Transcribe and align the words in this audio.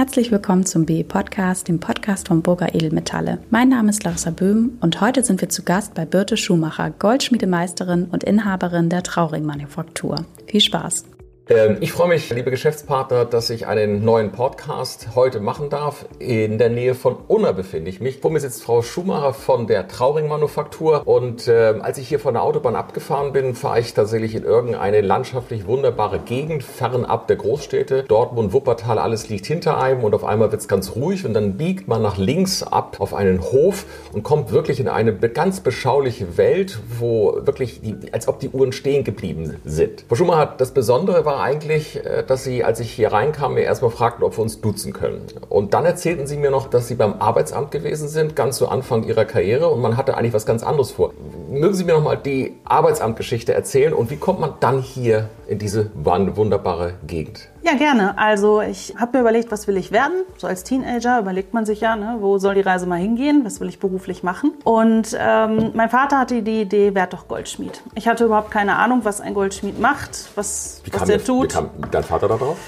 Herzlich 0.00 0.32
willkommen 0.32 0.64
zum 0.64 0.86
BE 0.86 1.04
Podcast, 1.04 1.68
dem 1.68 1.78
Podcast 1.78 2.28
von 2.28 2.40
Burger 2.40 2.74
Edelmetalle. 2.74 3.36
Mein 3.50 3.68
Name 3.68 3.90
ist 3.90 4.02
Larissa 4.02 4.30
Böhm 4.30 4.78
und 4.80 5.02
heute 5.02 5.22
sind 5.22 5.42
wir 5.42 5.50
zu 5.50 5.62
Gast 5.62 5.92
bei 5.92 6.06
Birte 6.06 6.38
Schumacher, 6.38 6.88
Goldschmiedemeisterin 6.88 8.06
und 8.06 8.24
Inhaberin 8.24 8.88
der 8.88 9.02
Trauring 9.02 9.44
Manufaktur. 9.44 10.24
Viel 10.46 10.62
Spaß! 10.62 11.04
Ähm, 11.50 11.78
ich 11.80 11.90
freue 11.90 12.06
mich, 12.06 12.30
liebe 12.30 12.52
Geschäftspartner, 12.52 13.24
dass 13.24 13.50
ich 13.50 13.66
einen 13.66 14.04
neuen 14.04 14.30
Podcast 14.30 15.08
heute 15.16 15.40
machen 15.40 15.68
darf. 15.68 16.06
In 16.20 16.58
der 16.58 16.68
Nähe 16.68 16.94
von 16.94 17.16
Unna 17.26 17.50
befinde 17.50 17.90
ich 17.90 18.00
mich. 18.00 18.20
Vor 18.20 18.30
mir 18.30 18.38
sitzt 18.38 18.62
Frau 18.62 18.82
Schumacher 18.82 19.34
von 19.34 19.66
der 19.66 19.88
Trauring 19.88 20.28
Manufaktur. 20.28 21.02
Und 21.08 21.48
äh, 21.48 21.74
als 21.80 21.98
ich 21.98 22.06
hier 22.06 22.20
von 22.20 22.34
der 22.34 22.44
Autobahn 22.44 22.76
abgefahren 22.76 23.32
bin, 23.32 23.56
fahre 23.56 23.80
ich 23.80 23.94
tatsächlich 23.94 24.36
in 24.36 24.44
irgendeine 24.44 25.00
landschaftlich 25.00 25.66
wunderbare 25.66 26.20
Gegend, 26.20 26.62
fernab 26.62 27.26
der 27.26 27.36
Großstädte. 27.36 28.04
Dortmund, 28.04 28.52
Wuppertal, 28.52 29.00
alles 29.00 29.28
liegt 29.28 29.46
hinter 29.46 29.76
einem 29.82 30.04
und 30.04 30.14
auf 30.14 30.22
einmal 30.22 30.52
wird 30.52 30.60
es 30.60 30.68
ganz 30.68 30.94
ruhig 30.94 31.26
und 31.26 31.34
dann 31.34 31.56
biegt 31.56 31.88
man 31.88 32.00
nach 32.00 32.16
links 32.16 32.62
ab 32.62 32.98
auf 33.00 33.12
einen 33.12 33.42
Hof 33.42 33.86
und 34.12 34.22
kommt 34.22 34.52
wirklich 34.52 34.78
in 34.78 34.86
eine 34.86 35.12
ganz 35.14 35.58
beschauliche 35.58 36.36
Welt, 36.36 36.78
wo 37.00 37.40
wirklich, 37.44 37.80
die, 37.80 38.12
als 38.12 38.28
ob 38.28 38.38
die 38.38 38.50
Uhren 38.50 38.70
stehen 38.70 39.02
geblieben 39.02 39.56
sind. 39.64 40.04
Frau 40.08 40.14
Schumacher, 40.14 40.54
das 40.56 40.70
Besondere 40.70 41.24
war 41.24 41.39
eigentlich, 41.40 42.04
äh, 42.04 42.22
dass 42.26 42.44
Sie, 42.44 42.64
als 42.64 42.80
ich 42.80 42.90
hier 42.90 43.12
reinkam, 43.12 43.54
mir 43.54 43.62
erstmal 43.62 43.90
fragten, 43.90 44.24
ob 44.24 44.36
wir 44.36 44.42
uns 44.42 44.60
duzen 44.60 44.92
können. 44.92 45.26
Und 45.48 45.74
dann 45.74 45.84
erzählten 45.84 46.26
Sie 46.26 46.36
mir 46.36 46.50
noch, 46.50 46.68
dass 46.68 46.88
Sie 46.88 46.94
beim 46.94 47.20
Arbeitsamt 47.20 47.70
gewesen 47.70 48.08
sind, 48.08 48.36
ganz 48.36 48.56
zu 48.56 48.68
Anfang 48.68 49.04
Ihrer 49.04 49.24
Karriere 49.24 49.68
und 49.68 49.80
man 49.80 49.96
hatte 49.96 50.16
eigentlich 50.16 50.32
was 50.32 50.46
ganz 50.46 50.62
anderes 50.62 50.90
vor. 50.90 51.12
Mögen 51.50 51.74
Sie 51.74 51.82
mir 51.82 51.94
noch 51.94 52.04
mal 52.04 52.14
die 52.14 52.54
Arbeitsamtgeschichte 52.62 53.52
erzählen 53.52 53.92
und 53.92 54.08
wie 54.08 54.16
kommt 54.16 54.38
man 54.38 54.52
dann 54.60 54.80
hier 54.82 55.28
in 55.48 55.58
diese 55.58 55.90
wunderbare 55.94 56.94
Gegend? 57.08 57.48
Ja, 57.62 57.74
gerne. 57.74 58.16
Also 58.16 58.60
ich 58.60 58.94
habe 58.96 59.18
mir 59.18 59.22
überlegt, 59.22 59.50
was 59.50 59.66
will 59.66 59.76
ich 59.76 59.90
werden? 59.90 60.22
So 60.36 60.46
als 60.46 60.62
Teenager 60.62 61.18
überlegt 61.18 61.52
man 61.52 61.66
sich 61.66 61.80
ja, 61.80 61.96
ne, 61.96 62.18
wo 62.20 62.38
soll 62.38 62.54
die 62.54 62.60
Reise 62.60 62.86
mal 62.86 63.00
hingehen? 63.00 63.44
Was 63.44 63.58
will 63.58 63.68
ich 63.68 63.80
beruflich 63.80 64.22
machen? 64.22 64.52
Und 64.62 65.18
ähm, 65.18 65.72
mein 65.74 65.90
Vater 65.90 66.20
hatte 66.20 66.40
die 66.42 66.60
Idee, 66.60 66.94
werd 66.94 67.12
doch 67.14 67.26
Goldschmied. 67.26 67.82
Ich 67.96 68.06
hatte 68.06 68.26
überhaupt 68.26 68.52
keine 68.52 68.76
Ahnung, 68.76 69.00
was 69.02 69.20
ein 69.20 69.34
Goldschmied 69.34 69.80
macht, 69.80 70.30
was, 70.36 70.82
was 70.92 71.04
der 71.04 71.22
tut. 71.22 71.46
Wie 71.46 71.48
kam 71.48 71.70
dein 71.90 72.04
Vater 72.04 72.28
da 72.28 72.36
drauf? 72.36 72.58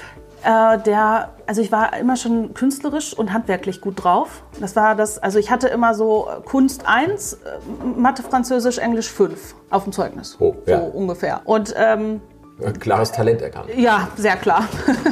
Äh, 0.43 0.79
der, 0.79 1.29
also 1.47 1.61
ich 1.61 1.71
war 1.71 1.97
immer 1.97 2.17
schon 2.17 2.53
künstlerisch 2.53 3.13
und 3.17 3.31
handwerklich 3.31 3.79
gut 3.79 4.03
drauf. 4.03 4.43
Das 4.59 4.75
war 4.75 4.95
das, 4.95 5.17
also 5.17 5.39
ich 5.39 5.49
hatte 5.49 5.67
immer 5.67 5.95
so 5.95 6.27
Kunst 6.45 6.83
1, 6.85 7.33
äh, 7.33 7.37
Mathe, 7.97 8.23
Französisch, 8.23 8.77
Englisch 8.77 9.09
5 9.09 9.55
auf 9.69 9.83
dem 9.83 9.93
Zeugnis. 9.93 10.37
Oh, 10.39 10.55
ja. 10.65 10.79
So 10.79 10.85
ungefähr. 10.85 11.41
Und 11.45 11.73
ähm, 11.77 12.21
klares 12.79 13.11
Talent 13.11 13.41
erkannt. 13.41 13.69
Ja, 13.75 14.09
sehr 14.15 14.35
klar. 14.35 14.67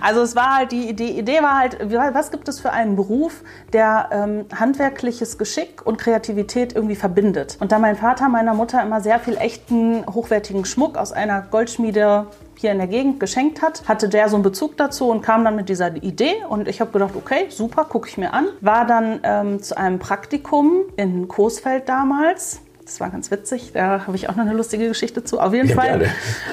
Also 0.00 0.20
es 0.20 0.36
war 0.36 0.56
halt 0.58 0.72
die 0.72 0.88
Idee, 0.88 1.18
Idee 1.18 1.42
war 1.42 1.58
halt, 1.58 1.78
was 2.14 2.30
gibt 2.30 2.48
es 2.48 2.60
für 2.60 2.70
einen 2.70 2.94
Beruf, 2.96 3.42
der 3.72 4.08
ähm, 4.12 4.44
handwerkliches 4.54 5.38
Geschick 5.38 5.84
und 5.84 5.96
Kreativität 5.98 6.74
irgendwie 6.74 6.94
verbindet? 6.94 7.56
Und 7.60 7.72
da 7.72 7.78
mein 7.78 7.96
Vater 7.96 8.28
meiner 8.28 8.54
Mutter 8.54 8.80
immer 8.82 9.00
sehr 9.00 9.18
viel 9.18 9.36
echten, 9.36 10.04
hochwertigen 10.06 10.64
Schmuck 10.64 10.96
aus 10.96 11.12
einer 11.12 11.42
Goldschmiede 11.42 12.26
hier 12.58 12.72
in 12.72 12.78
der 12.78 12.86
Gegend 12.86 13.20
geschenkt 13.20 13.62
hat, 13.62 13.88
hatte 13.88 14.08
der 14.08 14.28
so 14.28 14.36
einen 14.36 14.42
Bezug 14.42 14.76
dazu 14.76 15.10
und 15.10 15.22
kam 15.22 15.44
dann 15.44 15.56
mit 15.56 15.68
dieser 15.68 15.94
Idee 15.94 16.34
und 16.48 16.68
ich 16.68 16.80
habe 16.80 16.90
gedacht, 16.90 17.14
okay, 17.16 17.46
super, 17.48 17.84
gucke 17.84 18.08
ich 18.08 18.18
mir 18.18 18.32
an. 18.32 18.48
War 18.60 18.86
dann 18.86 19.20
ähm, 19.22 19.62
zu 19.62 19.76
einem 19.76 19.98
Praktikum 19.98 20.82
in 20.96 21.28
Coesfeld 21.28 21.88
damals 21.88 22.60
das 22.86 23.00
war 23.00 23.10
ganz 23.10 23.32
witzig. 23.32 23.72
Da 23.74 24.06
habe 24.06 24.14
ich 24.14 24.28
auch 24.28 24.36
noch 24.36 24.44
eine 24.44 24.54
lustige 24.54 24.86
Geschichte 24.86 25.24
zu. 25.24 25.40
Auf 25.40 25.52
jeden 25.52 25.68
ja, 25.68 25.74
Fall 25.74 26.08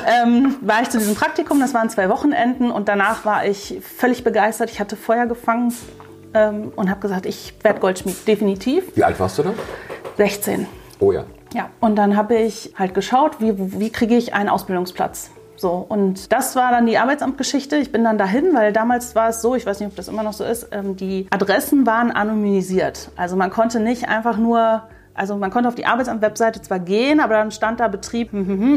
ähm, 0.07 0.55
war 0.61 0.81
ich 0.81 0.89
zu 0.89 0.97
diesem 0.97 1.13
Praktikum. 1.13 1.59
Das 1.59 1.75
waren 1.75 1.89
zwei 1.91 2.09
Wochenenden 2.09 2.71
und 2.71 2.89
danach 2.89 3.23
war 3.23 3.45
ich 3.45 3.79
völlig 3.81 4.23
begeistert. 4.23 4.71
Ich 4.71 4.79
hatte 4.79 4.95
Feuer 4.95 5.27
gefangen 5.27 5.71
ähm, 6.33 6.73
und 6.75 6.89
habe 6.89 6.99
gesagt, 7.01 7.27
ich 7.27 7.53
werde 7.61 7.79
Goldschmied, 7.79 8.27
definitiv. 8.27 8.95
Wie 8.95 9.03
alt 9.03 9.19
warst 9.19 9.38
du 9.38 9.43
da? 9.43 9.53
16. 10.17 10.66
Oh 10.99 11.11
ja. 11.11 11.25
Ja, 11.53 11.69
und 11.79 11.95
dann 11.95 12.17
habe 12.17 12.35
ich 12.35 12.73
halt 12.75 12.95
geschaut, 12.95 13.39
wie, 13.39 13.79
wie 13.79 13.91
kriege 13.91 14.16
ich 14.16 14.33
einen 14.33 14.49
Ausbildungsplatz. 14.49 15.29
So, 15.63 15.85
und 15.88 16.34
das 16.34 16.57
war 16.57 16.72
dann 16.72 16.88
die 16.88 16.97
Arbeitsamtgeschichte. 16.97 17.78
Ich 17.78 17.94
bin 17.94 18.03
dann 18.03 18.18
dahin, 18.18 18.53
weil 18.53 18.74
damals 18.74 19.16
war 19.16 19.29
es 19.29 19.41
so, 19.41 19.56
ich 19.56 19.66
weiß 19.66 19.79
nicht, 19.79 19.88
ob 19.88 19.96
das 19.96 20.09
immer 20.09 20.22
noch 20.22 20.34
so 20.34 20.44
ist, 20.44 20.68
ähm, 20.74 20.97
die 20.97 21.25
Adressen 21.29 21.85
waren 21.85 22.12
anonymisiert. 22.12 23.12
Also 23.16 23.38
man 23.38 23.50
konnte 23.50 23.79
nicht 23.79 24.09
einfach 24.09 24.38
nur 24.38 24.84
also 25.16 25.35
man 25.38 25.51
konnte 25.51 25.69
auf 25.69 25.75
die 25.75 25.85
Arbeitsamt-Webseite 25.85 26.62
zwar 26.62 26.79
gehen, 26.79 27.19
aber 27.19 27.35
dann 27.35 27.51
stand 27.51 27.79
da 27.79 27.88
Betrieb 27.88 28.31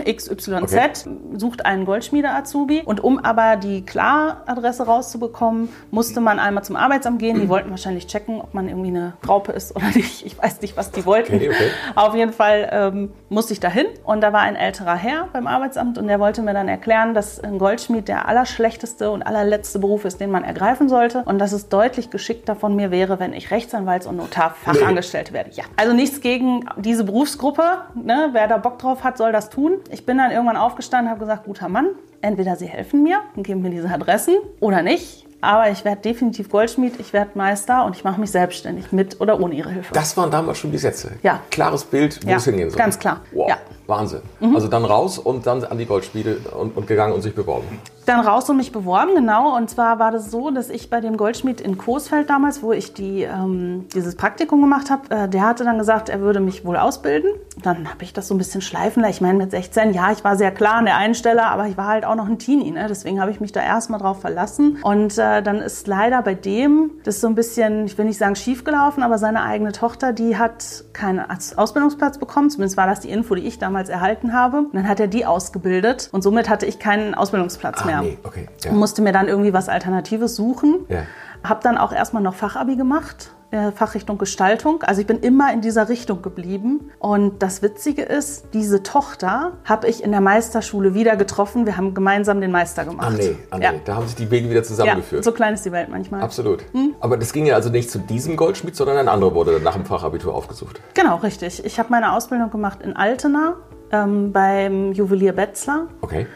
XYZ, 0.04 0.48
okay. 0.48 0.90
sucht 1.34 1.64
einen 1.64 1.84
Goldschmiede-Azubi. 1.84 2.82
Und 2.84 3.02
um 3.02 3.18
aber 3.18 3.56
die 3.56 3.84
Klar-Adresse 3.84 4.86
rauszubekommen, 4.86 5.68
musste 5.90 6.20
man 6.20 6.38
einmal 6.38 6.64
zum 6.64 6.76
Arbeitsamt 6.76 7.18
gehen. 7.18 7.40
Die 7.40 7.48
wollten 7.48 7.70
wahrscheinlich 7.70 8.06
checken, 8.06 8.40
ob 8.40 8.54
man 8.54 8.68
irgendwie 8.68 8.88
eine 8.88 9.14
Raupe 9.26 9.52
ist 9.52 9.74
oder 9.74 9.86
nicht. 9.94 10.26
Ich 10.26 10.38
weiß 10.38 10.60
nicht, 10.60 10.76
was 10.76 10.90
die 10.90 11.06
wollten. 11.06 11.36
Okay, 11.36 11.48
okay. 11.48 11.70
Auf 11.94 12.14
jeden 12.14 12.32
Fall 12.32 12.68
ähm, 12.70 13.12
musste 13.28 13.52
ich 13.52 13.60
dahin 13.60 13.86
und 14.04 14.20
da 14.20 14.32
war 14.32 14.40
ein 14.40 14.56
älterer 14.56 14.94
Herr 14.94 15.28
beim 15.32 15.46
Arbeitsamt 15.46 15.98
und 15.98 16.06
der 16.06 16.20
wollte 16.20 16.42
mir 16.42 16.54
dann 16.54 16.68
erklären, 16.68 17.14
dass 17.14 17.40
ein 17.40 17.58
Goldschmied 17.58 18.08
der 18.08 18.28
allerschlechteste 18.28 19.10
und 19.10 19.22
allerletzte 19.22 19.78
Beruf 19.78 20.04
ist, 20.04 20.20
den 20.20 20.30
man 20.30 20.44
ergreifen 20.44 20.88
sollte 20.88 21.22
und 21.24 21.38
dass 21.38 21.52
es 21.52 21.68
deutlich 21.68 22.10
geschickter 22.10 22.56
von 22.56 22.76
mir 22.76 22.90
wäre, 22.90 23.18
wenn 23.18 23.32
ich 23.32 23.50
Rechtsanwalts- 23.50 24.06
und 24.06 24.16
Notarfachangestellt 24.16 25.28
nee. 25.30 25.34
werde. 25.34 25.50
Ja, 25.52 25.64
also 25.76 25.92
nichts 25.92 26.20
gegen 26.26 26.64
diese 26.76 27.04
Berufsgruppe. 27.04 27.62
Ne? 27.94 28.30
Wer 28.32 28.48
da 28.48 28.56
Bock 28.56 28.80
drauf 28.80 29.04
hat, 29.04 29.16
soll 29.16 29.30
das 29.30 29.48
tun. 29.48 29.74
Ich 29.92 30.04
bin 30.04 30.18
dann 30.18 30.32
irgendwann 30.32 30.56
aufgestanden 30.56 31.06
und 31.06 31.10
habe 31.12 31.20
gesagt, 31.20 31.44
guter 31.44 31.68
Mann, 31.68 31.90
entweder 32.20 32.56
Sie 32.56 32.66
helfen 32.66 33.04
mir 33.04 33.20
und 33.36 33.44
geben 33.44 33.62
mir 33.62 33.70
diese 33.70 33.88
Adressen 33.88 34.34
oder 34.58 34.82
nicht. 34.82 35.24
Aber 35.40 35.70
ich 35.70 35.84
werde 35.84 36.00
definitiv 36.00 36.50
Goldschmied, 36.50 36.98
ich 36.98 37.12
werde 37.12 37.30
Meister 37.34 37.84
und 37.84 37.94
ich 37.94 38.02
mache 38.02 38.20
mich 38.20 38.32
selbstständig 38.32 38.90
mit 38.90 39.20
oder 39.20 39.40
ohne 39.40 39.54
Ihre 39.54 39.70
Hilfe. 39.70 39.94
Das 39.94 40.16
waren 40.16 40.32
damals 40.32 40.58
schon 40.58 40.72
die 40.72 40.78
Sätze. 40.78 41.12
Ja. 41.22 41.42
Klares 41.52 41.84
Bild, 41.84 42.18
wo 42.26 42.30
ja, 42.30 42.38
es 42.38 42.44
hingehen 42.44 42.70
soll. 42.70 42.78
Ganz 42.78 42.98
klar. 42.98 43.20
Wow. 43.30 43.48
Ja. 43.48 43.58
Wahnsinn. 43.86 44.22
Mhm. 44.40 44.56
Also 44.56 44.66
dann 44.66 44.84
raus 44.84 45.20
und 45.20 45.46
dann 45.46 45.62
an 45.62 45.78
die 45.78 45.86
Goldschmiede 45.86 46.38
und, 46.58 46.76
und, 46.76 46.88
gegangen 46.88 47.12
und 47.12 47.22
sich 47.22 47.36
beworben. 47.36 47.66
Dann 48.06 48.20
raus 48.20 48.48
und 48.48 48.56
mich 48.56 48.70
beworben, 48.70 49.16
genau. 49.16 49.56
Und 49.56 49.68
zwar 49.68 49.98
war 49.98 50.12
das 50.12 50.30
so, 50.30 50.50
dass 50.52 50.70
ich 50.70 50.90
bei 50.90 51.00
dem 51.00 51.16
Goldschmied 51.16 51.60
in 51.60 51.76
Coesfeld 51.76 52.30
damals, 52.30 52.62
wo 52.62 52.72
ich 52.72 52.94
die, 52.94 53.22
ähm, 53.22 53.86
dieses 53.92 54.14
Praktikum 54.14 54.60
gemacht 54.60 54.90
habe, 54.90 55.10
äh, 55.10 55.28
der 55.28 55.42
hatte 55.42 55.64
dann 55.64 55.76
gesagt, 55.76 56.08
er 56.08 56.20
würde 56.20 56.38
mich 56.38 56.64
wohl 56.64 56.76
ausbilden. 56.76 57.32
Dann 57.62 57.90
habe 57.90 58.04
ich 58.04 58.12
das 58.12 58.28
so 58.28 58.34
ein 58.34 58.38
bisschen 58.38 58.60
schleifen 58.60 59.02
lassen. 59.02 59.12
Ich 59.12 59.20
meine, 59.20 59.38
mit 59.38 59.50
16, 59.50 59.92
ja, 59.92 60.12
ich 60.12 60.22
war 60.22 60.36
sehr 60.36 60.52
klar 60.52 60.76
an 60.76 60.84
der 60.84 60.96
einen 60.96 61.16
Stelle, 61.16 61.46
aber 61.46 61.66
ich 61.66 61.76
war 61.76 61.88
halt 61.88 62.04
auch 62.04 62.14
noch 62.14 62.28
ein 62.28 62.38
Teenie. 62.38 62.70
Ne? 62.70 62.86
Deswegen 62.88 63.20
habe 63.20 63.32
ich 63.32 63.40
mich 63.40 63.50
da 63.50 63.60
erstmal 63.60 63.98
drauf 63.98 64.20
verlassen. 64.20 64.78
Und 64.82 65.18
äh, 65.18 65.42
dann 65.42 65.56
ist 65.56 65.88
leider 65.88 66.22
bei 66.22 66.34
dem 66.34 66.92
das 67.02 67.20
so 67.20 67.26
ein 67.26 67.34
bisschen, 67.34 67.86
ich 67.86 67.98
will 67.98 68.04
nicht 68.04 68.18
sagen 68.18 68.36
schief 68.36 68.62
gelaufen, 68.62 69.02
aber 69.02 69.18
seine 69.18 69.42
eigene 69.42 69.72
Tochter, 69.72 70.12
die 70.12 70.38
hat 70.38 70.84
keinen 70.92 71.20
Ausbildungsplatz 71.28 72.18
bekommen. 72.18 72.50
Zumindest 72.50 72.76
war 72.76 72.86
das 72.86 73.00
die 73.00 73.10
Info, 73.10 73.34
die 73.34 73.42
ich 73.42 73.58
damals 73.58 73.88
erhalten 73.88 74.32
habe. 74.32 74.58
Und 74.58 74.74
dann 74.74 74.88
hat 74.88 75.00
er 75.00 75.08
die 75.08 75.26
ausgebildet 75.26 76.08
und 76.12 76.22
somit 76.22 76.48
hatte 76.48 76.66
ich 76.66 76.78
keinen 76.78 77.14
Ausbildungsplatz 77.14 77.82
ah, 77.82 77.95
mehr. 78.02 78.10
Nee. 78.10 78.18
Okay. 78.22 78.48
Ja. 78.64 78.72
Musste 78.72 79.02
mir 79.02 79.12
dann 79.12 79.28
irgendwie 79.28 79.52
was 79.52 79.68
Alternatives 79.68 80.36
suchen. 80.36 80.84
Ja. 80.88 81.02
Habe 81.44 81.60
dann 81.62 81.78
auch 81.78 81.92
erstmal 81.92 82.22
noch 82.22 82.34
Fachabi 82.34 82.76
gemacht, 82.76 83.30
äh, 83.50 83.70
Fachrichtung 83.70 84.18
Gestaltung. 84.18 84.82
Also 84.82 85.00
ich 85.00 85.06
bin 85.06 85.20
immer 85.20 85.52
in 85.52 85.60
dieser 85.60 85.88
Richtung 85.88 86.22
geblieben. 86.22 86.90
Und 86.98 87.42
das 87.42 87.62
Witzige 87.62 88.02
ist, 88.02 88.46
diese 88.52 88.82
Tochter 88.82 89.52
habe 89.64 89.88
ich 89.88 90.02
in 90.02 90.10
der 90.10 90.20
Meisterschule 90.20 90.94
wieder 90.94 91.16
getroffen. 91.16 91.66
Wir 91.66 91.76
haben 91.76 91.94
gemeinsam 91.94 92.40
den 92.40 92.50
Meister 92.50 92.84
gemacht. 92.84 93.06
Ah 93.08 93.16
nee, 93.16 93.36
ah, 93.50 93.58
nee. 93.58 93.64
Ja. 93.64 93.72
da 93.84 93.96
haben 93.96 94.06
sich 94.06 94.16
die 94.16 94.30
Wege 94.30 94.50
wieder 94.50 94.62
zusammengeführt. 94.62 95.24
Ja, 95.24 95.30
so 95.30 95.32
klein 95.32 95.54
ist 95.54 95.64
die 95.64 95.72
Welt 95.72 95.88
manchmal. 95.88 96.22
Absolut. 96.22 96.64
Hm? 96.72 96.94
Aber 97.00 97.16
das 97.16 97.32
ging 97.32 97.46
ja 97.46 97.54
also 97.54 97.70
nicht 97.70 97.90
zu 97.90 97.98
diesem 97.98 98.36
Goldschmied, 98.36 98.74
sondern 98.74 98.96
ein 98.96 99.08
anderer 99.08 99.34
wurde 99.34 99.60
nach 99.60 99.74
dem 99.74 99.84
Fachabitur 99.84 100.34
aufgesucht. 100.34 100.80
Genau, 100.94 101.16
richtig. 101.16 101.64
Ich 101.64 101.78
habe 101.78 101.90
meine 101.90 102.12
Ausbildung 102.12 102.50
gemacht 102.50 102.82
in 102.82 102.96
Altena 102.96 103.54
ähm, 103.92 104.32
beim 104.32 104.92
Juwelier 104.92 105.32
Betzler. 105.32 105.86
Okay. 106.00 106.26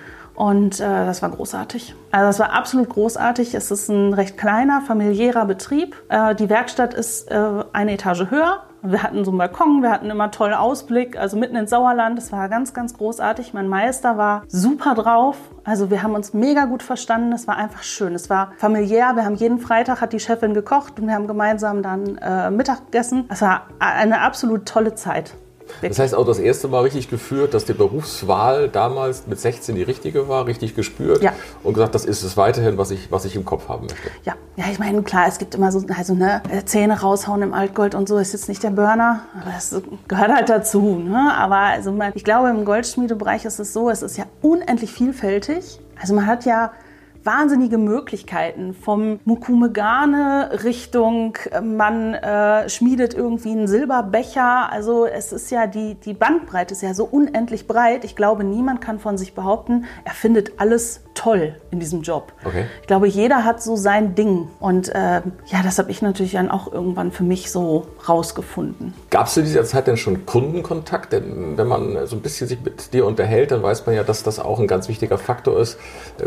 Und 0.41 0.81
äh, 0.81 1.05
das 1.05 1.21
war 1.21 1.29
großartig. 1.29 1.95
Also 2.13 2.27
das 2.27 2.39
war 2.39 2.55
absolut 2.55 2.89
großartig. 2.89 3.53
Es 3.55 3.71
ist 3.71 3.91
ein 3.91 4.15
recht 4.15 4.39
kleiner, 4.39 4.81
familiärer 4.81 5.45
Betrieb. 5.45 5.95
Äh, 6.09 6.35
die 6.35 6.49
Werkstatt 6.49 6.95
ist 6.95 7.31
äh, 7.31 7.63
eine 7.75 7.93
Etage 7.93 8.31
höher. 8.31 8.63
Wir 8.81 9.03
hatten 9.03 9.23
so 9.27 9.33
einen 9.33 9.37
Balkon, 9.37 9.83
wir 9.83 9.91
hatten 9.91 10.09
immer 10.09 10.31
tollen 10.31 10.55
Ausblick, 10.55 11.19
also 11.19 11.37
mitten 11.37 11.57
ins 11.57 11.69
Sauerland. 11.69 12.17
Das 12.17 12.33
war 12.33 12.49
ganz, 12.49 12.73
ganz 12.73 12.97
großartig. 12.97 13.53
Mein 13.53 13.69
Meister 13.69 14.17
war 14.17 14.45
super 14.49 14.95
drauf. 14.95 15.37
Also 15.65 15.91
wir 15.91 16.03
haben 16.03 16.15
uns 16.15 16.33
mega 16.33 16.65
gut 16.65 16.83
verstanden. 16.83 17.35
Es 17.35 17.47
war 17.47 17.59
einfach 17.59 17.83
schön. 17.83 18.15
Es 18.15 18.31
war 18.31 18.53
familiär. 18.57 19.17
Wir 19.17 19.27
haben 19.27 19.35
jeden 19.35 19.59
Freitag 19.59 20.01
hat 20.01 20.15
die 20.15 20.21
Chefin 20.21 20.55
gekocht 20.55 20.99
und 20.99 21.07
wir 21.07 21.13
haben 21.13 21.27
gemeinsam 21.27 21.83
dann 21.83 22.17
äh, 22.17 22.51
Mittag 22.51 22.87
gegessen. 22.87 23.27
Es 23.29 23.43
war 23.43 23.67
eine 23.79 24.23
absolut 24.23 24.65
tolle 24.65 24.95
Zeit. 24.95 25.35
Das 25.83 25.99
heißt 25.99 26.15
auch 26.15 26.27
das 26.27 26.39
erste 26.39 26.69
Mal 26.69 26.83
richtig 26.83 27.09
geführt, 27.09 27.55
dass 27.55 27.65
die 27.65 27.73
Berufswahl 27.73 28.69
damals 28.69 29.27
mit 29.27 29.41
16 29.41 29.75
die 29.75 29.83
richtige 29.83 30.29
war, 30.29 30.47
richtig 30.47 30.75
gespürt 30.75 31.23
ja. 31.23 31.33
und 31.63 31.75
gesagt, 31.75 31.95
das 31.95 32.05
ist 32.05 32.23
es 32.23 32.37
weiterhin, 32.37 32.79
was 32.79 32.91
ich, 32.91 33.11
was 33.11 33.25
ich 33.25 33.37
im 33.37 33.45
Kopf 33.45 33.69
haben 33.69 33.87
möchte. 33.87 34.11
Ja, 34.25 34.35
ja 34.57 34.65
ich 34.71 34.79
meine, 34.79 35.03
klar, 35.03 35.27
es 35.29 35.39
gibt 35.39 35.55
immer 35.55 35.73
so 35.73 35.83
also, 35.97 36.15
ne, 36.15 36.43
Zähne 36.65 37.01
raushauen 37.01 37.43
im 37.43 37.55
Altgold 37.55 37.95
und 37.95 38.09
so, 38.09 38.19
ist 38.19 38.33
jetzt 38.33 38.49
nicht 38.49 38.63
der 38.63 38.71
Burner, 38.71 39.23
aber 39.41 39.51
das 39.53 39.75
gehört 40.09 40.33
halt 40.33 40.49
dazu. 40.49 40.99
Ne? 40.99 41.33
Aber 41.37 41.57
also, 41.57 41.97
ich 42.15 42.25
glaube, 42.25 42.49
im 42.51 42.65
Goldschmiedebereich 42.65 43.45
ist 43.45 43.59
es 43.59 43.73
so, 43.73 43.91
es 43.91 44.03
ist 44.03 44.17
ja 44.17 44.25
unendlich 44.43 44.93
vielfältig. 44.93 45.81
Also 46.01 46.15
man 46.15 46.27
hat 46.27 46.45
ja 46.45 46.73
wahnsinnige 47.25 47.79
Möglichkeiten. 47.79 48.75
Vom 48.75 49.21
Mukumegane 49.25 50.61
Richtung, 50.65 51.37
äh, 51.51 51.61
man 51.61 52.15
äh, 52.15 52.69
schmiedet 52.69 53.15
irgendwie 53.15 53.51
einen 53.51 53.69
Silberbecher. 53.69 54.71
Also 54.71 55.07
es 55.07 55.33
ist 55.33 55.51
ja, 55.51 55.67
die, 55.67 55.95
die 55.95 56.15
Bandbreite 56.15 56.75
ist 56.75 56.83
ja 56.83 56.95
so 56.95 57.05
unendlich 57.05 57.67
breit. 57.67 58.05
Ich 58.05 58.17
glaube, 58.17 58.45
niemand 58.45 58.81
kann 58.81 58.99
von 58.99 59.19
sich 59.19 59.35
behaupten, 59.35 59.85
er 60.05 60.13
findet 60.13 60.61
alles 60.61 61.03
toll 61.15 61.55
in 61.71 61.81
diesem 61.81 62.03
Job. 62.03 62.33
Okay. 62.45 62.65
Ich 62.81 62.87
glaube, 62.87 63.07
jeder 63.07 63.45
hat 63.45 63.63
so 63.63 63.77
sein 63.77 64.15
Ding. 64.15 64.49
Und 64.59 64.89
äh, 64.89 65.21
ja, 65.47 65.63
das 65.63 65.79
habe 65.79 65.91
ich 65.91 66.01
natürlich 66.03 66.33
dann 66.33 66.51
auch 66.51 66.73
irgendwann 66.73 67.13
für 67.13 67.25
mich 67.25 67.51
so 67.51 67.87
rausgefunden. 68.09 68.95
Gab 69.11 69.27
es 69.27 69.37
in 69.37 69.45
dieser 69.45 69.65
Zeit 69.65 69.87
denn 69.87 69.97
schon 69.97 70.25
Kundenkontakt? 70.25 71.13
Denn 71.13 71.59
wenn 71.59 71.69
man 71.69 72.07
so 72.07 72.17
ein 72.17 72.23
bisschen 72.23 72.49
sich 72.49 72.63
mit 72.63 72.95
dir 72.95 73.05
unterhält, 73.07 73.51
dann 73.51 73.63
weiß 73.63 73.85
man 73.87 73.95
ja, 73.95 74.03
dass 74.03 74.23
das 74.23 74.39
auch 74.39 74.59
ein 74.61 74.67
ganz 74.67 74.89
wichtiger 74.89 75.19
Faktor 75.19 75.59
ist, 75.61 75.79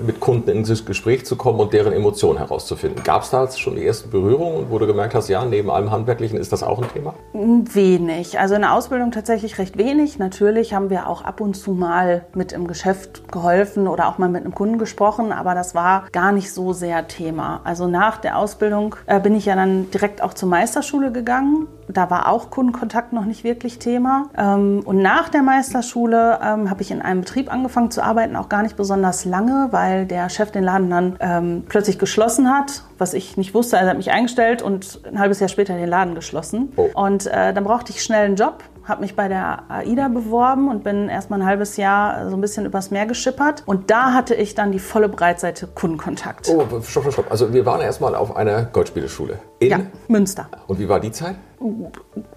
mit 0.06 0.20
Kunden 0.20 0.64
Gespräch 0.86 1.26
zu 1.26 1.36
kommen 1.36 1.60
und 1.60 1.74
deren 1.74 1.94
Emotionen 1.94 2.38
herauszufinden. 2.38 3.04
Gab 3.04 3.24
es 3.24 3.30
da 3.30 3.50
schon 3.52 3.76
die 3.76 3.86
ersten 3.86 4.10
Berührungen, 4.10 4.68
wo 4.70 4.80
du 4.80 4.88
gemerkt 4.88 5.16
hast, 5.16 5.30
ja, 5.30 5.44
neben 5.46 5.70
allem 5.70 5.92
Handwerklichen 5.92 6.38
ist 6.38 6.52
das 6.52 6.64
auch 6.64 6.82
ein 6.82 6.92
Thema? 6.94 7.14
Wenig. 7.34 8.40
Also 8.40 8.56
in 8.56 8.62
der 8.62 8.74
Ausbildung 8.74 9.12
tatsächlich 9.12 9.58
recht 9.58 9.78
wenig. 9.78 10.20
Natürlich 10.20 10.74
haben 10.74 10.90
wir 10.90 11.08
auch 11.08 11.24
ab 11.24 11.42
und 11.42 11.56
zu 11.56 11.72
mal 11.72 12.26
mit 12.34 12.52
im 12.52 12.68
Geschäft 12.68 13.32
geholfen 13.32 13.88
oder 13.88 14.08
auch 14.08 14.18
mal 14.18 14.30
mit 14.30 14.44
einem 14.44 14.56
Kunden 14.56 14.78
gesprochen, 14.78 15.32
aber 15.32 15.56
das 15.56 15.76
war 15.76 16.06
gar 16.12 16.32
nicht 16.32 16.52
so 16.52 16.74
sehr 16.74 17.08
Thema. 17.08 17.62
Also 17.64 17.88
nach 17.88 18.18
der 18.18 18.38
Ausbildung 18.38 18.96
äh, 19.06 19.20
bin 19.20 19.36
ich 19.36 19.46
ja 19.46 19.56
dann 19.56 19.92
direkt 19.92 20.22
auch 20.22 20.34
zur 20.34 20.50
Meisterschule 20.50 21.12
gegangen. 21.12 21.68
Da 21.88 22.10
war 22.10 22.30
auch 22.30 22.50
Kundenkontakt 22.50 23.14
noch 23.14 23.26
nicht 23.26 23.44
wirklich 23.44 23.80
Thema. 23.80 24.30
Ähm, 24.38 24.82
und 24.86 25.02
nach 25.02 25.30
der 25.30 25.44
Meisterschule 25.44 26.40
ähm, 26.44 26.70
habe 26.70 26.82
ich 26.82 26.92
in 26.92 27.02
einem 27.02 27.22
Betrieb 27.22 27.52
angefangen 27.52 27.92
zu 27.92 28.04
arbeiten, 28.04 28.36
auch 28.36 28.50
gar 28.50 28.64
nicht 28.64 28.76
besonders 28.76 29.26
lange, 29.26 29.68
weil 29.72 30.06
der 30.06 30.30
Chef 30.30 30.52
den 30.52 30.64
Laden 30.64 30.90
dann 30.90 31.16
ähm, 31.20 31.64
plötzlich 31.68 32.00
geschlossen 32.00 32.50
hat, 32.50 32.84
was 32.98 33.14
ich 33.14 33.38
nicht 33.38 33.54
wusste. 33.54 33.78
Also 33.78 33.88
er 33.88 33.92
hat 33.92 33.98
mich 33.98 34.12
eingestellt 34.12 34.62
und 34.62 35.02
ein 35.06 35.20
halbes 35.20 35.40
Jahr 35.40 35.50
später 35.50 35.76
den 35.76 35.90
Laden 35.90 36.16
geschlossen. 36.16 36.72
Oh. 36.76 36.90
Und 36.94 37.28
äh, 37.28 37.54
dann 37.54 37.64
brauchte 37.64 37.92
ich 37.92 38.04
schnell 38.04 38.26
einen 38.26 38.36
Job 38.36 38.64
habe 38.86 39.02
mich 39.02 39.16
bei 39.16 39.28
der 39.28 39.64
AIDA 39.70 40.10
beworben 40.10 40.70
und 40.70 40.84
bin 40.84 41.10
erstmal 41.10 41.42
ein 41.42 41.46
halbes 41.46 41.78
Jahr 41.78 42.30
so 42.30 42.36
ein 42.36 42.42
bisschen 42.42 42.66
übers 42.66 42.92
Meer 42.92 43.06
geschippert. 43.06 43.64
Und 43.66 43.90
da 43.90 44.14
hatte 44.14 44.36
ich 44.36 44.56
dann 44.56 44.72
die 44.72 44.80
volle 44.80 45.10
Breitseite 45.10 45.68
Kundenkontakt. 45.68 46.50
Oh, 46.50 46.66
stopp, 46.82 47.04
stopp, 47.04 47.14
stopp. 47.14 47.32
Also 47.32 47.54
wir 47.54 47.66
waren 47.66 47.82
erstmal 47.82 48.16
auf 48.16 48.36
einer 48.36 48.64
Goldspieleschule 48.64 49.40
in 49.64 49.72
Ja, 49.72 49.80
Münster. 50.08 50.48
Und 50.68 50.80
wie 50.80 50.90
war 50.90 51.00
die 51.00 51.12
Zeit? 51.12 51.36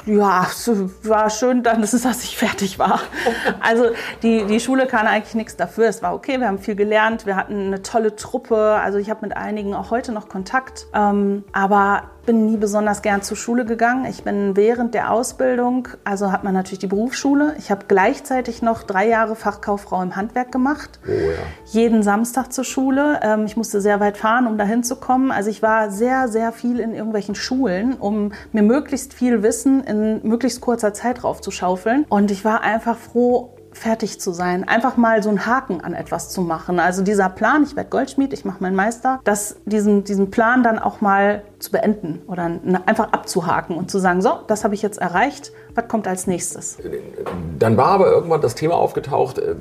Ja, 0.06 0.46
es 0.48 0.70
war 1.02 1.30
schön 1.30 1.64
dann, 1.64 1.80
dass 1.80 1.92
es, 1.92 2.02
dass 2.02 2.22
ich 2.22 2.36
fertig 2.36 2.78
war. 2.78 3.00
Also 3.60 3.86
die, 4.22 4.44
die 4.46 4.60
Schule 4.60 4.86
kann 4.86 5.06
eigentlich 5.06 5.34
nichts 5.34 5.56
dafür. 5.56 5.86
Es 5.86 6.00
war 6.02 6.14
okay, 6.14 6.38
wir 6.38 6.46
haben 6.46 6.60
viel 6.60 6.76
gelernt, 6.76 7.26
wir 7.26 7.34
hatten 7.34 7.66
eine 7.66 7.82
tolle 7.82 8.14
Truppe. 8.14 8.56
Also 8.56 8.98
ich 8.98 9.10
habe 9.10 9.26
mit 9.26 9.36
einigen 9.36 9.74
auch 9.74 9.90
heute 9.90 10.12
noch 10.12 10.28
Kontakt. 10.28 10.86
Ähm, 10.94 11.44
aber 11.52 12.04
bin 12.26 12.46
nie 12.46 12.56
besonders 12.56 13.02
gern 13.02 13.22
zur 13.22 13.36
Schule 13.36 13.64
gegangen. 13.64 14.04
Ich 14.04 14.24
bin 14.24 14.56
während 14.56 14.94
der 14.94 15.12
Ausbildung, 15.12 15.88
also 16.04 16.32
hat 16.32 16.44
man 16.44 16.52
natürlich 16.54 16.80
die 16.80 16.88
Berufsschule. 16.88 17.54
Ich 17.58 17.70
habe 17.70 17.86
gleichzeitig 17.86 18.62
noch 18.62 18.82
drei 18.82 19.08
Jahre 19.08 19.36
Fachkauffrau 19.36 20.02
im 20.02 20.16
Handwerk 20.16 20.50
gemacht. 20.50 20.98
Oh 21.06 21.10
ja. 21.10 21.36
Jeden 21.66 22.02
Samstag 22.02 22.52
zur 22.52 22.64
Schule. 22.64 23.20
Ähm, 23.22 23.46
ich 23.46 23.56
musste 23.56 23.80
sehr 23.80 24.00
weit 24.00 24.16
fahren, 24.16 24.46
um 24.46 24.58
dahin 24.58 24.82
zu 24.82 24.96
kommen. 24.96 25.30
Also 25.30 25.50
ich 25.50 25.62
war 25.62 25.90
sehr, 25.90 26.28
sehr 26.28 26.52
viel 26.52 26.80
in 26.80 26.92
irgendwelchen 26.92 27.15
Schulen, 27.34 27.94
um 27.94 28.32
mir 28.52 28.62
möglichst 28.62 29.14
viel 29.14 29.42
Wissen 29.42 29.84
in 29.84 30.26
möglichst 30.26 30.60
kurzer 30.60 30.92
Zeit 30.92 31.22
draufzuschaufeln. 31.22 32.04
Und 32.08 32.30
ich 32.30 32.44
war 32.44 32.62
einfach 32.62 32.96
froh, 32.96 33.56
fertig 33.76 34.18
zu 34.20 34.32
sein, 34.32 34.66
einfach 34.66 34.96
mal 34.96 35.22
so 35.22 35.28
einen 35.28 35.46
Haken 35.46 35.82
an 35.82 35.92
etwas 35.92 36.30
zu 36.30 36.40
machen. 36.40 36.80
Also 36.80 37.02
dieser 37.02 37.28
Plan, 37.28 37.62
ich 37.62 37.76
werde 37.76 37.90
Goldschmied, 37.90 38.32
ich 38.32 38.44
mache 38.44 38.62
meinen 38.62 38.74
Meister, 38.74 39.20
dass 39.24 39.56
diesen, 39.66 40.04
diesen 40.04 40.30
Plan 40.30 40.62
dann 40.62 40.78
auch 40.78 41.00
mal 41.00 41.42
zu 41.58 41.70
beenden 41.70 42.22
oder 42.26 42.50
einfach 42.86 43.12
abzuhaken 43.12 43.76
und 43.76 43.90
zu 43.90 43.98
sagen, 43.98 44.20
so, 44.20 44.40
das 44.46 44.64
habe 44.64 44.74
ich 44.74 44.82
jetzt 44.82 44.98
erreicht, 44.98 45.52
was 45.74 45.88
kommt 45.88 46.06
als 46.06 46.26
nächstes? 46.26 46.78
Dann 47.58 47.76
war 47.76 47.88
aber 47.88 48.10
irgendwann 48.10 48.40
das 48.40 48.54
Thema 48.54 48.74
aufgetaucht, 48.74 49.38
äh, 49.38 49.54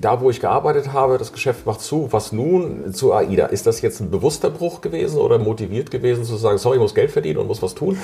da 0.00 0.20
wo 0.20 0.30
ich 0.30 0.40
gearbeitet 0.40 0.92
habe, 0.92 1.18
das 1.18 1.32
Geschäft 1.32 1.66
macht 1.66 1.80
zu, 1.80 2.08
was 2.12 2.32
nun 2.32 2.92
zu 2.92 3.12
AIDA? 3.12 3.46
Ist 3.46 3.66
das 3.66 3.80
jetzt 3.82 4.00
ein 4.00 4.10
bewusster 4.10 4.50
Bruch 4.50 4.80
gewesen 4.80 5.18
oder 5.18 5.38
motiviert 5.38 5.90
gewesen 5.90 6.24
zu 6.24 6.36
sagen, 6.36 6.58
sorry, 6.58 6.76
ich 6.76 6.82
muss 6.82 6.94
Geld 6.94 7.10
verdienen 7.10 7.38
und 7.38 7.46
muss 7.46 7.62
was 7.62 7.74
tun? 7.74 7.98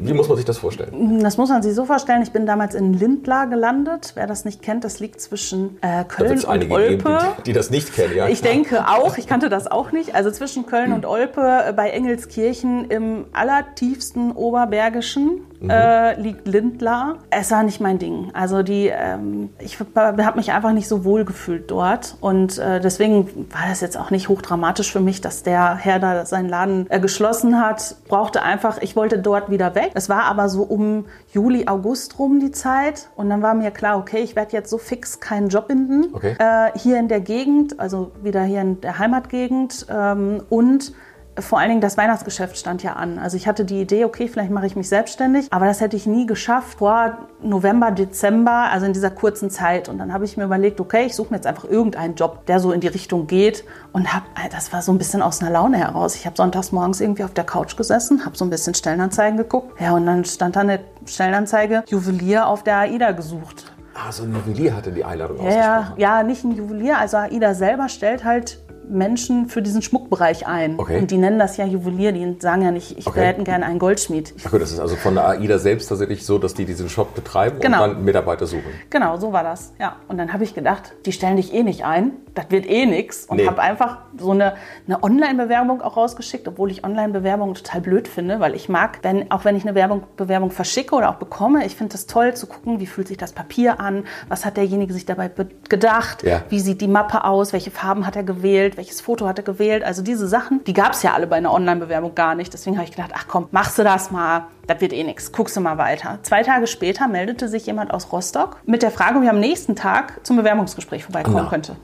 Wie 0.00 0.12
muss 0.12 0.28
man 0.28 0.36
sich 0.36 0.44
das 0.44 0.58
vorstellen? 0.58 1.20
Das 1.22 1.36
muss 1.36 1.48
man 1.48 1.62
sich 1.62 1.74
so 1.74 1.84
vorstellen, 1.84 2.22
ich 2.22 2.32
bin 2.32 2.44
damals 2.46 2.74
in 2.74 2.92
Lindlar 2.92 3.46
gelandet. 3.46 4.12
Wer 4.14 4.26
das 4.26 4.44
nicht 4.44 4.62
kennt, 4.62 4.84
das 4.84 5.00
liegt 5.00 5.20
zwischen 5.20 5.78
äh, 5.80 6.04
Da 6.04 6.04
Köln 6.04 6.32
es 6.32 6.44
und 6.44 6.70
Olpe. 6.70 6.88
geben, 6.88 7.04
die, 7.38 7.42
die 7.44 7.52
das 7.52 7.70
nicht 7.70 7.94
kennen. 7.94 8.14
Ja, 8.16 8.28
Ich 8.28 8.42
denke 8.42 8.86
auch, 8.88 9.16
ich 9.16 9.26
kannte 9.26 9.48
das 9.48 9.66
auch 9.66 9.92
nicht. 9.92 10.14
Also 10.14 10.30
zwischen 10.30 10.66
Köln 10.66 10.92
und 10.92 11.06
Olpe 11.06 11.40
äh, 11.68 11.72
bei 11.72 11.90
Engelskirchen 11.90 12.73
im 12.82 13.26
allertiefsten 13.32 14.32
Oberbergischen 14.32 15.42
äh, 15.68 16.20
liegt 16.20 16.46
Lindlar. 16.46 17.16
Es 17.30 17.50
war 17.50 17.62
nicht 17.62 17.80
mein 17.80 17.98
Ding. 17.98 18.30
Also 18.34 18.62
die, 18.62 18.88
ähm, 18.88 19.50
ich 19.58 19.78
habe 19.96 20.36
mich 20.36 20.52
einfach 20.52 20.72
nicht 20.72 20.88
so 20.88 21.04
wohl 21.04 21.24
gefühlt 21.24 21.70
dort 21.70 22.16
und 22.20 22.58
äh, 22.58 22.80
deswegen 22.80 23.46
war 23.50 23.68
das 23.68 23.80
jetzt 23.80 23.96
auch 23.96 24.10
nicht 24.10 24.28
hochdramatisch 24.28 24.92
für 24.92 25.00
mich, 25.00 25.20
dass 25.20 25.42
der 25.42 25.76
Herr 25.76 25.98
da 25.98 26.26
seinen 26.26 26.48
Laden 26.48 26.86
äh, 26.90 27.00
geschlossen 27.00 27.60
hat. 27.60 27.96
Brauchte 28.08 28.42
einfach, 28.42 28.78
ich 28.80 28.96
wollte 28.96 29.18
dort 29.18 29.50
wieder 29.50 29.74
weg. 29.74 29.92
Es 29.94 30.08
war 30.08 30.24
aber 30.24 30.48
so 30.48 30.62
um 30.62 31.06
Juli, 31.32 31.66
August 31.66 32.18
rum 32.18 32.40
die 32.40 32.50
Zeit 32.50 33.08
und 33.16 33.30
dann 33.30 33.42
war 33.42 33.54
mir 33.54 33.70
klar, 33.70 33.98
okay, 33.98 34.18
ich 34.18 34.36
werde 34.36 34.52
jetzt 34.52 34.70
so 34.70 34.78
fix 34.78 35.20
keinen 35.20 35.48
Job 35.48 35.70
finden 35.74 36.14
Okay. 36.14 36.36
äh, 36.38 36.78
hier 36.78 36.98
in 36.98 37.08
der 37.08 37.20
Gegend, 37.20 37.80
also 37.80 38.12
wieder 38.22 38.42
hier 38.44 38.60
in 38.60 38.80
der 38.80 38.98
Heimatgegend 38.98 39.86
ähm, 39.90 40.42
und 40.48 40.92
vor 41.38 41.58
allen 41.58 41.68
Dingen 41.68 41.80
das 41.80 41.96
Weihnachtsgeschäft 41.96 42.56
stand 42.56 42.82
ja 42.82 42.92
an. 42.94 43.18
Also 43.18 43.36
ich 43.36 43.46
hatte 43.48 43.64
die 43.64 43.80
Idee, 43.80 44.04
okay, 44.04 44.28
vielleicht 44.28 44.50
mache 44.50 44.66
ich 44.66 44.76
mich 44.76 44.88
selbstständig, 44.88 45.48
aber 45.50 45.66
das 45.66 45.80
hätte 45.80 45.96
ich 45.96 46.06
nie 46.06 46.26
geschafft 46.26 46.78
vor 46.78 47.18
November, 47.42 47.90
Dezember, 47.90 48.68
also 48.70 48.86
in 48.86 48.92
dieser 48.92 49.10
kurzen 49.10 49.50
Zeit. 49.50 49.88
Und 49.88 49.98
dann 49.98 50.12
habe 50.12 50.24
ich 50.24 50.36
mir 50.36 50.44
überlegt, 50.44 50.80
okay, 50.80 51.06
ich 51.06 51.14
suche 51.16 51.30
mir 51.30 51.36
jetzt 51.36 51.46
einfach 51.46 51.64
irgendeinen 51.64 52.14
Job, 52.14 52.46
der 52.46 52.60
so 52.60 52.72
in 52.72 52.80
die 52.80 52.88
Richtung 52.88 53.26
geht 53.26 53.64
und 53.92 54.12
habe, 54.14 54.26
das 54.52 54.72
war 54.72 54.82
so 54.82 54.92
ein 54.92 54.98
bisschen 54.98 55.22
aus 55.22 55.40
einer 55.40 55.50
Laune 55.50 55.76
heraus. 55.78 56.14
Ich 56.14 56.26
habe 56.26 56.36
sonntags 56.36 56.72
morgens 56.72 57.00
irgendwie 57.00 57.24
auf 57.24 57.32
der 57.34 57.44
Couch 57.44 57.76
gesessen, 57.76 58.24
habe 58.24 58.36
so 58.36 58.44
ein 58.44 58.50
bisschen 58.50 58.74
Stellenanzeigen 58.74 59.36
geguckt, 59.36 59.80
ja 59.80 59.92
und 59.92 60.06
dann 60.06 60.24
stand 60.24 60.56
da 60.56 60.60
eine 60.60 60.80
Stellenanzeige 61.06 61.84
Juwelier 61.88 62.46
auf 62.46 62.62
der 62.62 62.78
AIDA 62.78 63.12
gesucht. 63.12 63.72
Ah, 63.96 64.10
so 64.10 64.24
ein 64.24 64.32
Juwelier 64.34 64.74
hatte 64.76 64.90
die 64.90 65.04
Einladung 65.04 65.36
Ja, 65.38 65.42
ja, 65.50 65.76
ausgesprochen. 65.78 66.00
ja, 66.00 66.22
nicht 66.24 66.44
ein 66.44 66.50
Juwelier. 66.52 66.98
Also 66.98 67.16
AIDA 67.16 67.54
selber 67.54 67.88
stellt 67.88 68.24
halt 68.24 68.58
Menschen 68.88 69.48
für 69.48 69.62
diesen 69.62 69.82
Schmuckbereich 69.82 70.46
ein. 70.46 70.78
Okay. 70.78 70.98
Und 70.98 71.10
die 71.10 71.16
nennen 71.18 71.38
das 71.38 71.56
ja 71.56 71.64
Juwelier, 71.66 72.12
die 72.12 72.36
sagen 72.40 72.62
ja 72.62 72.70
nicht, 72.70 72.98
ich 72.98 73.06
Okay. 73.06 73.20
wir 73.20 73.26
hätten 73.26 73.44
gerne 73.44 73.66
einen 73.66 73.78
Goldschmied. 73.78 74.34
Ach 74.46 74.50
gut, 74.50 74.62
das 74.62 74.72
ist 74.72 74.80
also 74.80 74.96
von 74.96 75.14
der 75.14 75.28
AIDA 75.28 75.58
selbst 75.58 75.88
tatsächlich 75.88 76.24
so, 76.26 76.38
dass 76.38 76.54
die 76.54 76.64
diesen 76.64 76.88
Shop 76.88 77.14
betreiben 77.14 77.60
Genau. 77.60 77.84
und 77.84 77.94
dann 77.94 78.04
Mitarbeiter 78.04 78.46
suchen. 78.46 78.64
genau, 78.90 79.16
so 79.16 79.32
war 79.32 79.42
das. 79.42 79.72
Ja. 79.78 79.96
Und 80.08 80.18
dann 80.18 80.32
habe 80.32 80.44
ich 80.44 80.54
gedacht, 80.54 80.92
die 81.06 81.12
stellen 81.12 81.36
dich 81.36 81.52
eh 81.54 81.62
nicht 81.62 81.84
ein, 81.84 82.12
das 82.34 82.46
wird 82.50 82.66
eh 82.68 82.86
nix. 82.86 83.26
Und 83.26 83.36
Nee. 83.38 83.46
habe 83.46 83.60
einfach 83.62 83.98
so 84.18 84.30
eine, 84.32 84.54
eine 84.86 85.02
Online-Bewerbung 85.02 85.82
auch 85.82 85.96
rausgeschickt, 85.96 86.46
obwohl 86.48 86.70
ich 86.70 86.84
Online-Bewerbungen 86.84 87.54
total 87.54 87.80
blöd 87.80 88.08
finde, 88.08 88.40
weil 88.40 88.54
ich 88.54 88.68
mag, 88.68 88.98
wenn, 89.02 89.30
auch 89.30 89.44
wenn 89.44 89.56
ich 89.56 89.64
eine 89.64 89.74
Werbung, 89.74 90.02
Bewerbung 90.16 90.50
verschicke 90.50 90.94
oder 90.94 91.10
auch 91.10 91.14
bekomme, 91.16 91.64
ich 91.66 91.74
finde 91.76 91.92
das 91.92 92.06
toll 92.06 92.34
zu 92.34 92.46
gucken, 92.46 92.80
wie 92.80 92.86
fühlt 92.86 93.08
sich 93.08 93.16
das 93.16 93.32
Papier 93.32 93.80
an, 93.80 94.04
was 94.28 94.44
hat 94.44 94.56
derjenige 94.56 94.92
sich 94.92 95.06
dabei 95.06 95.28
be- 95.28 95.48
gedacht, 95.68 96.22
Ja. 96.22 96.42
wie 96.48 96.60
sieht 96.60 96.80
die 96.80 96.88
Mappe 96.88 97.24
aus, 97.24 97.52
welche 97.52 97.70
Farben 97.70 98.06
hat 98.06 98.16
er 98.16 98.22
gewählt, 98.24 98.73
welches 98.76 99.00
Foto 99.00 99.26
hat 99.26 99.38
er 99.38 99.44
gewählt. 99.44 99.84
Also 99.84 100.02
diese 100.02 100.26
Sachen, 100.26 100.62
die 100.64 100.72
gab 100.72 100.92
es 100.92 101.02
ja 101.02 101.14
alle 101.14 101.26
bei 101.26 101.36
einer 101.36 101.52
Online-Bewerbung 101.52 102.14
gar 102.14 102.34
nicht. 102.34 102.52
Deswegen 102.52 102.76
habe 102.76 102.88
ich 102.88 102.94
gedacht, 102.94 103.12
ach 103.14 103.26
komm, 103.28 103.48
machst 103.50 103.78
du 103.78 103.84
das 103.84 104.10
mal, 104.10 104.46
das 104.66 104.80
wird 104.80 104.92
eh 104.92 105.04
nix, 105.04 105.32
guckst 105.32 105.56
du 105.56 105.60
mal 105.60 105.78
weiter. 105.78 106.18
Zwei 106.22 106.42
Tage 106.42 106.66
später 106.66 107.08
meldete 107.08 107.48
sich 107.48 107.66
jemand 107.66 107.92
aus 107.92 108.12
Rostock 108.12 108.58
mit 108.66 108.82
der 108.82 108.90
Frage, 108.90 109.18
ob 109.18 109.24
ich 109.24 109.30
am 109.30 109.40
nächsten 109.40 109.76
Tag 109.76 110.24
zum 110.26 110.36
Bewerbungsgespräch 110.36 111.04
vorbeikommen 111.04 111.36
Na. 111.44 111.50
könnte. 111.50 111.76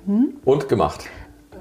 Und 0.45 0.69
gemacht. 0.69 1.05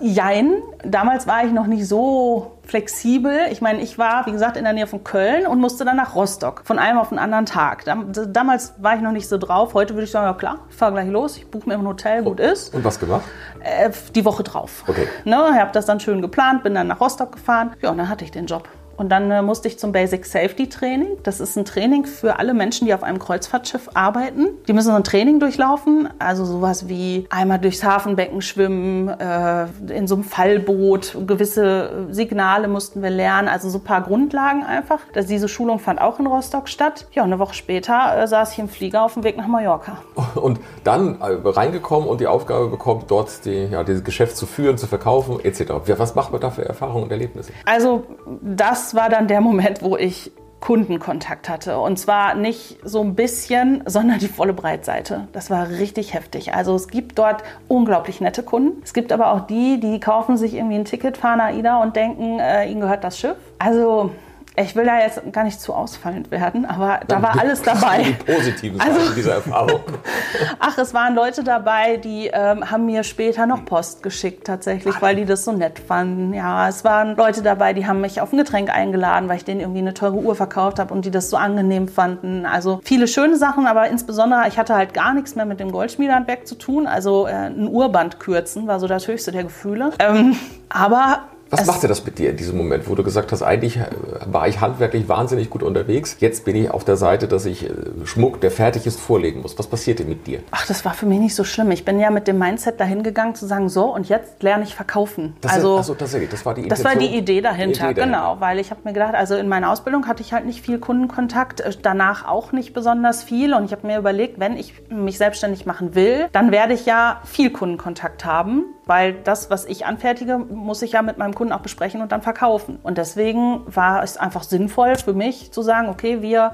Jein, 0.01 0.53
damals 0.83 1.27
war 1.27 1.43
ich 1.43 1.51
noch 1.51 1.67
nicht 1.67 1.87
so 1.87 2.57
flexibel. 2.63 3.33
Ich 3.51 3.61
meine, 3.61 3.81
ich 3.81 3.97
war, 3.97 4.25
wie 4.25 4.31
gesagt, 4.31 4.55
in 4.55 4.63
der 4.63 4.73
Nähe 4.73 4.87
von 4.87 5.03
Köln 5.03 5.45
und 5.45 5.59
musste 5.59 5.83
dann 5.85 5.97
nach 5.97 6.15
Rostock 6.15 6.61
von 6.63 6.79
einem 6.79 6.97
auf 6.99 7.09
den 7.09 7.19
anderen 7.19 7.45
Tag. 7.45 7.83
Dam- 7.85 8.11
Damals 8.31 8.73
war 8.77 8.95
ich 8.95 9.01
noch 9.01 9.11
nicht 9.11 9.27
so 9.27 9.37
drauf. 9.37 9.73
Heute 9.73 9.95
würde 9.95 10.05
ich 10.05 10.11
sagen, 10.11 10.25
ja 10.27 10.33
klar, 10.33 10.59
ich 10.69 10.75
fahre 10.75 10.93
gleich 10.93 11.09
los, 11.09 11.37
ich 11.37 11.49
buche 11.49 11.67
mir 11.67 11.75
ein 11.75 11.85
Hotel, 11.87 12.23
gut 12.23 12.39
ist. 12.39 12.73
Und 12.73 12.83
was 12.83 12.99
gemacht? 12.99 13.23
Äh, 13.61 13.89
die 14.15 14.23
Woche 14.23 14.43
drauf. 14.43 14.83
Okay. 14.87 15.07
Ne, 15.25 15.35
ich 15.53 15.59
habe 15.59 15.71
das 15.73 15.85
dann 15.85 15.99
schön 15.99 16.21
geplant, 16.21 16.63
bin 16.63 16.75
dann 16.75 16.87
nach 16.87 17.01
Rostock 17.01 17.33
gefahren. 17.33 17.71
Ja, 17.81 17.89
und 17.89 17.97
dann 17.97 18.07
hatte 18.07 18.23
ich 18.23 18.31
den 18.31 18.45
Job. 18.45 18.69
Und 18.99 19.07
dann 19.07 19.31
äh, 19.31 19.41
musste 19.41 19.69
ich 19.69 19.79
zum 19.79 19.93
Basic 19.93 20.25
Safety 20.25 20.67
Training. 20.67 21.17
Das 21.23 21.39
ist 21.39 21.57
ein 21.57 21.63
Training 21.63 22.05
für 22.05 22.37
alle 22.37 22.53
Menschen, 22.53 22.85
die 22.85 22.93
auf 22.93 23.01
einem 23.01 23.17
Kreuzfahrtschiff 23.17 23.89
arbeiten. 23.93 24.49
Die 24.67 24.73
müssen 24.73 24.89
so 24.89 24.93
ein 24.93 25.05
Training 25.05 25.39
durchlaufen. 25.39 26.09
Also 26.19 26.43
sowas 26.43 26.89
wie 26.89 27.25
einmal 27.29 27.59
durchs 27.59 27.81
Hafenbecken 27.81 28.41
schwimmen, 28.41 29.07
äh, 29.07 29.67
in 29.87 30.05
so 30.05 30.15
einem 30.15 30.25
Fallboot. 30.25 31.15
Gewisse 31.25 32.07
Signale 32.09 32.67
mussten 32.67 33.01
wir 33.01 33.09
lernen. 33.09 33.47
Also 33.47 33.69
so 33.69 33.77
ein 33.77 33.85
paar 33.85 34.01
Grundlagen 34.01 34.65
einfach. 34.65 34.99
Das, 35.13 35.27
diese 35.27 35.47
Schulung 35.47 35.79
fand 35.79 36.01
auch 36.01 36.19
in 36.19 36.27
Rostock 36.27 36.67
statt. 36.67 37.07
Ja, 37.13 37.23
eine 37.23 37.39
Woche 37.39 37.53
später 37.53 38.21
äh, 38.21 38.27
saß 38.27 38.51
ich 38.51 38.59
im 38.59 38.67
Flieger 38.67 39.03
auf 39.03 39.13
dem 39.13 39.23
Weg 39.23 39.37
nach 39.37 39.47
Mallorca. 39.47 39.99
Und 40.35 40.59
dann 40.83 41.21
äh, 41.21 41.37
reingekommen 41.45 42.09
und 42.09 42.19
die 42.19 42.27
Aufgabe 42.27 42.67
bekommen, 42.67 43.05
dort 43.07 43.45
die, 43.45 43.67
ja, 43.67 43.85
dieses 43.85 44.03
Geschäft 44.03 44.35
zu 44.35 44.45
führen, 44.45 44.77
zu 44.77 44.87
verkaufen 44.87 45.39
etc. 45.41 45.71
Was 45.97 46.15
macht 46.15 46.33
man 46.33 46.41
da 46.41 46.49
für 46.49 46.65
Erfahrungen 46.65 47.05
und 47.05 47.11
Erlebnisse? 47.11 47.53
Also 47.65 48.03
das 48.41 48.88
war 48.95 49.09
dann 49.09 49.27
der 49.27 49.41
Moment, 49.41 49.81
wo 49.81 49.97
ich 49.97 50.31
Kundenkontakt 50.59 51.47
hatte. 51.47 51.79
Und 51.79 51.97
zwar 51.97 52.35
nicht 52.35 52.79
so 52.83 53.01
ein 53.01 53.15
bisschen, 53.15 53.83
sondern 53.85 54.19
die 54.19 54.27
volle 54.27 54.53
Breitseite. 54.53 55.27
Das 55.31 55.49
war 55.49 55.69
richtig 55.69 56.13
heftig. 56.13 56.53
Also 56.53 56.75
es 56.75 56.89
gibt 56.89 57.17
dort 57.17 57.43
unglaublich 57.67 58.21
nette 58.21 58.43
Kunden. 58.43 58.81
Es 58.83 58.93
gibt 58.93 59.11
aber 59.11 59.31
auch 59.31 59.47
die, 59.47 59.79
die 59.79 59.99
kaufen 59.99 60.37
sich 60.37 60.55
irgendwie 60.55 60.75
ein 60.75 60.85
Ticket, 60.85 61.17
fahren 61.17 61.39
AIDA 61.39 61.81
und 61.81 61.95
denken, 61.95 62.39
äh, 62.39 62.69
ihnen 62.69 62.81
gehört 62.81 63.03
das 63.03 63.17
Schiff. 63.17 63.37
Also 63.57 64.11
ich 64.61 64.75
will 64.75 64.85
da 64.85 64.99
jetzt 64.99 65.21
gar 65.31 65.43
nicht 65.43 65.59
zu 65.61 65.73
ausfallend 65.73 66.31
werden, 66.31 66.65
aber 66.65 66.99
da 67.07 67.21
war 67.21 67.39
alles 67.39 67.61
dabei. 67.61 68.03
Die 68.03 68.11
positiven 68.31 68.79
Seiten 68.79 68.91
also, 68.91 69.13
dieser 69.13 69.35
Erfahrung. 69.35 69.81
Ach, 70.59 70.77
es 70.77 70.93
waren 70.93 71.15
Leute 71.15 71.43
dabei, 71.43 71.97
die 71.97 72.27
ähm, 72.27 72.69
haben 72.69 72.85
mir 72.85 73.03
später 73.03 73.45
noch 73.45 73.65
Post 73.65 74.03
geschickt 74.03 74.45
tatsächlich, 74.45 75.01
weil 75.01 75.15
die 75.15 75.25
das 75.25 75.45
so 75.45 75.51
nett 75.51 75.79
fanden. 75.79 76.33
Ja, 76.33 76.67
es 76.67 76.83
waren 76.83 77.15
Leute 77.15 77.41
dabei, 77.41 77.73
die 77.73 77.87
haben 77.87 78.01
mich 78.01 78.21
auf 78.21 78.33
ein 78.33 78.37
Getränk 78.37 78.69
eingeladen, 78.69 79.29
weil 79.29 79.37
ich 79.37 79.45
denen 79.45 79.61
irgendwie 79.61 79.79
eine 79.79 79.93
teure 79.93 80.15
Uhr 80.15 80.35
verkauft 80.35 80.79
habe 80.79 80.93
und 80.93 81.05
die 81.05 81.11
das 81.11 81.29
so 81.29 81.37
angenehm 81.37 81.87
fanden. 81.87 82.45
Also 82.45 82.81
viele 82.83 83.07
schöne 83.07 83.37
Sachen, 83.37 83.67
aber 83.67 83.87
insbesondere, 83.87 84.47
ich 84.47 84.57
hatte 84.57 84.75
halt 84.75 84.93
gar 84.93 85.13
nichts 85.13 85.35
mehr 85.35 85.45
mit 85.45 85.59
dem 85.59 85.71
Goldschmiedehandwerk 85.71 86.47
zu 86.47 86.55
tun. 86.55 86.87
Also 86.87 87.27
äh, 87.27 87.31
ein 87.31 87.67
Urband 87.67 88.19
kürzen 88.19 88.67
war 88.67 88.79
so 88.79 88.87
das 88.87 89.07
höchste 89.07 89.31
der 89.31 89.43
Gefühle. 89.43 89.91
Ähm, 89.99 90.35
aber 90.69 91.23
was 91.49 91.65
machte 91.65 91.87
das 91.87 92.05
mit 92.05 92.19
dir 92.19 92.29
in 92.29 92.37
diesem 92.37 92.57
Moment, 92.57 92.89
wo 92.89 92.95
du 92.95 93.03
gesagt 93.03 93.31
hast, 93.31 93.41
eigentlich 93.41 93.77
äh, 93.77 93.85
war 94.25 94.47
ich 94.47 94.61
handwerklich 94.61 95.07
wahnsinnig 95.09 95.49
gut 95.49 95.63
unterwegs, 95.63 96.17
jetzt 96.19 96.45
bin 96.45 96.55
ich 96.55 96.71
auf 96.71 96.83
der 96.83 96.95
Seite, 96.95 97.27
dass 97.27 97.45
ich 97.45 97.65
äh, 97.65 97.73
Schmuck, 98.05 98.41
der 98.41 98.51
fertig 98.51 98.85
ist, 98.85 98.99
vorlegen 98.99 99.41
muss. 99.41 99.57
Was 99.57 99.67
passierte 99.67 100.03
mit 100.03 100.27
dir? 100.27 100.41
Ach, 100.51 100.65
das 100.67 100.85
war 100.85 100.93
für 100.93 101.05
mich 101.05 101.19
nicht 101.19 101.35
so 101.35 101.43
schlimm. 101.43 101.71
Ich 101.71 101.85
bin 101.85 101.99
ja 101.99 102.11
mit 102.11 102.27
dem 102.27 102.37
Mindset 102.37 102.79
dahin 102.79 103.03
gegangen 103.03 103.35
zu 103.35 103.45
sagen, 103.47 103.69
so 103.69 103.93
und 103.93 104.09
jetzt 104.09 104.43
lerne 104.43 104.63
ich 104.63 104.75
verkaufen. 104.75 105.35
Das 105.41 105.53
also, 105.53 105.75
ist, 105.75 105.79
achso, 105.81 105.93
tatsächlich, 105.95 106.29
das 106.29 106.45
war 106.45 106.53
die 106.53 106.61
Intention? 106.61 106.85
Das 106.85 106.93
war 106.93 106.99
die 106.99 107.17
Idee 107.17 107.41
dahinter, 107.41 107.87
die 107.87 107.91
Idee 107.91 108.01
dahinter. 108.01 108.05
genau. 108.05 108.37
Weil 108.39 108.59
ich 108.59 108.71
habe 108.71 108.81
mir 108.83 108.93
gedacht, 108.93 109.15
also 109.15 109.35
in 109.35 109.47
meiner 109.47 109.71
Ausbildung 109.71 110.07
hatte 110.07 110.21
ich 110.21 110.33
halt 110.33 110.45
nicht 110.45 110.61
viel 110.61 110.79
Kundenkontakt, 110.79 111.61
äh, 111.61 111.71
danach 111.81 112.27
auch 112.27 112.51
nicht 112.51 112.73
besonders 112.73 113.23
viel 113.23 113.53
und 113.53 113.65
ich 113.65 113.71
habe 113.71 113.87
mir 113.87 113.97
überlegt, 113.97 114.39
wenn 114.39 114.57
ich 114.57 114.73
mich 114.89 115.17
selbstständig 115.17 115.65
machen 115.65 115.95
will, 115.95 116.27
dann 116.31 116.51
werde 116.51 116.73
ich 116.73 116.85
ja 116.85 117.21
viel 117.25 117.49
Kundenkontakt 117.49 118.25
haben 118.25 118.65
weil 118.89 119.13
das, 119.13 119.51
was 119.51 119.65
ich 119.65 119.85
anfertige, 119.85 120.39
muss 120.39 120.81
ich 120.81 120.93
ja 120.93 121.03
mit 121.03 121.19
meinem 121.19 121.35
Kunden 121.35 121.53
auch 121.53 121.61
besprechen 121.61 122.01
und 122.01 122.11
dann 122.11 122.23
verkaufen. 122.23 122.79
Und 122.81 122.97
deswegen 122.97 123.61
war 123.67 124.03
es 124.03 124.17
einfach 124.17 124.41
sinnvoll 124.41 124.95
für 124.95 125.13
mich 125.13 125.51
zu 125.51 125.61
sagen, 125.61 125.89
okay, 125.89 126.21
wir 126.23 126.53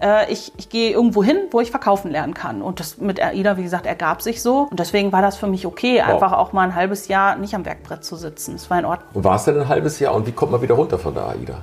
äh, 0.00 0.32
ich, 0.32 0.52
ich 0.56 0.70
gehe 0.70 0.90
irgendwo 0.90 1.22
hin, 1.22 1.36
wo 1.50 1.60
ich 1.60 1.70
verkaufen 1.70 2.10
lernen 2.10 2.34
kann. 2.34 2.62
Und 2.62 2.80
das 2.80 2.98
mit 2.98 3.20
AIDA, 3.22 3.56
wie 3.58 3.62
gesagt, 3.62 3.86
ergab 3.86 4.22
sich 4.22 4.42
so. 4.42 4.66
Und 4.70 4.80
deswegen 4.80 5.12
war 5.12 5.22
das 5.22 5.36
für 5.36 5.46
mich 5.46 5.66
okay, 5.66 6.00
wow. 6.00 6.14
einfach 6.14 6.32
auch 6.32 6.52
mal 6.52 6.62
ein 6.62 6.74
halbes 6.74 7.08
Jahr 7.08 7.36
nicht 7.36 7.54
am 7.54 7.64
Werkbrett 7.64 8.02
zu 8.02 8.16
sitzen. 8.16 8.52
Das 8.54 8.70
war 8.70 8.78
in 8.78 8.86
Ordnung. 8.86 9.08
Und 9.12 9.24
war 9.24 9.36
es 9.36 9.44
denn 9.44 9.60
ein 9.60 9.68
halbes 9.68 10.00
Jahr? 10.00 10.14
Und 10.14 10.26
wie 10.26 10.32
kommt 10.32 10.52
man 10.52 10.62
wieder 10.62 10.74
runter 10.74 10.98
von 10.98 11.14
der 11.14 11.28
AIDA? 11.28 11.58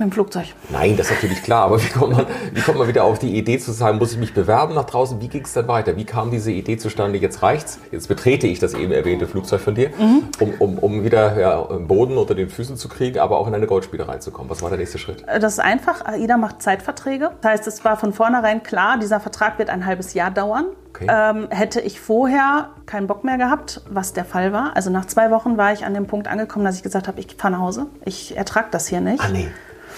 Mit 0.00 0.08
dem 0.08 0.12
Flugzeug. 0.12 0.46
Nein, 0.70 0.96
das 0.96 1.08
ist 1.10 1.16
natürlich 1.16 1.42
klar, 1.42 1.64
aber 1.64 1.78
wie 1.84 1.88
kommt, 1.90 2.16
man, 2.16 2.26
wie 2.54 2.62
kommt 2.62 2.78
man 2.78 2.88
wieder 2.88 3.04
auf 3.04 3.18
die 3.18 3.36
Idee 3.36 3.58
zu 3.58 3.70
sagen, 3.70 3.98
muss 3.98 4.12
ich 4.12 4.18
mich 4.18 4.32
bewerben 4.32 4.74
nach 4.74 4.86
draußen? 4.86 5.20
Wie 5.20 5.28
ging 5.28 5.42
es 5.42 5.52
dann 5.52 5.68
weiter? 5.68 5.94
Wie 5.96 6.06
kam 6.06 6.30
diese 6.30 6.50
Idee 6.50 6.78
zustande, 6.78 7.18
jetzt 7.18 7.42
reicht's, 7.42 7.78
jetzt 7.92 8.08
betrete 8.08 8.46
ich 8.46 8.58
das 8.60 8.72
eben 8.72 8.92
erwähnte 8.92 9.26
Flugzeug 9.26 9.60
von 9.60 9.74
dir, 9.74 9.90
mhm. 9.98 10.22
um, 10.40 10.54
um, 10.58 10.78
um 10.78 11.04
wieder 11.04 11.38
ja, 11.38 11.60
Boden 11.60 12.16
unter 12.16 12.34
den 12.34 12.48
Füßen 12.48 12.78
zu 12.78 12.88
kriegen, 12.88 13.18
aber 13.18 13.36
auch 13.36 13.46
in 13.46 13.54
eine 13.54 13.66
Goldspiele 13.66 14.08
reinzukommen? 14.08 14.48
Was 14.48 14.62
war 14.62 14.70
der 14.70 14.78
nächste 14.78 14.96
Schritt? 14.96 15.22
Das 15.26 15.52
ist 15.52 15.60
einfach, 15.60 16.06
AIDA 16.06 16.38
macht 16.38 16.62
Zeitverträge. 16.62 17.32
Das 17.42 17.50
heißt, 17.50 17.66
es 17.66 17.84
war 17.84 17.98
von 17.98 18.14
vornherein 18.14 18.62
klar, 18.62 18.98
dieser 18.98 19.20
Vertrag 19.20 19.58
wird 19.58 19.68
ein 19.68 19.84
halbes 19.84 20.14
Jahr 20.14 20.30
dauern. 20.30 20.64
Okay. 20.94 21.06
Ähm, 21.10 21.48
hätte 21.50 21.80
ich 21.80 22.00
vorher 22.00 22.70
keinen 22.86 23.06
Bock 23.06 23.22
mehr 23.22 23.36
gehabt, 23.36 23.82
was 23.88 24.14
der 24.14 24.24
Fall 24.24 24.52
war. 24.52 24.72
Also 24.76 24.88
nach 24.88 25.04
zwei 25.04 25.30
Wochen 25.30 25.58
war 25.58 25.74
ich 25.74 25.84
an 25.84 25.92
dem 25.92 26.06
Punkt 26.06 26.26
angekommen, 26.26 26.64
dass 26.64 26.76
ich 26.76 26.82
gesagt 26.82 27.06
habe, 27.06 27.20
ich 27.20 27.36
fahre 27.36 27.52
nach 27.52 27.60
Hause. 27.60 27.86
Ich 28.04 28.36
ertrage 28.36 28.68
das 28.70 28.88
hier 28.88 29.00
nicht. 29.00 29.22
Ah, 29.22 29.28
nee. 29.28 29.48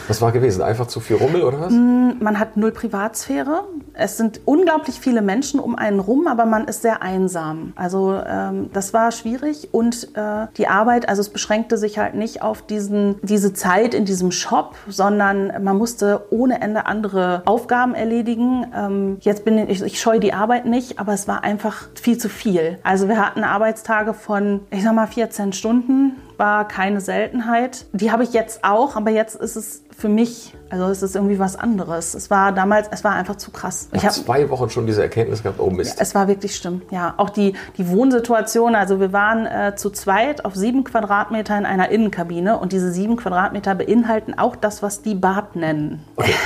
Was 0.09 0.21
war 0.21 0.33
gewesen? 0.33 0.63
Einfach 0.63 0.87
zu 0.87 1.01
viel 1.01 1.17
Rummel 1.17 1.43
oder 1.43 1.61
was? 1.61 1.73
Mm, 1.73 2.13
man 2.21 2.39
hat 2.39 2.57
null 2.57 2.73
Privatsphäre. 2.73 3.65
Es 3.95 4.17
sind 4.17 4.41
unglaublich 4.45 4.99
viele 4.99 5.23
Menschen 5.23 5.61
um 5.61 5.77
einen 5.77 6.01
rum, 6.01 6.27
aber 6.27 6.47
man 6.47 6.67
ist 6.67 6.83
sehr 6.83 7.03
einsam. 7.03 7.73
Also 7.77 8.21
ähm, 8.27 8.71
das 8.73 8.93
war 8.95 9.13
schwierig 9.13 9.69
und 9.73 10.09
äh, 10.15 10.47
die 10.57 10.69
Arbeit, 10.69 11.09
also 11.09 11.21
es 11.21 11.29
beschränkte 11.29 11.77
sich 11.77 11.99
halt 11.99 12.15
nicht 12.15 12.43
auf 12.43 12.63
diesen, 12.63 13.17
diese 13.23 13.53
Zeit 13.53 13.95
in 13.95 14.05
diesem 14.05 14.33
Shop, 14.33 14.77
sondern 14.89 15.63
man 15.63 15.77
musste 15.77 16.27
ohne 16.31 16.61
Ende 16.61 16.87
andere 16.87 17.43
Aufgaben 17.45 17.95
erledigen. 17.95 18.67
Ähm, 18.75 19.17
jetzt 19.21 19.45
bin 19.45 19.59
ich, 19.69 19.83
ich 19.83 20.01
scheue 20.01 20.21
die 20.21 20.33
Arbeit 20.33 20.67
nicht, 20.67 20.99
aber 20.99 21.13
es 21.13 21.29
war 21.29 21.45
einfach 21.45 21.89
viel 21.95 22.19
zu 22.19 22.29
viel. 22.29 22.79
Also 22.83 23.09
wir 23.09 23.19
hatten 23.19 23.45
Arbeitstage 23.45 24.15
von, 24.15 24.61
ich 24.71 24.83
sag 24.83 24.95
mal, 24.95 25.07
14 25.07 25.53
Stunden 25.53 26.17
war 26.43 26.67
keine 26.67 27.01
Seltenheit. 27.01 27.87
Die 27.93 28.11
habe 28.11 28.25
ich 28.25 28.33
jetzt 28.33 28.65
auch, 28.65 28.97
aber 28.97 29.11
jetzt 29.11 29.37
ist 29.37 29.55
es 29.55 29.85
für 29.97 30.09
mich, 30.09 30.55
also 30.71 30.87
es 30.87 31.03
ist 31.03 31.15
irgendwie 31.15 31.39
was 31.39 31.57
anderes. 31.57 32.15
Es 32.15 32.31
war 32.31 32.53
damals, 32.53 32.89
es 32.91 33.05
war 33.05 33.13
einfach 33.13 33.37
zu 33.37 33.51
krass. 33.51 33.89
Ich 33.93 34.03
habe 34.03 34.15
zwei 34.15 34.49
Wochen 34.51 34.71
schon 34.71 34.87
diese 34.87 35.03
Erkenntnis 35.03 35.43
gehabt, 35.43 35.61
oh 35.61 35.71
Mist. 35.71 36.01
Es 36.01 36.15
war 36.15 36.29
wirklich 36.29 36.57
schlimm, 36.57 36.83
ja. 36.91 37.15
Auch 37.17 37.31
die, 37.31 37.55
die 37.77 37.89
Wohnsituation, 37.89 38.75
also 38.75 39.01
wir 39.01 39.13
waren 39.13 39.47
äh, 39.47 39.75
zu 39.77 39.91
zweit 39.91 40.45
auf 40.45 40.55
sieben 40.55 40.85
Quadratmeter 40.85 41.57
in 41.59 41.67
einer 41.67 41.91
Innenkabine 41.91 42.59
und 42.59 42.73
diese 42.73 42.93
sieben 42.93 43.17
Quadratmeter 43.17 43.75
beinhalten 43.75 44.39
auch 44.39 44.57
das, 44.57 44.83
was 44.83 45.03
die 45.03 45.15
Bad 45.15 45.57
nennen. 45.57 46.03
Okay. 46.17 46.35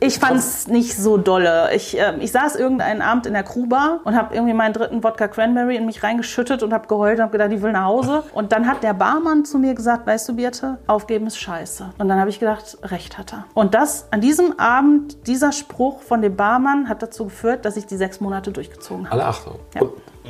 Ich 0.00 0.18
fand 0.18 0.38
es 0.38 0.68
nicht 0.68 0.96
so 0.96 1.16
dolle. 1.16 1.70
Ich, 1.74 1.98
äh, 1.98 2.14
ich 2.20 2.32
saß 2.32 2.56
irgendeinen 2.56 3.02
Abend 3.02 3.26
in 3.26 3.32
der 3.32 3.42
Crewbar 3.42 4.00
und 4.04 4.16
habe 4.16 4.34
irgendwie 4.34 4.54
meinen 4.54 4.72
dritten 4.72 5.02
Wodka 5.02 5.28
Cranberry 5.28 5.76
in 5.76 5.86
mich 5.86 6.02
reingeschüttet 6.02 6.62
und 6.62 6.72
habe 6.72 6.86
geheult 6.86 7.18
und 7.18 7.22
habe 7.22 7.32
gedacht, 7.32 7.52
ich 7.52 7.62
will 7.62 7.72
nach 7.72 7.84
Hause. 7.84 8.22
Und 8.32 8.52
dann 8.52 8.66
hat 8.66 8.82
der 8.82 8.92
Barmann 8.92 9.44
zu 9.44 9.58
mir 9.58 9.74
gesagt, 9.74 10.06
weißt 10.06 10.28
du, 10.28 10.36
Birte, 10.36 10.78
aufgeben 10.86 11.26
ist 11.26 11.38
scheiße. 11.38 11.90
Und 11.98 12.08
dann 12.08 12.20
habe 12.20 12.30
ich 12.30 12.38
gedacht, 12.38 12.78
recht 12.90 13.18
hat 13.18 13.32
er. 13.32 13.44
Und 13.54 13.74
das 13.74 14.10
an 14.12 14.20
diesem 14.20 14.58
Abend, 14.58 15.26
dieser 15.26 15.52
Spruch 15.52 16.02
von 16.02 16.22
dem 16.22 16.36
Barmann 16.36 16.88
hat 16.88 17.02
dazu 17.02 17.24
geführt, 17.24 17.64
dass 17.64 17.76
ich 17.76 17.86
die 17.86 17.96
sechs 17.96 18.20
Monate 18.20 18.52
durchgezogen 18.52 19.06
habe. 19.06 19.20
Alle 19.20 19.26
Achtung. 19.26 19.58
Ja 19.74 19.82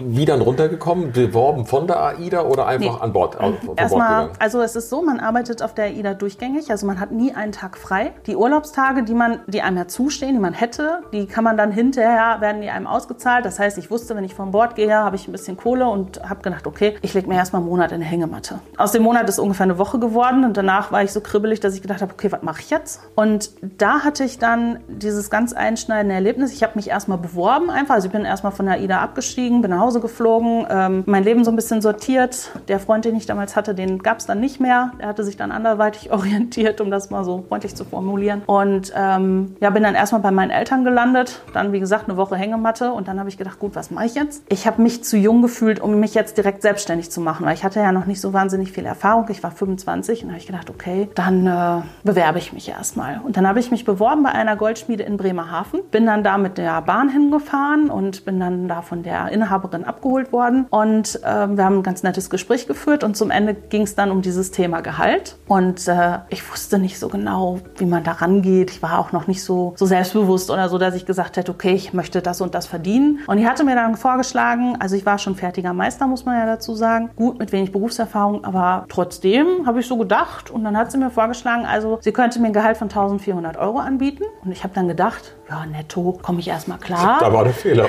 wie 0.04 0.24
dann 0.24 0.40
runtergekommen? 0.40 1.12
Beworben 1.12 1.66
von 1.66 1.86
der 1.86 2.00
AIDA 2.00 2.42
oder 2.42 2.66
einfach 2.66 2.96
nee. 2.96 3.02
an 3.02 3.12
Bord? 3.12 3.36
Erstmal, 3.76 4.30
also 4.38 4.60
es 4.60 4.76
ist 4.76 4.90
so, 4.90 5.02
man 5.02 5.20
arbeitet 5.20 5.62
auf 5.62 5.74
der 5.74 5.86
AIDA 5.86 6.14
durchgängig, 6.14 6.70
also 6.70 6.86
man 6.86 7.00
hat 7.00 7.12
nie 7.12 7.34
einen 7.34 7.52
Tag 7.52 7.76
frei. 7.76 8.12
Die 8.26 8.36
Urlaubstage, 8.36 9.02
die 9.02 9.14
man, 9.14 9.40
die 9.46 9.62
einem 9.62 9.76
ja 9.76 9.88
zustehen, 9.88 10.34
die 10.34 10.40
man 10.40 10.52
hätte, 10.52 11.00
die 11.12 11.26
kann 11.26 11.44
man 11.44 11.56
dann 11.56 11.72
hinterher, 11.72 12.40
werden 12.40 12.62
die 12.62 12.70
einem 12.70 12.86
ausgezahlt. 12.86 13.44
Das 13.44 13.58
heißt, 13.58 13.78
ich 13.78 13.90
wusste, 13.90 14.16
wenn 14.16 14.24
ich 14.24 14.34
von 14.34 14.50
Bord 14.50 14.74
gehe, 14.74 14.94
habe 14.94 15.16
ich 15.16 15.28
ein 15.28 15.32
bisschen 15.32 15.56
Kohle 15.56 15.86
und 15.86 16.22
habe 16.28 16.42
gedacht, 16.42 16.66
okay, 16.66 16.96
ich 17.02 17.14
lege 17.14 17.28
mir 17.28 17.36
erstmal 17.36 17.60
einen 17.60 17.70
Monat 17.70 17.92
in 17.92 17.96
eine 17.96 18.04
Hängematte. 18.04 18.60
Aus 18.76 18.92
dem 18.92 19.02
Monat 19.02 19.28
ist 19.28 19.38
ungefähr 19.38 19.64
eine 19.64 19.78
Woche 19.78 19.98
geworden 19.98 20.44
und 20.44 20.56
danach 20.56 20.92
war 20.92 21.02
ich 21.02 21.12
so 21.12 21.20
kribbelig, 21.20 21.60
dass 21.60 21.74
ich 21.74 21.82
gedacht 21.82 22.02
habe, 22.02 22.12
okay, 22.12 22.30
was 22.30 22.42
mache 22.42 22.60
ich 22.60 22.70
jetzt? 22.70 23.00
Und 23.14 23.50
da 23.78 24.00
hatte 24.00 24.24
ich 24.24 24.38
dann 24.38 24.80
dieses 24.88 25.30
ganz 25.30 25.52
einschneidende 25.52 26.14
Erlebnis. 26.14 26.52
Ich 26.52 26.62
habe 26.62 26.72
mich 26.76 26.88
erstmal 26.88 27.18
beworben 27.18 27.70
einfach, 27.70 27.94
also 27.94 28.06
ich 28.06 28.12
bin 28.12 28.24
erstmal 28.24 28.52
von 28.52 28.66
der 28.66 28.76
AIDA 28.76 29.00
abgestiegen, 29.00 29.62
bin 29.62 29.70
nach 29.70 29.87
Hause 29.88 30.00
geflogen, 30.00 30.66
ähm, 30.68 31.02
mein 31.06 31.24
Leben 31.24 31.44
so 31.44 31.50
ein 31.50 31.56
bisschen 31.56 31.80
sortiert. 31.80 32.50
Der 32.68 32.78
Freund, 32.78 33.06
den 33.06 33.16
ich 33.16 33.24
damals 33.24 33.56
hatte, 33.56 33.74
den 33.74 34.00
gab 34.00 34.18
es 34.18 34.26
dann 34.26 34.38
nicht 34.38 34.60
mehr. 34.60 34.92
Er 34.98 35.08
hatte 35.08 35.24
sich 35.24 35.38
dann 35.38 35.50
anderweitig 35.50 36.12
orientiert, 36.12 36.82
um 36.82 36.90
das 36.90 37.08
mal 37.08 37.24
so 37.24 37.46
freundlich 37.48 37.74
zu 37.74 37.86
formulieren. 37.86 38.42
Und 38.44 38.92
ähm, 38.94 39.56
ja, 39.60 39.70
bin 39.70 39.82
dann 39.82 39.94
erstmal 39.94 40.20
bei 40.20 40.30
meinen 40.30 40.50
Eltern 40.50 40.84
gelandet. 40.84 41.40
Dann, 41.54 41.72
wie 41.72 41.80
gesagt, 41.80 42.06
eine 42.06 42.18
Woche 42.18 42.36
Hängematte. 42.36 42.92
Und 42.92 43.08
dann 43.08 43.18
habe 43.18 43.30
ich 43.30 43.38
gedacht, 43.38 43.58
gut, 43.58 43.74
was 43.76 43.90
mache 43.90 44.04
ich 44.04 44.14
jetzt? 44.14 44.42
Ich 44.50 44.66
habe 44.66 44.82
mich 44.82 45.04
zu 45.04 45.16
jung 45.16 45.40
gefühlt, 45.40 45.80
um 45.80 45.98
mich 45.98 46.12
jetzt 46.12 46.36
direkt 46.36 46.60
selbstständig 46.60 47.10
zu 47.10 47.22
machen, 47.22 47.46
weil 47.46 47.54
ich 47.54 47.64
hatte 47.64 47.80
ja 47.80 47.90
noch 47.90 48.04
nicht 48.04 48.20
so 48.20 48.34
wahnsinnig 48.34 48.72
viel 48.72 48.84
Erfahrung. 48.84 49.24
Ich 49.30 49.42
war 49.42 49.52
25 49.52 50.24
und 50.24 50.30
habe 50.30 50.38
ich 50.38 50.46
gedacht, 50.46 50.68
okay, 50.68 51.08
dann 51.14 51.46
äh, 51.46 51.80
bewerbe 52.04 52.36
ich 52.36 52.52
mich 52.52 52.68
erstmal. 52.68 53.22
Und 53.24 53.38
dann 53.38 53.48
habe 53.48 53.58
ich 53.58 53.70
mich 53.70 53.86
beworben 53.86 54.22
bei 54.22 54.32
einer 54.32 54.56
Goldschmiede 54.56 55.04
in 55.04 55.16
Bremerhaven. 55.16 55.80
Bin 55.90 56.04
dann 56.04 56.22
da 56.22 56.36
mit 56.36 56.58
der 56.58 56.82
Bahn 56.82 57.08
hingefahren 57.08 57.88
und 57.88 58.26
bin 58.26 58.38
dann 58.38 58.68
da 58.68 58.82
von 58.82 59.02
der 59.02 59.28
Inhaberin 59.28 59.67
Rennen 59.72 59.84
abgeholt 59.84 60.32
worden 60.32 60.66
und 60.70 61.20
äh, 61.22 61.48
wir 61.48 61.64
haben 61.64 61.78
ein 61.78 61.82
ganz 61.82 62.02
nettes 62.02 62.30
Gespräch 62.30 62.66
geführt 62.66 63.04
und 63.04 63.16
zum 63.16 63.30
Ende 63.30 63.54
ging 63.54 63.82
es 63.82 63.94
dann 63.94 64.10
um 64.10 64.22
dieses 64.22 64.50
Thema 64.50 64.80
Gehalt. 64.80 65.36
Und 65.46 65.88
äh, 65.88 66.18
ich 66.28 66.50
wusste 66.50 66.78
nicht 66.78 66.98
so 66.98 67.08
genau, 67.08 67.60
wie 67.76 67.86
man 67.86 68.04
da 68.04 68.12
rangeht. 68.12 68.70
Ich 68.70 68.82
war 68.82 68.98
auch 68.98 69.12
noch 69.12 69.26
nicht 69.26 69.42
so, 69.42 69.74
so 69.76 69.86
selbstbewusst 69.86 70.50
oder 70.50 70.68
so, 70.68 70.78
dass 70.78 70.94
ich 70.94 71.06
gesagt 71.06 71.36
hätte, 71.36 71.52
okay, 71.52 71.72
ich 71.72 71.92
möchte 71.92 72.22
das 72.22 72.40
und 72.40 72.54
das 72.54 72.66
verdienen. 72.66 73.20
Und 73.26 73.38
die 73.38 73.46
hatte 73.46 73.64
mir 73.64 73.74
dann 73.74 73.96
vorgeschlagen, 73.96 74.76
also 74.78 74.96
ich 74.96 75.06
war 75.06 75.18
schon 75.18 75.34
fertiger 75.34 75.72
Meister, 75.72 76.06
muss 76.06 76.24
man 76.24 76.38
ja 76.38 76.46
dazu 76.46 76.74
sagen, 76.74 77.10
gut 77.16 77.38
mit 77.38 77.52
wenig 77.52 77.72
Berufserfahrung, 77.72 78.44
aber 78.44 78.84
trotzdem 78.88 79.66
habe 79.66 79.80
ich 79.80 79.86
so 79.86 79.96
gedacht 79.96 80.50
und 80.50 80.64
dann 80.64 80.76
hat 80.76 80.92
sie 80.92 80.98
mir 80.98 81.10
vorgeschlagen, 81.10 81.64
also 81.66 81.98
sie 82.00 82.12
könnte 82.12 82.40
mir 82.40 82.48
ein 82.48 82.52
Gehalt 82.52 82.76
von 82.76 82.88
1400 82.88 83.56
Euro 83.56 83.78
anbieten. 83.78 84.24
Und 84.44 84.52
ich 84.52 84.64
habe 84.64 84.74
dann 84.74 84.88
gedacht, 84.88 85.34
ja, 85.48 85.64
netto 85.66 86.18
komme 86.20 86.40
ich 86.40 86.48
erstmal 86.48 86.78
klar. 86.78 87.18
Da 87.20 87.32
war 87.32 87.44
der 87.44 87.54
Fehler. 87.54 87.88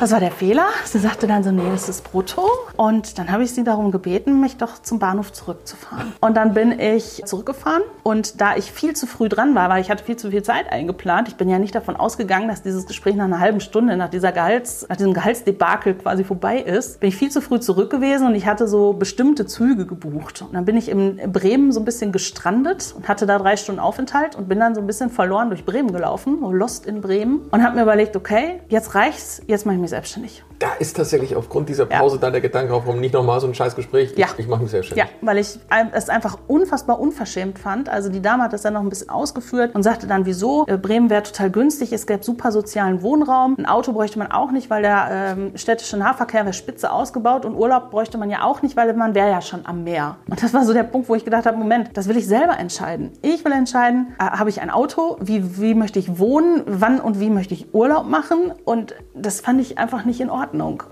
Das 0.00 0.10
war 0.10 0.20
der 0.20 0.32
Fehler. 0.32 0.66
Sie 0.84 0.98
sagte 0.98 1.26
dann 1.26 1.44
so, 1.44 1.50
nee, 1.50 1.70
das 1.70 1.88
ist 1.88 2.10
brutto. 2.10 2.48
Und 2.76 3.18
dann 3.18 3.30
habe 3.30 3.42
ich 3.42 3.52
sie 3.52 3.64
darum 3.64 3.90
gebeten, 3.90 4.40
mich 4.40 4.56
doch 4.56 4.80
zum 4.82 4.98
Bahnhof 4.98 5.32
zurückzufahren. 5.32 6.12
Und 6.20 6.36
dann 6.36 6.54
bin 6.54 6.78
ich 6.78 7.22
zurückgefahren. 7.24 7.82
Und 8.02 8.40
da 8.40 8.56
ich 8.56 8.70
viel 8.70 8.94
zu 8.94 9.06
früh 9.06 9.28
dran 9.28 9.54
war, 9.54 9.68
weil 9.68 9.80
ich 9.80 9.90
hatte 9.90 10.04
viel 10.04 10.16
zu 10.16 10.30
viel 10.30 10.42
Zeit 10.42 10.70
eingeplant, 10.70 11.28
ich 11.28 11.36
bin 11.36 11.48
ja 11.48 11.58
nicht 11.58 11.74
davon 11.74 11.96
ausgegangen, 11.96 12.48
dass 12.48 12.62
dieses 12.62 12.86
Gespräch 12.86 13.16
nach 13.16 13.24
einer 13.24 13.40
halben 13.40 13.60
Stunde, 13.60 13.96
nach, 13.96 14.10
dieser 14.10 14.32
Gehalts, 14.32 14.86
nach 14.88 14.96
diesem 14.96 15.14
Gehaltsdebakel 15.14 15.94
quasi 15.94 16.24
vorbei 16.24 16.58
ist, 16.58 17.00
bin 17.00 17.08
ich 17.08 17.16
viel 17.16 17.30
zu 17.30 17.40
früh 17.40 17.60
zurück 17.60 17.90
gewesen 17.90 18.26
und 18.26 18.34
ich 18.34 18.46
hatte 18.46 18.68
so 18.68 18.92
bestimmte 18.92 19.46
Züge 19.46 19.86
gebucht. 19.86 20.42
Und 20.42 20.54
dann 20.54 20.64
bin 20.64 20.76
ich 20.76 20.88
in 20.88 21.16
Bremen 21.32 21.72
so 21.72 21.80
ein 21.80 21.84
bisschen 21.84 22.12
gestrandet 22.12 22.94
und 22.96 23.08
hatte 23.08 23.26
da 23.26 23.38
drei 23.38 23.56
Stunden 23.56 23.80
Aufenthalt 23.80 24.36
und 24.36 24.48
bin 24.48 24.60
dann 24.60 24.74
so 24.74 24.80
ein 24.80 24.86
bisschen 24.86 25.10
verloren 25.10 25.48
durch 25.48 25.64
Bremen 25.64 25.92
gelaufen, 25.92 26.38
lost 26.52 26.86
in 26.86 27.00
Bremen 27.00 27.40
und 27.50 27.62
habe 27.62 27.76
mir 27.76 27.82
überlegt, 27.82 28.16
okay, 28.16 28.60
jetzt 28.68 28.94
reicht's, 28.94 29.42
jetzt 29.46 29.66
mache 29.66 29.76
ich 29.76 29.80
mich 29.80 29.90
selbstständig. 29.90 30.42
Da 30.58 30.68
ist 30.78 30.96
tatsächlich 30.96 31.36
aufgrund 31.36 31.68
dieser 31.68 31.86
Pause 31.86 32.16
ja. 32.16 32.20
dann 32.22 32.32
der 32.32 32.40
Gedanke 32.40 32.72
aufgekommen, 32.72 33.00
nicht 33.00 33.14
nochmal 33.14 33.40
so 33.40 33.46
ein 33.46 33.54
scheiß 33.54 33.76
Gespräch, 33.76 34.14
ja. 34.16 34.26
ich, 34.26 34.38
ich 34.40 34.48
mache 34.48 34.62
mich 34.62 34.70
selbstständig. 34.70 35.06
Ja, 35.06 35.10
weil 35.20 35.38
ich 35.38 35.58
es 35.92 36.08
einfach 36.08 36.38
unfassbar 36.46 36.98
unverschämt 36.98 37.58
fand. 37.58 37.88
Also 37.88 38.08
die 38.08 38.22
Dame 38.22 38.44
hat 38.44 38.52
das 38.52 38.62
dann 38.62 38.74
noch 38.74 38.80
ein 38.80 38.88
bisschen 38.88 39.10
ausgeführt 39.10 39.74
und 39.74 39.82
sagte 39.82 40.06
dann, 40.06 40.24
wieso, 40.24 40.66
äh, 40.66 40.78
Bremen 40.78 41.10
wäre 41.10 41.22
total 41.22 41.50
günstig, 41.50 41.92
es 41.92 42.06
gäbe 42.06 42.22
super 42.22 42.52
sozialen 42.52 43.02
Wohnraum, 43.02 43.56
ein 43.58 43.66
Auto 43.66 43.92
bräuchte 43.92 44.18
man 44.18 44.30
auch 44.32 44.50
nicht, 44.50 44.70
weil 44.70 44.82
der 44.82 45.08
ähm, 45.10 45.56
städtische 45.56 45.96
Nahverkehr 45.96 46.44
wäre 46.44 46.54
spitze 46.54 46.90
ausgebaut 46.90 47.44
und 47.44 47.54
Urlaub 47.54 47.90
bräuchte 47.90 48.16
man 48.16 48.30
ja 48.30 48.42
auch 48.42 48.62
nicht, 48.62 48.76
weil 48.76 48.92
man 48.94 49.14
wäre 49.14 49.30
ja 49.30 49.42
schon 49.42 49.66
am 49.66 49.84
Meer. 49.84 50.16
Und 50.28 50.42
das 50.42 50.54
war 50.54 50.64
so 50.64 50.72
der 50.72 50.84
Punkt, 50.84 51.08
wo 51.08 51.14
ich 51.14 51.24
gedacht 51.24 51.46
habe, 51.46 51.56
Moment, 51.56 51.90
das 51.94 52.08
will 52.08 52.16
ich 52.16 52.26
selber 52.26 52.58
entscheiden. 52.58 53.12
Ich 53.22 53.44
will 53.44 53.52
entscheiden, 53.52 54.14
äh, 54.18 54.24
habe 54.24 54.50
ich 54.50 54.60
ein 54.62 54.70
Auto, 54.70 55.16
wie, 55.20 55.60
wie 55.60 55.74
möchte 55.74 55.98
ich 55.98 56.18
wohnen, 56.18 56.62
wann 56.66 57.00
und 57.00 57.20
wie 57.20 57.30
möchte 57.30 57.54
ich 57.54 57.74
Urlaub 57.74 58.06
machen 58.06 58.52
und 58.64 58.94
das 59.14 59.40
fand 59.40 59.60
ich 59.60 59.78
einfach 59.78 60.04
nicht 60.04 60.20
in 60.20 60.30
Ordnung. 60.30 60.45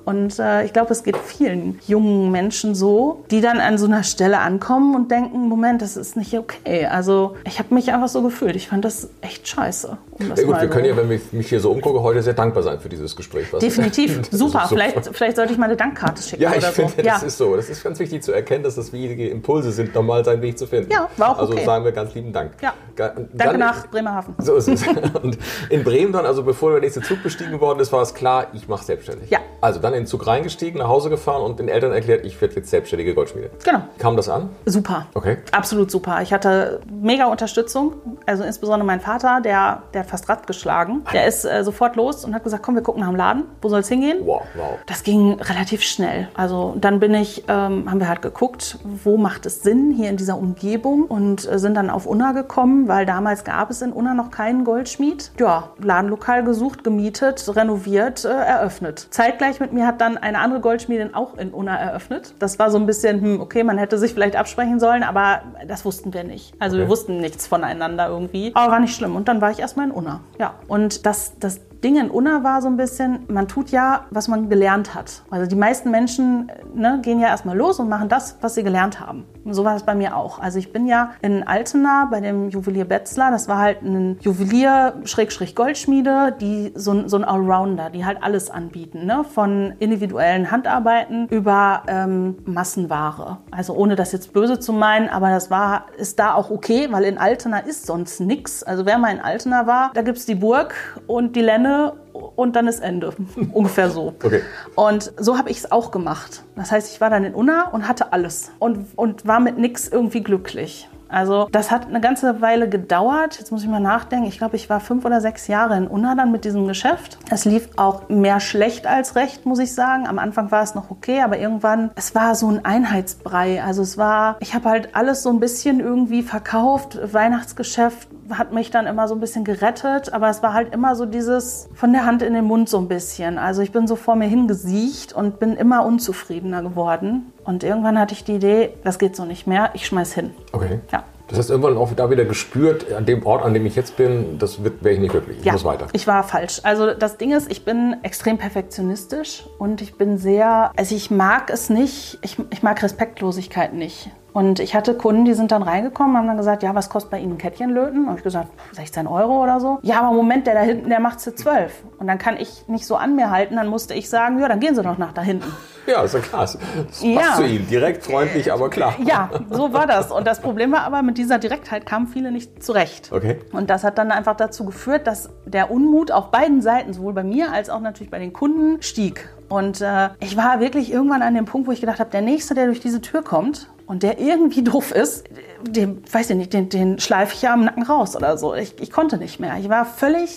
Und 0.06 0.14
und 0.24 0.38
äh, 0.38 0.64
ich 0.64 0.72
glaube, 0.72 0.92
es 0.92 1.02
geht 1.02 1.16
vielen 1.18 1.78
jungen 1.86 2.30
Menschen 2.30 2.74
so, 2.74 3.24
die 3.30 3.40
dann 3.40 3.58
an 3.58 3.76
so 3.76 3.86
einer 3.86 4.02
Stelle 4.02 4.38
ankommen 4.38 4.94
und 4.94 5.10
denken, 5.10 5.48
Moment, 5.48 5.82
das 5.82 5.96
ist 5.96 6.16
nicht 6.16 6.38
okay. 6.38 6.86
Also 6.86 7.36
ich 7.44 7.58
habe 7.58 7.74
mich 7.74 7.92
einfach 7.92 8.08
so 8.08 8.22
gefühlt. 8.22 8.56
Ich 8.56 8.68
fand 8.68 8.84
das 8.84 9.08
echt 9.20 9.46
scheiße. 9.46 9.98
Um 10.12 10.28
ja, 10.28 10.34
gut, 10.44 10.60
wir 10.60 10.68
können 10.68 10.86
ja, 10.86 10.96
wenn 10.96 11.10
ich 11.10 11.32
mich 11.32 11.48
hier 11.48 11.60
so 11.60 11.70
umgucke, 11.70 12.00
heute 12.02 12.22
sehr 12.22 12.32
dankbar 12.32 12.62
sein 12.62 12.80
für 12.80 12.88
dieses 12.88 13.14
Gespräch. 13.16 13.48
Definitiv, 13.60 14.20
super. 14.30 14.62
So 14.62 14.74
vielleicht, 14.74 15.14
vielleicht 15.14 15.36
sollte 15.36 15.52
ich 15.52 15.58
mal 15.58 15.66
eine 15.66 15.76
Dankkarte 15.76 16.22
schicken. 16.22 16.42
Ja, 16.42 16.54
ich 16.54 16.64
finde, 16.64 16.92
so. 16.92 16.96
das 17.02 17.06
ja. 17.06 17.26
ist 17.26 17.36
so. 17.36 17.56
Das 17.56 17.68
ist 17.68 17.82
ganz 17.82 17.98
wichtig 17.98 18.22
zu 18.22 18.32
erkennen, 18.32 18.64
dass 18.64 18.76
das 18.76 18.92
wichtige 18.92 19.28
Impulse 19.28 19.72
sind, 19.72 19.94
nochmal 19.94 20.24
seinen 20.24 20.40
Weg 20.42 20.58
zu 20.58 20.66
finden. 20.66 20.90
Ja, 20.90 21.08
war 21.16 21.30
auch 21.30 21.38
Also 21.38 21.52
okay. 21.52 21.64
sagen 21.64 21.84
wir 21.84 21.92
ganz 21.92 22.14
lieben 22.14 22.32
Dank. 22.32 22.52
Ja. 22.62 22.72
Dann, 22.96 23.28
Danke 23.32 23.58
nach 23.58 23.88
Bremerhaven. 23.88 24.34
So 24.38 24.54
ist 24.54 24.68
es. 24.68 24.84
Und 25.22 25.36
in 25.68 25.84
Bremen 25.84 26.12
dann, 26.12 26.24
also 26.24 26.44
bevor 26.44 26.70
der 26.70 26.80
nächste 26.80 27.02
Zug 27.02 27.22
bestiegen 27.22 27.60
worden 27.60 27.80
ist, 27.80 27.92
war 27.92 28.02
es 28.02 28.14
klar, 28.14 28.46
ich 28.52 28.68
mache 28.68 28.84
selbstständig. 28.84 29.30
Ja. 29.30 29.40
Also 29.60 29.80
dann 29.80 29.94
in 29.94 30.00
den 30.00 30.06
Zug 30.06 30.26
reingestiegen, 30.26 30.78
nach 30.78 30.88
Hause 30.88 31.08
gefahren 31.10 31.42
und 31.42 31.58
den 31.58 31.68
Eltern 31.68 31.92
erklärt, 31.92 32.24
ich 32.24 32.40
werde 32.40 32.54
jetzt 32.56 32.70
selbstständige 32.70 33.14
Goldschmiede. 33.14 33.50
Genau. 33.64 33.80
Kam 33.98 34.16
das 34.16 34.28
an? 34.28 34.50
Super. 34.66 35.06
Okay. 35.14 35.38
Absolut 35.52 35.90
super. 35.90 36.20
Ich 36.22 36.32
hatte 36.32 36.80
mega 36.90 37.26
Unterstützung. 37.26 37.94
Also 38.26 38.44
insbesondere 38.44 38.86
mein 38.86 39.00
Vater, 39.00 39.40
der, 39.40 39.82
der 39.92 40.02
hat 40.02 40.10
fast 40.10 40.28
Rad 40.28 40.46
geschlagen. 40.46 41.02
Der 41.12 41.26
ist 41.26 41.44
äh, 41.44 41.64
sofort 41.64 41.96
los 41.96 42.24
und 42.24 42.34
hat 42.34 42.44
gesagt, 42.44 42.62
komm, 42.62 42.74
wir 42.74 42.82
gucken 42.82 43.00
nach 43.00 43.08
dem 43.08 43.16
Laden. 43.16 43.44
Wo 43.62 43.68
soll 43.68 43.80
es 43.80 43.88
hingehen? 43.88 44.18
Wow, 44.24 44.42
wow. 44.54 44.78
Das 44.86 45.02
ging 45.02 45.40
relativ 45.40 45.82
schnell. 45.82 46.28
Also 46.34 46.74
dann 46.78 47.00
bin 47.00 47.14
ich, 47.14 47.44
ähm, 47.48 47.90
haben 47.90 48.00
wir 48.00 48.08
halt 48.08 48.22
geguckt, 48.22 48.78
wo 49.02 49.16
macht 49.16 49.46
es 49.46 49.62
Sinn 49.62 49.92
hier 49.96 50.10
in 50.10 50.16
dieser 50.16 50.36
Umgebung 50.36 51.04
und 51.04 51.50
äh, 51.50 51.58
sind 51.58 51.74
dann 51.74 51.90
auf 51.90 52.06
Unna 52.06 52.32
gekommen, 52.32 52.88
weil 52.88 53.06
damals 53.06 53.44
gab 53.44 53.70
es 53.70 53.82
in 53.82 53.92
Unna 53.92 54.14
noch 54.14 54.30
keinen 54.30 54.64
Goldschmied. 54.64 55.32
Ja, 55.38 55.70
Ladenlokal 55.80 56.44
gesucht, 56.44 56.84
gemietet, 56.84 57.44
renoviert, 57.54 58.24
äh, 58.24 58.28
eröffnet. 58.28 59.06
Zeitgleich 59.34 59.60
mit 59.60 59.72
mir 59.72 59.86
hat 59.86 60.00
dann 60.00 60.16
eine 60.16 60.38
andere 60.38 60.60
Goldschmied 60.60 60.84
Schmiedin 60.84 61.14
auch 61.14 61.36
in 61.38 61.50
Unna 61.50 61.76
eröffnet. 61.76 62.34
Das 62.38 62.58
war 62.58 62.70
so 62.70 62.78
ein 62.78 62.86
bisschen, 62.86 63.20
hm, 63.20 63.40
okay, 63.40 63.64
man 63.64 63.78
hätte 63.78 63.98
sich 63.98 64.12
vielleicht 64.12 64.36
absprechen 64.36 64.78
sollen, 64.78 65.02
aber 65.02 65.42
das 65.66 65.84
wussten 65.84 66.12
wir 66.12 66.24
nicht. 66.24 66.52
Also 66.58 66.76
okay. 66.76 66.84
wir 66.84 66.88
wussten 66.90 67.20
nichts 67.20 67.46
voneinander 67.46 68.08
irgendwie. 68.08 68.52
Aber 68.54 68.72
war 68.72 68.80
nicht 68.80 68.94
schlimm. 68.94 69.16
Und 69.16 69.28
dann 69.28 69.40
war 69.40 69.50
ich 69.50 69.58
erstmal 69.58 69.86
in 69.86 69.92
Unna. 69.92 70.20
Ja. 70.38 70.54
Und 70.68 71.06
das, 71.06 71.38
das 71.40 71.60
Ding 71.84 71.98
in 71.98 72.10
Unna 72.10 72.42
war 72.42 72.62
so 72.62 72.68
ein 72.68 72.78
bisschen, 72.78 73.26
man 73.28 73.46
tut 73.46 73.70
ja, 73.70 74.06
was 74.08 74.26
man 74.26 74.48
gelernt 74.48 74.94
hat. 74.94 75.22
Also 75.28 75.46
die 75.46 75.54
meisten 75.54 75.90
Menschen 75.90 76.50
ne, 76.74 76.98
gehen 77.02 77.20
ja 77.20 77.28
erstmal 77.28 77.58
los 77.58 77.78
und 77.78 77.90
machen 77.90 78.08
das, 78.08 78.38
was 78.40 78.54
sie 78.54 78.64
gelernt 78.64 79.00
haben. 79.00 79.26
Und 79.44 79.52
so 79.52 79.66
war 79.66 79.76
es 79.76 79.82
bei 79.82 79.94
mir 79.94 80.16
auch. 80.16 80.38
Also 80.38 80.58
ich 80.58 80.72
bin 80.72 80.86
ja 80.86 81.10
in 81.20 81.46
Altena 81.46 82.08
bei 82.10 82.20
dem 82.20 82.48
Juwelier 82.48 82.86
Betzler. 82.86 83.30
Das 83.30 83.48
war 83.48 83.58
halt 83.58 83.82
ein 83.82 84.16
Juwelier, 84.22 84.94
Schrägstrich 85.04 85.54
Goldschmiede, 85.54 86.34
die 86.40 86.72
so, 86.74 87.06
so 87.06 87.18
ein 87.18 87.24
Allrounder, 87.24 87.90
die 87.90 88.06
halt 88.06 88.22
alles 88.22 88.50
anbieten. 88.50 89.04
Ne? 89.04 89.22
Von 89.22 89.74
individuellen 89.78 90.50
Handarbeiten 90.50 91.28
über 91.28 91.82
ähm, 91.86 92.36
Massenware. 92.46 93.40
Also 93.50 93.74
ohne 93.74 93.94
das 93.94 94.12
jetzt 94.12 94.32
böse 94.32 94.58
zu 94.58 94.72
meinen, 94.72 95.10
aber 95.10 95.28
das 95.28 95.50
war, 95.50 95.88
ist 95.98 96.18
da 96.18 96.32
auch 96.32 96.50
okay, 96.50 96.88
weil 96.90 97.04
in 97.04 97.18
Altena 97.18 97.58
ist 97.58 97.84
sonst 97.84 98.20
nichts. 98.20 98.62
Also 98.62 98.86
wer 98.86 98.96
mal 98.96 99.12
in 99.12 99.20
Altena 99.20 99.66
war, 99.66 99.90
da 99.92 100.00
gibt 100.00 100.16
es 100.16 100.24
die 100.24 100.34
Burg 100.34 100.74
und 101.06 101.36
die 101.36 101.42
Lenne 101.42 101.73
und 102.12 102.56
dann 102.56 102.66
ist 102.66 102.80
Ende. 102.80 103.12
Ungefähr 103.52 103.90
so. 103.90 104.14
Okay. 104.22 104.42
Und 104.74 105.12
so 105.18 105.38
habe 105.38 105.50
ich 105.50 105.58
es 105.58 105.72
auch 105.72 105.90
gemacht. 105.90 106.44
Das 106.56 106.70
heißt, 106.70 106.92
ich 106.92 107.00
war 107.00 107.10
dann 107.10 107.24
in 107.24 107.34
Unna 107.34 107.68
und 107.70 107.88
hatte 107.88 108.12
alles 108.12 108.50
und, 108.58 108.86
und 108.96 109.26
war 109.26 109.40
mit 109.40 109.58
nichts 109.58 109.88
irgendwie 109.88 110.22
glücklich. 110.22 110.88
Also 111.14 111.48
das 111.52 111.70
hat 111.70 111.86
eine 111.86 112.00
ganze 112.00 112.40
Weile 112.40 112.68
gedauert. 112.68 113.38
Jetzt 113.38 113.52
muss 113.52 113.62
ich 113.62 113.68
mal 113.68 113.80
nachdenken. 113.80 114.26
Ich 114.26 114.38
glaube, 114.38 114.56
ich 114.56 114.68
war 114.68 114.80
fünf 114.80 115.04
oder 115.04 115.20
sechs 115.20 115.46
Jahre 115.46 115.76
in 115.76 115.86
Unna 115.86 116.14
dann 116.16 116.32
mit 116.32 116.44
diesem 116.44 116.66
Geschäft. 116.66 117.18
Es 117.30 117.44
lief 117.44 117.68
auch 117.76 118.08
mehr 118.08 118.40
schlecht 118.40 118.86
als 118.86 119.14
recht, 119.14 119.46
muss 119.46 119.60
ich 119.60 119.74
sagen. 119.74 120.08
Am 120.08 120.18
Anfang 120.18 120.50
war 120.50 120.62
es 120.62 120.74
noch 120.74 120.90
okay, 120.90 121.22
aber 121.22 121.38
irgendwann, 121.38 121.90
es 121.94 122.14
war 122.14 122.34
so 122.34 122.48
ein 122.48 122.64
Einheitsbrei. 122.64 123.62
Also 123.62 123.82
es 123.82 123.96
war, 123.96 124.36
ich 124.40 124.54
habe 124.54 124.68
halt 124.68 124.96
alles 124.96 125.22
so 125.22 125.30
ein 125.30 125.38
bisschen 125.38 125.78
irgendwie 125.78 126.22
verkauft. 126.22 126.98
Weihnachtsgeschäft 127.12 128.08
hat 128.30 128.52
mich 128.52 128.70
dann 128.70 128.86
immer 128.86 129.06
so 129.06 129.14
ein 129.14 129.20
bisschen 129.20 129.44
gerettet, 129.44 130.12
aber 130.12 130.30
es 130.30 130.42
war 130.42 130.54
halt 130.54 130.74
immer 130.74 130.96
so 130.96 131.06
dieses 131.06 131.68
von 131.74 131.92
der 131.92 132.06
Hand 132.06 132.22
in 132.22 132.34
den 132.34 132.44
Mund 132.44 132.68
so 132.68 132.78
ein 132.78 132.88
bisschen. 132.88 133.38
Also 133.38 133.62
ich 133.62 133.70
bin 133.70 133.86
so 133.86 133.96
vor 133.96 134.16
mir 134.16 134.26
hingesiecht 134.26 135.12
und 135.12 135.38
bin 135.38 135.56
immer 135.56 135.84
unzufriedener 135.84 136.62
geworden. 136.62 137.32
Und 137.44 137.62
irgendwann 137.62 137.98
hatte 137.98 138.14
ich 138.14 138.24
die 138.24 138.34
Idee, 138.34 138.70
das 138.82 138.98
geht 138.98 139.14
so 139.14 139.24
nicht 139.24 139.46
mehr, 139.46 139.70
ich 139.74 139.86
schmeiß 139.86 140.14
hin. 140.14 140.30
Okay. 140.52 140.80
Ja. 140.90 141.04
Das 141.28 141.38
heißt, 141.38 141.50
irgendwann 141.50 141.78
auch 141.78 141.90
da 141.94 142.10
wieder 142.10 142.24
gespürt, 142.24 142.92
an 142.92 143.06
dem 143.06 143.24
Ort, 143.24 143.44
an 143.44 143.54
dem 143.54 143.64
ich 143.64 143.76
jetzt 143.76 143.96
bin, 143.96 144.38
das 144.38 144.62
wäre 144.62 144.90
ich 144.90 145.00
nicht 145.00 145.10
glücklich. 145.10 145.38
Ich 145.38 145.44
ja, 145.44 145.52
muss 145.52 145.64
weiter. 145.64 145.86
Ich 145.92 146.06
war 146.06 146.22
falsch. 146.22 146.60
Also 146.64 146.92
das 146.92 147.16
Ding 147.16 147.32
ist, 147.32 147.50
ich 147.50 147.64
bin 147.64 147.96
extrem 148.02 148.36
perfektionistisch 148.36 149.44
und 149.58 149.80
ich 149.80 149.96
bin 149.96 150.18
sehr, 150.18 150.70
also 150.76 150.94
ich 150.94 151.10
mag 151.10 151.50
es 151.50 151.70
nicht, 151.70 152.18
ich, 152.20 152.36
ich 152.50 152.62
mag 152.62 152.82
Respektlosigkeit 152.82 153.72
nicht. 153.72 154.10
Und 154.34 154.58
ich 154.58 154.74
hatte 154.74 154.94
Kunden, 154.94 155.24
die 155.24 155.32
sind 155.32 155.52
dann 155.52 155.62
reingekommen, 155.62 156.16
haben 156.16 156.26
dann 156.26 156.36
gesagt, 156.36 156.64
ja, 156.64 156.74
was 156.74 156.90
kostet 156.90 157.12
bei 157.12 157.20
Ihnen 157.20 157.34
ein 157.34 157.38
Kettchen 157.38 157.70
löten? 157.70 158.08
Und 158.08 158.16
ich 158.16 158.24
gesagt, 158.24 158.48
16 158.72 159.06
Euro 159.06 159.40
oder 159.44 159.60
so. 159.60 159.78
Ja, 159.82 160.00
aber 160.00 160.12
Moment, 160.12 160.48
der 160.48 160.54
da 160.54 160.60
hinten, 160.60 160.88
der 160.88 160.98
macht 160.98 161.20
für 161.20 161.36
12. 161.36 161.72
Und 162.00 162.08
dann 162.08 162.18
kann 162.18 162.36
ich 162.36 162.66
nicht 162.66 162.84
so 162.84 162.96
an 162.96 163.14
mir 163.14 163.30
halten, 163.30 163.54
dann 163.54 163.68
musste 163.68 163.94
ich 163.94 164.10
sagen, 164.10 164.40
ja, 164.40 164.48
dann 164.48 164.58
gehen 164.58 164.74
Sie 164.74 164.82
doch 164.82 164.98
nach 164.98 165.12
da 165.12 165.22
hinten. 165.22 165.46
Ja, 165.86 166.02
ist 166.02 166.14
ja 166.14 166.20
klar. 166.20 166.40
Das 166.40 166.56
passt 166.56 167.04
ja. 167.04 167.34
zu 167.36 167.46
Ihnen. 167.46 167.68
Direkt, 167.68 168.04
freundlich, 168.04 168.52
aber 168.52 168.70
klar. 168.70 168.96
Ja, 169.04 169.30
so 169.50 169.72
war 169.72 169.86
das. 169.86 170.10
Und 170.10 170.26
das 170.26 170.40
Problem 170.40 170.72
war 170.72 170.80
aber, 170.80 171.02
mit 171.02 171.16
dieser 171.16 171.38
Direktheit 171.38 171.86
kamen 171.86 172.08
viele 172.08 172.32
nicht 172.32 172.60
zurecht. 172.60 173.12
Okay. 173.12 173.38
Und 173.52 173.70
das 173.70 173.84
hat 173.84 173.98
dann 173.98 174.10
einfach 174.10 174.34
dazu 174.34 174.64
geführt, 174.64 175.06
dass 175.06 175.28
der 175.44 175.70
Unmut 175.70 176.10
auf 176.10 176.32
beiden 176.32 176.60
Seiten, 176.60 176.92
sowohl 176.92 177.12
bei 177.12 177.22
mir 177.22 177.52
als 177.52 177.70
auch 177.70 177.80
natürlich 177.80 178.10
bei 178.10 178.18
den 178.18 178.32
Kunden, 178.32 178.82
stieg. 178.82 179.28
Und 179.48 179.80
äh, 179.80 180.08
ich 180.18 180.36
war 180.36 180.58
wirklich 180.58 180.90
irgendwann 180.90 181.22
an 181.22 181.34
dem 181.34 181.44
Punkt, 181.44 181.68
wo 181.68 181.72
ich 181.72 181.80
gedacht 181.80 182.00
habe, 182.00 182.10
der 182.10 182.22
Nächste, 182.22 182.54
der 182.54 182.66
durch 182.66 182.80
diese 182.80 183.00
Tür 183.00 183.22
kommt, 183.22 183.68
und 183.86 184.02
der 184.02 184.18
irgendwie 184.18 184.62
doof 184.62 184.92
ist, 184.92 185.24
den, 185.64 186.02
weiß 186.10 186.30
ich 186.30 186.36
nicht, 186.36 186.52
den, 186.52 186.68
den 186.68 186.98
schleife 186.98 187.34
ich 187.34 187.42
ja 187.42 187.52
am 187.52 187.64
Nacken 187.64 187.82
raus 187.82 188.16
oder 188.16 188.36
so. 188.38 188.54
Ich, 188.54 188.80
ich 188.80 188.90
konnte 188.90 189.18
nicht 189.18 189.40
mehr. 189.40 189.56
Ich 189.58 189.68
war 189.68 189.84
völlig, 189.84 190.30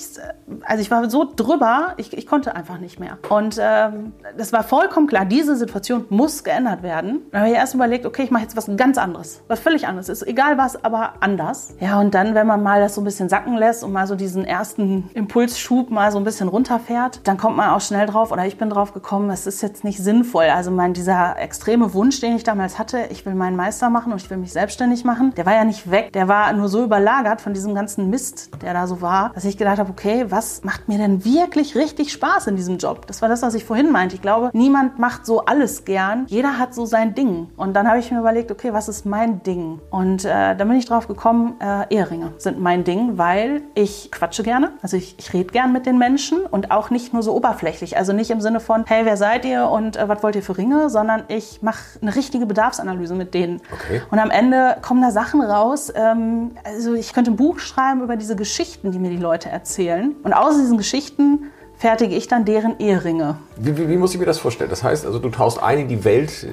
also 0.64 0.82
ich 0.82 0.92
war 0.92 1.10
so 1.10 1.30
drüber, 1.36 1.94
ich, 1.98 2.18
ich 2.18 2.28
konnte 2.28 2.56
einfach 2.56 2.80
nicht 2.80 3.00
mehr. 3.00 3.18
Und 3.30 3.58
ähm, 3.60 4.14
das 4.38 4.54
war 4.54 4.64
vollkommen 4.64 5.08
klar, 5.08 5.26
diese 5.26 5.56
Situation 5.56 6.06
muss 6.10 6.44
geändert 6.44 6.84
werden. 6.84 7.22
Dann 7.32 7.42
habe 7.42 7.52
ich 7.52 7.58
erst 7.58 7.74
überlegt, 7.74 8.06
okay, 8.06 8.24
ich 8.24 8.32
mache 8.32 8.44
jetzt 8.44 8.56
was 8.56 8.70
ganz 8.78 8.98
anderes, 8.98 9.42
was 9.48 9.60
völlig 9.60 9.88
anderes 9.88 10.10
ist. 10.10 10.26
Egal 10.26 10.58
was, 10.58 10.84
aber 10.84 11.14
anders. 11.20 11.76
Ja, 11.80 12.00
und 12.00 12.14
dann, 12.14 12.36
wenn 12.36 12.48
man 12.48 12.64
mal 12.64 12.80
das 12.80 12.96
so 12.96 13.02
ein 13.02 13.06
bisschen 13.06 13.30
sacken 13.30 13.58
lässt 13.58 13.84
und 13.84 13.92
mal 13.92 14.08
so 14.08 14.16
diesen 14.16 14.46
ersten 14.46 15.10
Impulsschub 15.14 15.90
mal 15.90 16.12
so 16.12 16.18
ein 16.18 16.24
bisschen 16.24 16.48
runterfährt, 16.48 17.22
dann 17.26 17.38
kommt 17.38 17.58
man 17.58 17.70
auch 17.70 17.82
schnell 17.82 18.06
drauf, 18.06 18.32
oder 18.32 18.46
ich 18.46 18.58
bin 18.58 18.70
drauf 18.70 18.94
gekommen, 18.94 19.30
es 19.30 19.48
ist 19.48 19.62
jetzt 19.62 19.84
nicht 19.84 20.00
sinnvoll. 20.00 20.46
Also 20.46 20.72
mein, 20.72 20.94
dieser 20.94 21.38
extreme 21.38 21.94
Wunsch, 21.94 22.20
den 22.20 22.36
ich 22.36 22.44
damals 22.44 22.80
hatte, 22.80 23.08
ich 23.10 23.26
will 23.26 23.36
meinen 23.36 23.56
Meister 23.56 23.90
machen 23.90 24.12
und 24.12 24.22
ich 24.22 24.30
will 24.30 24.38
mich 24.38 24.54
selbstständig 24.54 25.04
machen, 25.04 25.17
der 25.36 25.46
war 25.46 25.54
ja 25.54 25.64
nicht 25.64 25.90
weg. 25.92 26.14
Der 26.14 26.28
war 26.28 26.52
nur 26.54 26.70
so 26.70 26.84
überlagert 26.84 27.42
von 27.42 27.54
diesem 27.54 27.76
ganzen 27.76 28.10
Mist, 28.10 28.50
der 28.62 28.74
da 28.74 28.88
so 28.88 29.02
war, 29.02 29.32
dass 29.34 29.46
ich 29.46 29.58
gedacht 29.58 29.80
habe, 29.80 29.90
okay, 29.90 30.26
was 30.30 30.64
macht 30.64 30.88
mir 30.88 30.98
denn 30.98 31.24
wirklich 31.26 31.76
richtig 31.76 32.12
Spaß 32.12 32.48
in 32.48 32.56
diesem 32.56 32.78
Job? 32.78 33.08
Das 33.08 33.22
war 33.22 33.30
das, 33.30 33.42
was 33.42 33.54
ich 33.56 33.66
vorhin 33.66 33.92
meinte. 33.92 34.16
Ich 34.16 34.22
glaube, 34.22 34.50
niemand 34.54 35.00
macht 35.00 35.26
so 35.26 35.46
alles 35.46 35.86
gern. 35.86 36.26
Jeder 36.28 36.58
hat 36.60 36.74
so 36.74 36.86
sein 36.86 37.16
Ding. 37.16 37.50
Und 37.56 37.74
dann 37.74 37.88
habe 37.88 38.00
ich 38.00 38.12
mir 38.12 38.20
überlegt, 38.20 38.52
okay, 38.52 38.74
was 38.74 38.88
ist 38.88 39.06
mein 39.06 39.44
Ding? 39.44 39.80
Und 39.90 40.26
äh, 40.26 40.56
dann 40.56 40.68
bin 40.68 40.78
ich 40.78 40.86
drauf 40.86 41.08
gekommen, 41.08 41.56
äh, 41.60 41.94
Eheringe 41.94 42.34
sind 42.38 42.60
mein 42.60 42.84
Ding, 42.84 43.18
weil 43.18 43.62
ich 43.76 44.12
quatsche 44.12 44.44
gerne. 44.44 44.72
Also 44.82 44.98
ich, 44.98 45.16
ich 45.18 45.34
rede 45.34 45.52
gern 45.52 45.74
mit 45.74 45.86
den 45.86 45.98
Menschen 45.98 46.46
und 46.46 46.72
auch 46.72 46.90
nicht 46.90 47.14
nur 47.14 47.24
so 47.24 47.36
oberflächlich. 47.36 47.98
Also 47.98 48.14
nicht 48.14 48.30
im 48.32 48.42
Sinne 48.42 48.60
von, 48.60 48.86
hey, 48.88 49.06
wer 49.06 49.18
seid 49.18 49.46
ihr 49.46 49.68
und 49.68 49.98
äh, 49.98 50.08
was 50.08 50.24
wollt 50.24 50.36
ihr 50.36 50.44
für 50.44 50.58
Ringe, 50.58 50.90
sondern 50.90 51.24
ich 51.28 51.62
mache 51.62 52.00
eine 52.02 52.16
richtige 52.16 52.46
Bedarfsanalyse 52.46 53.16
mit 53.16 53.34
denen. 53.34 53.62
Okay. 53.72 54.02
Und 54.12 54.20
am 54.20 54.30
Ende 54.30 54.78
kommen 54.82 55.02
da 55.02 55.07
Sachen 55.12 55.42
raus. 55.42 55.92
Ähm, 55.96 56.52
also 56.64 56.94
ich 56.94 57.14
könnte 57.14 57.32
ein 57.32 57.36
Buch 57.36 57.60
schreiben 57.60 58.02
über 58.02 58.16
diese 58.16 58.36
Geschichten, 58.36 58.92
die 58.92 59.00
mir 59.00 59.10
die 59.10 59.18
Leute 59.18 59.50
erzählen. 59.50 60.16
Und 60.24 60.34
aus 60.34 60.58
diesen 60.58 60.78
Geschichten 60.78 61.52
fertige 61.78 62.16
ich 62.16 62.28
dann 62.28 62.44
deren 62.44 62.80
Eheringe. 62.80 63.38
Wie, 63.56 63.78
wie, 63.78 63.88
wie, 63.88 63.98
muss 63.98 64.14
ich 64.14 64.20
mir 64.20 64.26
das 64.26 64.40
vorstellen? 64.40 64.70
Das 64.70 64.84
heißt, 64.84 65.06
also 65.06 65.20
du 65.20 65.30
tauchst 65.30 65.62
ein 65.62 65.80
in 65.80 65.88
die 65.88 66.04
Welt 66.04 66.48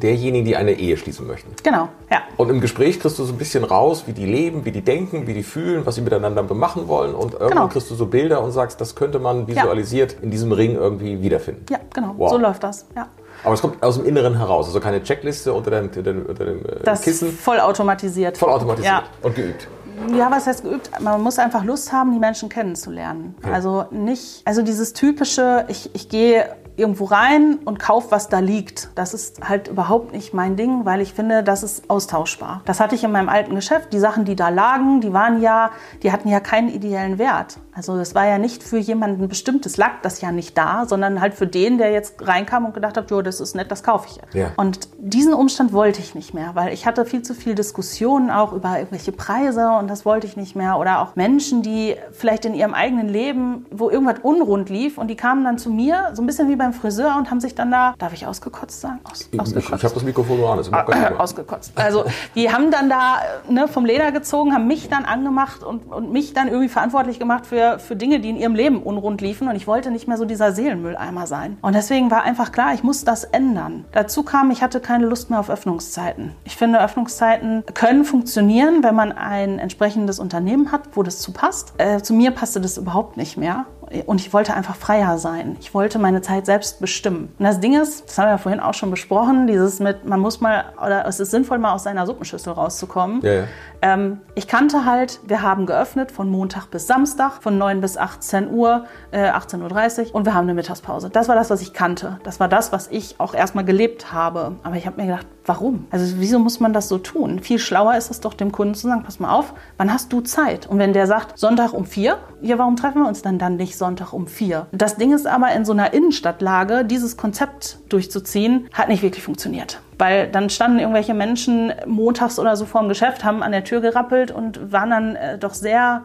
derjenigen, 0.00 0.46
die 0.46 0.56
eine 0.56 0.72
Ehe 0.72 0.96
schließen 0.96 1.26
möchten. 1.26 1.54
Genau, 1.62 1.88
ja. 2.10 2.22
Und 2.38 2.48
im 2.48 2.60
Gespräch 2.62 2.98
kriegst 2.98 3.18
du 3.18 3.24
so 3.24 3.32
ein 3.32 3.38
bisschen 3.38 3.64
raus, 3.64 4.04
wie 4.06 4.12
die 4.12 4.24
leben, 4.24 4.64
wie 4.64 4.72
die 4.72 4.80
denken, 4.80 5.26
wie 5.26 5.34
die 5.34 5.42
fühlen, 5.42 5.84
was 5.84 5.96
sie 5.96 6.00
miteinander 6.00 6.42
machen 6.42 6.88
wollen. 6.88 7.14
Und 7.14 7.32
irgendwann 7.34 7.50
genau. 7.50 7.68
kriegst 7.68 7.90
du 7.90 7.94
so 7.94 8.06
Bilder 8.06 8.42
und 8.42 8.52
sagst, 8.52 8.80
das 8.80 8.94
könnte 8.94 9.18
man 9.18 9.46
visualisiert 9.46 10.12
ja. 10.14 10.18
in 10.22 10.30
diesem 10.30 10.52
Ring 10.52 10.76
irgendwie 10.76 11.20
wiederfinden. 11.20 11.66
Ja, 11.68 11.78
genau. 11.92 12.14
Wow. 12.16 12.30
So 12.30 12.38
läuft 12.38 12.62
das, 12.62 12.86
ja. 12.96 13.08
Aber 13.44 13.54
es 13.54 13.60
kommt 13.60 13.82
aus 13.82 13.96
dem 13.96 14.06
Inneren 14.06 14.36
heraus, 14.36 14.66
also 14.66 14.80
keine 14.80 15.02
Checkliste 15.02 15.52
unter 15.52 15.70
dem, 15.70 15.84
unter 15.86 16.02
dem, 16.02 16.26
unter 16.26 16.44
dem 16.44 16.58
äh, 16.64 16.82
das 16.84 17.02
Kissen. 17.02 17.32
Vollautomatisiert. 17.32 18.36
Vollautomatisiert 18.36 18.92
ja. 18.92 19.04
und 19.22 19.34
geübt. 19.34 19.68
Ja, 20.16 20.30
was 20.30 20.46
heißt 20.46 20.62
geübt? 20.62 20.90
Man 21.00 21.22
muss 21.22 21.38
einfach 21.38 21.64
Lust 21.64 21.92
haben, 21.92 22.12
die 22.12 22.18
Menschen 22.18 22.48
kennenzulernen. 22.48 23.34
Ja. 23.44 23.52
Also 23.52 23.84
nicht, 23.90 24.42
also 24.44 24.62
dieses 24.62 24.92
typische, 24.92 25.64
ich, 25.68 25.94
ich 25.94 26.08
gehe 26.08 26.48
irgendwo 26.80 27.04
rein 27.04 27.58
und 27.64 27.78
kaufe, 27.78 28.10
was 28.10 28.28
da 28.28 28.38
liegt. 28.38 28.90
Das 28.94 29.14
ist 29.14 29.48
halt 29.48 29.68
überhaupt 29.68 30.12
nicht 30.12 30.34
mein 30.34 30.56
Ding, 30.56 30.84
weil 30.84 31.00
ich 31.00 31.12
finde, 31.14 31.42
das 31.42 31.62
ist 31.62 31.88
austauschbar. 31.88 32.62
Das 32.64 32.80
hatte 32.80 32.94
ich 32.94 33.04
in 33.04 33.12
meinem 33.12 33.28
alten 33.28 33.54
Geschäft. 33.54 33.92
Die 33.92 33.98
Sachen, 33.98 34.24
die 34.24 34.36
da 34.36 34.48
lagen, 34.48 35.00
die 35.00 35.12
waren 35.12 35.40
ja, 35.40 35.70
die 36.02 36.12
hatten 36.12 36.28
ja 36.28 36.40
keinen 36.40 36.68
ideellen 36.68 37.18
Wert. 37.18 37.58
Also 37.72 37.96
es 37.96 38.14
war 38.14 38.26
ja 38.26 38.38
nicht 38.38 38.62
für 38.62 38.78
jemanden 38.78 39.28
bestimmtes 39.28 39.76
lag 39.76 40.02
das 40.02 40.20
ja 40.20 40.32
nicht 40.32 40.58
da, 40.58 40.84
sondern 40.86 41.20
halt 41.20 41.34
für 41.34 41.46
den, 41.46 41.78
der 41.78 41.92
jetzt 41.92 42.26
reinkam 42.26 42.66
und 42.66 42.74
gedacht 42.74 42.96
hat, 42.96 43.10
jo, 43.10 43.22
das 43.22 43.40
ist 43.40 43.54
nett, 43.54 43.70
das 43.70 43.82
kaufe 43.82 44.08
ich 44.10 44.16
jetzt. 44.16 44.34
Ja. 44.34 44.52
Und 44.56 44.88
diesen 44.98 45.32
Umstand 45.32 45.72
wollte 45.72 46.00
ich 46.00 46.14
nicht 46.14 46.34
mehr, 46.34 46.50
weil 46.54 46.72
ich 46.72 46.86
hatte 46.86 47.04
viel 47.04 47.22
zu 47.22 47.34
viel 47.34 47.54
Diskussionen 47.54 48.30
auch 48.30 48.52
über 48.52 48.76
irgendwelche 48.76 49.12
Preise 49.12 49.70
und 49.70 49.88
das 49.88 50.04
wollte 50.04 50.26
ich 50.26 50.36
nicht 50.36 50.56
mehr. 50.56 50.78
Oder 50.78 51.00
auch 51.00 51.16
Menschen, 51.16 51.62
die 51.62 51.96
vielleicht 52.12 52.44
in 52.44 52.54
ihrem 52.54 52.74
eigenen 52.74 53.08
Leben, 53.08 53.66
wo 53.70 53.88
irgendwas 53.88 54.18
unrund 54.22 54.68
lief 54.68 54.98
und 54.98 55.08
die 55.08 55.16
kamen 55.16 55.44
dann 55.44 55.58
zu 55.58 55.70
mir, 55.70 56.10
so 56.14 56.22
ein 56.22 56.26
bisschen 56.26 56.48
wie 56.48 56.56
beim 56.56 56.69
Friseur 56.72 57.16
und 57.16 57.30
haben 57.30 57.40
sich 57.40 57.54
dann 57.54 57.70
da, 57.70 57.94
darf 57.98 58.12
ich 58.12 58.26
ausgekotzt 58.26 58.80
sagen? 58.80 59.00
Aus, 59.04 59.28
ich 59.30 59.40
ausgekotzt. 59.40 59.78
ich 59.78 59.84
habe 59.84 59.94
das 59.94 60.02
Mikrofon 60.02 60.38
nur 60.38 60.50
an. 60.50 60.58
Das 60.58 60.72
ah, 60.72 61.14
ausgekotzt. 61.18 61.72
Also 61.76 62.04
die 62.34 62.52
haben 62.52 62.70
dann 62.70 62.88
da 62.88 63.20
ne, 63.48 63.68
vom 63.68 63.84
Leder 63.84 64.12
gezogen, 64.12 64.54
haben 64.54 64.66
mich 64.66 64.88
dann 64.88 65.04
angemacht 65.04 65.62
und, 65.62 65.92
und 65.92 66.12
mich 66.12 66.32
dann 66.32 66.48
irgendwie 66.48 66.68
verantwortlich 66.68 67.18
gemacht 67.18 67.46
für 67.46 67.60
für, 67.78 67.96
Dinge, 67.96 68.20
die 68.20 68.30
in 68.30 68.36
ihrem 68.36 68.54
Leben 68.54 68.82
unrund 68.82 69.20
liefen. 69.20 69.48
Und 69.48 69.56
ich 69.56 69.66
wollte 69.66 69.90
nicht 69.90 70.08
mehr 70.08 70.16
so 70.16 70.24
dieser 70.24 70.52
Seelenmülleimer 70.52 71.26
sein. 71.26 71.58
Und 71.62 71.74
deswegen 71.74 72.10
war 72.10 72.22
einfach 72.22 72.52
klar, 72.52 72.74
ich 72.74 72.82
muss 72.82 73.04
das 73.04 73.24
ändern. 73.24 73.84
Dazu 73.92 74.22
kam, 74.22 74.50
ich 74.50 74.62
hatte 74.62 74.80
keine 74.80 75.06
Lust 75.06 75.30
mehr 75.30 75.40
auf 75.40 75.50
Öffnungszeiten. 75.50 76.32
Ich 76.44 76.56
finde, 76.56 76.80
Öffnungszeiten 76.80 77.64
können 77.74 78.04
funktionieren, 78.04 78.82
wenn 78.82 78.94
man 78.94 79.12
ein 79.12 79.58
entsprechendes 79.58 80.18
Unternehmen 80.18 80.72
hat, 80.72 80.82
wo 80.94 81.02
das 81.02 81.18
zu 81.18 81.32
passt. 81.32 81.74
Äh, 81.78 82.02
zu 82.02 82.14
mir 82.14 82.30
passte 82.30 82.60
das 82.60 82.78
überhaupt 82.78 83.16
nicht 83.16 83.36
mehr 83.36 83.66
und 84.06 84.20
ich 84.20 84.32
wollte 84.32 84.54
einfach 84.54 84.76
freier 84.76 85.18
sein. 85.18 85.56
Ich 85.60 85.74
wollte 85.74 85.98
meine 85.98 86.22
Zeit 86.22 86.46
selbst 86.46 86.80
bestimmen. 86.80 87.32
Und 87.38 87.44
das 87.44 87.58
Ding 87.58 87.80
ist, 87.80 88.08
das 88.08 88.18
haben 88.18 88.26
wir 88.26 88.32
ja 88.32 88.38
vorhin 88.38 88.60
auch 88.60 88.74
schon 88.74 88.90
besprochen, 88.90 89.48
dieses 89.48 89.80
mit, 89.80 90.04
man 90.04 90.20
muss 90.20 90.40
mal, 90.40 90.66
oder 90.84 91.06
es 91.06 91.18
ist 91.18 91.32
sinnvoll, 91.32 91.58
mal 91.58 91.72
aus 91.72 91.82
seiner 91.82 92.06
Suppenschüssel 92.06 92.52
rauszukommen. 92.52 93.20
Ja, 93.22 93.32
ja. 93.32 93.44
Ähm, 93.82 94.20
ich 94.34 94.46
kannte 94.46 94.84
halt, 94.84 95.20
wir 95.26 95.42
haben 95.42 95.66
geöffnet 95.66 96.12
von 96.12 96.30
Montag 96.30 96.70
bis 96.70 96.86
Samstag, 96.86 97.42
von 97.42 97.58
9 97.58 97.80
bis 97.80 97.96
18 97.96 98.50
Uhr, 98.50 98.84
äh, 99.12 99.30
18.30 99.30 100.08
Uhr 100.08 100.14
und 100.14 100.26
wir 100.26 100.34
haben 100.34 100.44
eine 100.44 100.54
Mittagspause. 100.54 101.10
Das 101.10 101.28
war 101.28 101.34
das, 101.34 101.50
was 101.50 101.62
ich 101.62 101.72
kannte. 101.72 102.18
Das 102.22 102.40
war 102.40 102.48
das, 102.48 102.72
was 102.72 102.88
ich 102.88 103.16
auch 103.18 103.34
erstmal 103.34 103.64
gelebt 103.64 104.12
habe. 104.12 104.56
Aber 104.62 104.76
ich 104.76 104.86
habe 104.86 105.00
mir 105.00 105.06
gedacht, 105.08 105.26
warum? 105.46 105.86
Also 105.90 106.14
wieso 106.18 106.38
muss 106.38 106.60
man 106.60 106.72
das 106.72 106.88
so 106.88 106.98
tun? 106.98 107.40
Viel 107.40 107.58
schlauer 107.58 107.96
ist 107.96 108.10
es 108.10 108.20
doch, 108.20 108.34
dem 108.34 108.52
Kunden 108.52 108.74
zu 108.74 108.88
sagen, 108.88 109.02
pass 109.02 109.20
mal 109.20 109.32
auf, 109.32 109.54
wann 109.76 109.92
hast 109.92 110.12
du 110.12 110.20
Zeit? 110.20 110.66
Und 110.66 110.78
wenn 110.78 110.92
der 110.92 111.06
sagt, 111.06 111.38
Sonntag 111.38 111.72
um 111.72 111.84
vier, 111.84 112.18
ja, 112.40 112.58
warum 112.58 112.76
treffen 112.76 113.02
wir 113.02 113.08
uns 113.08 113.22
dann 113.22 113.38
dann 113.38 113.56
nicht 113.56 113.76
Sonntag 113.76 114.12
um 114.12 114.26
vier? 114.26 114.66
Das 114.72 114.96
Ding 114.96 115.12
ist 115.12 115.26
aber, 115.26 115.52
in 115.52 115.64
so 115.64 115.72
einer 115.72 115.92
Innenstadtlage 115.92 116.84
dieses 116.84 117.16
Konzept 117.16 117.78
durchzuziehen, 117.88 118.68
hat 118.72 118.88
nicht 118.88 119.02
wirklich 119.02 119.24
funktioniert. 119.24 119.80
Weil 120.00 120.28
dann 120.28 120.48
standen 120.48 120.78
irgendwelche 120.78 121.12
Menschen 121.12 121.74
montags 121.86 122.38
oder 122.38 122.56
so 122.56 122.64
vor 122.64 122.80
dem 122.80 122.88
Geschäft, 122.88 123.22
haben 123.22 123.42
an 123.42 123.52
der 123.52 123.64
Tür 123.64 123.82
gerappelt 123.82 124.30
und 124.30 124.72
waren 124.72 124.88
dann 124.88 125.14
äh, 125.14 125.36
doch 125.36 125.52
sehr 125.52 125.70
ja, 125.70 126.04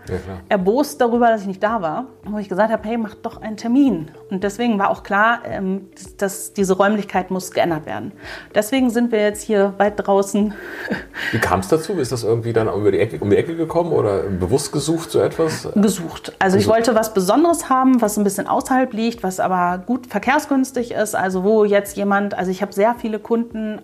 erbost 0.50 1.00
darüber, 1.00 1.30
dass 1.30 1.42
ich 1.42 1.48
nicht 1.48 1.64
da 1.64 1.82
war. 1.82 2.08
Wo 2.26 2.38
ich 2.38 2.50
gesagt 2.50 2.74
habe, 2.74 2.86
hey, 2.86 2.98
mach 2.98 3.16
doch 3.16 3.42
einen 3.42 3.56
Termin. 3.56 4.12
Und 4.30 4.44
deswegen 4.44 4.78
war 4.80 4.90
auch 4.90 5.04
klar, 5.04 5.40
ähm, 5.46 5.88
dass 6.18 6.52
diese 6.52 6.76
Räumlichkeit 6.76 7.32
muss 7.32 7.52
geändert 7.52 7.86
werden. 7.86 8.12
Deswegen 8.54 8.90
sind 8.90 9.14
wir 9.14 9.22
jetzt 9.22 9.42
hier 9.44 9.74
weit 9.78 9.94
draußen. 9.96 10.54
Wie 11.32 11.40
kam 11.40 11.62
es 11.62 11.70
dazu? 11.70 11.94
Ist 11.94 12.12
das 12.12 12.26
irgendwie 12.26 12.52
dann 12.52 12.68
über 12.68 12.92
die 12.92 13.00
Ecke, 13.00 13.20
um 13.20 13.30
die 13.30 13.38
Ecke 13.38 13.56
gekommen 13.56 13.94
oder 13.94 14.24
bewusst 14.24 14.74
gesucht 14.74 15.10
so 15.10 15.22
etwas? 15.22 15.70
Gesucht. 15.74 16.34
Also 16.40 16.58
gesucht. 16.58 16.60
ich 16.60 16.68
wollte 16.68 16.96
was 16.96 17.14
Besonderes 17.14 17.70
haben, 17.70 18.02
was 18.02 18.18
ein 18.18 18.26
bisschen 18.26 18.48
außerhalb 18.48 18.92
liegt, 18.92 19.24
was 19.24 19.40
aber 19.40 19.82
gut 19.86 20.08
verkehrsgünstig 20.08 20.92
ist. 20.92 21.16
Also 21.16 21.46
wo 21.46 21.64
jetzt 21.64 21.96
jemand, 21.96 22.38
also 22.38 22.52
ich 22.52 22.62
habe 22.62 22.74
sehr 22.74 22.94
viele 22.96 23.20
Kunden 23.20 23.80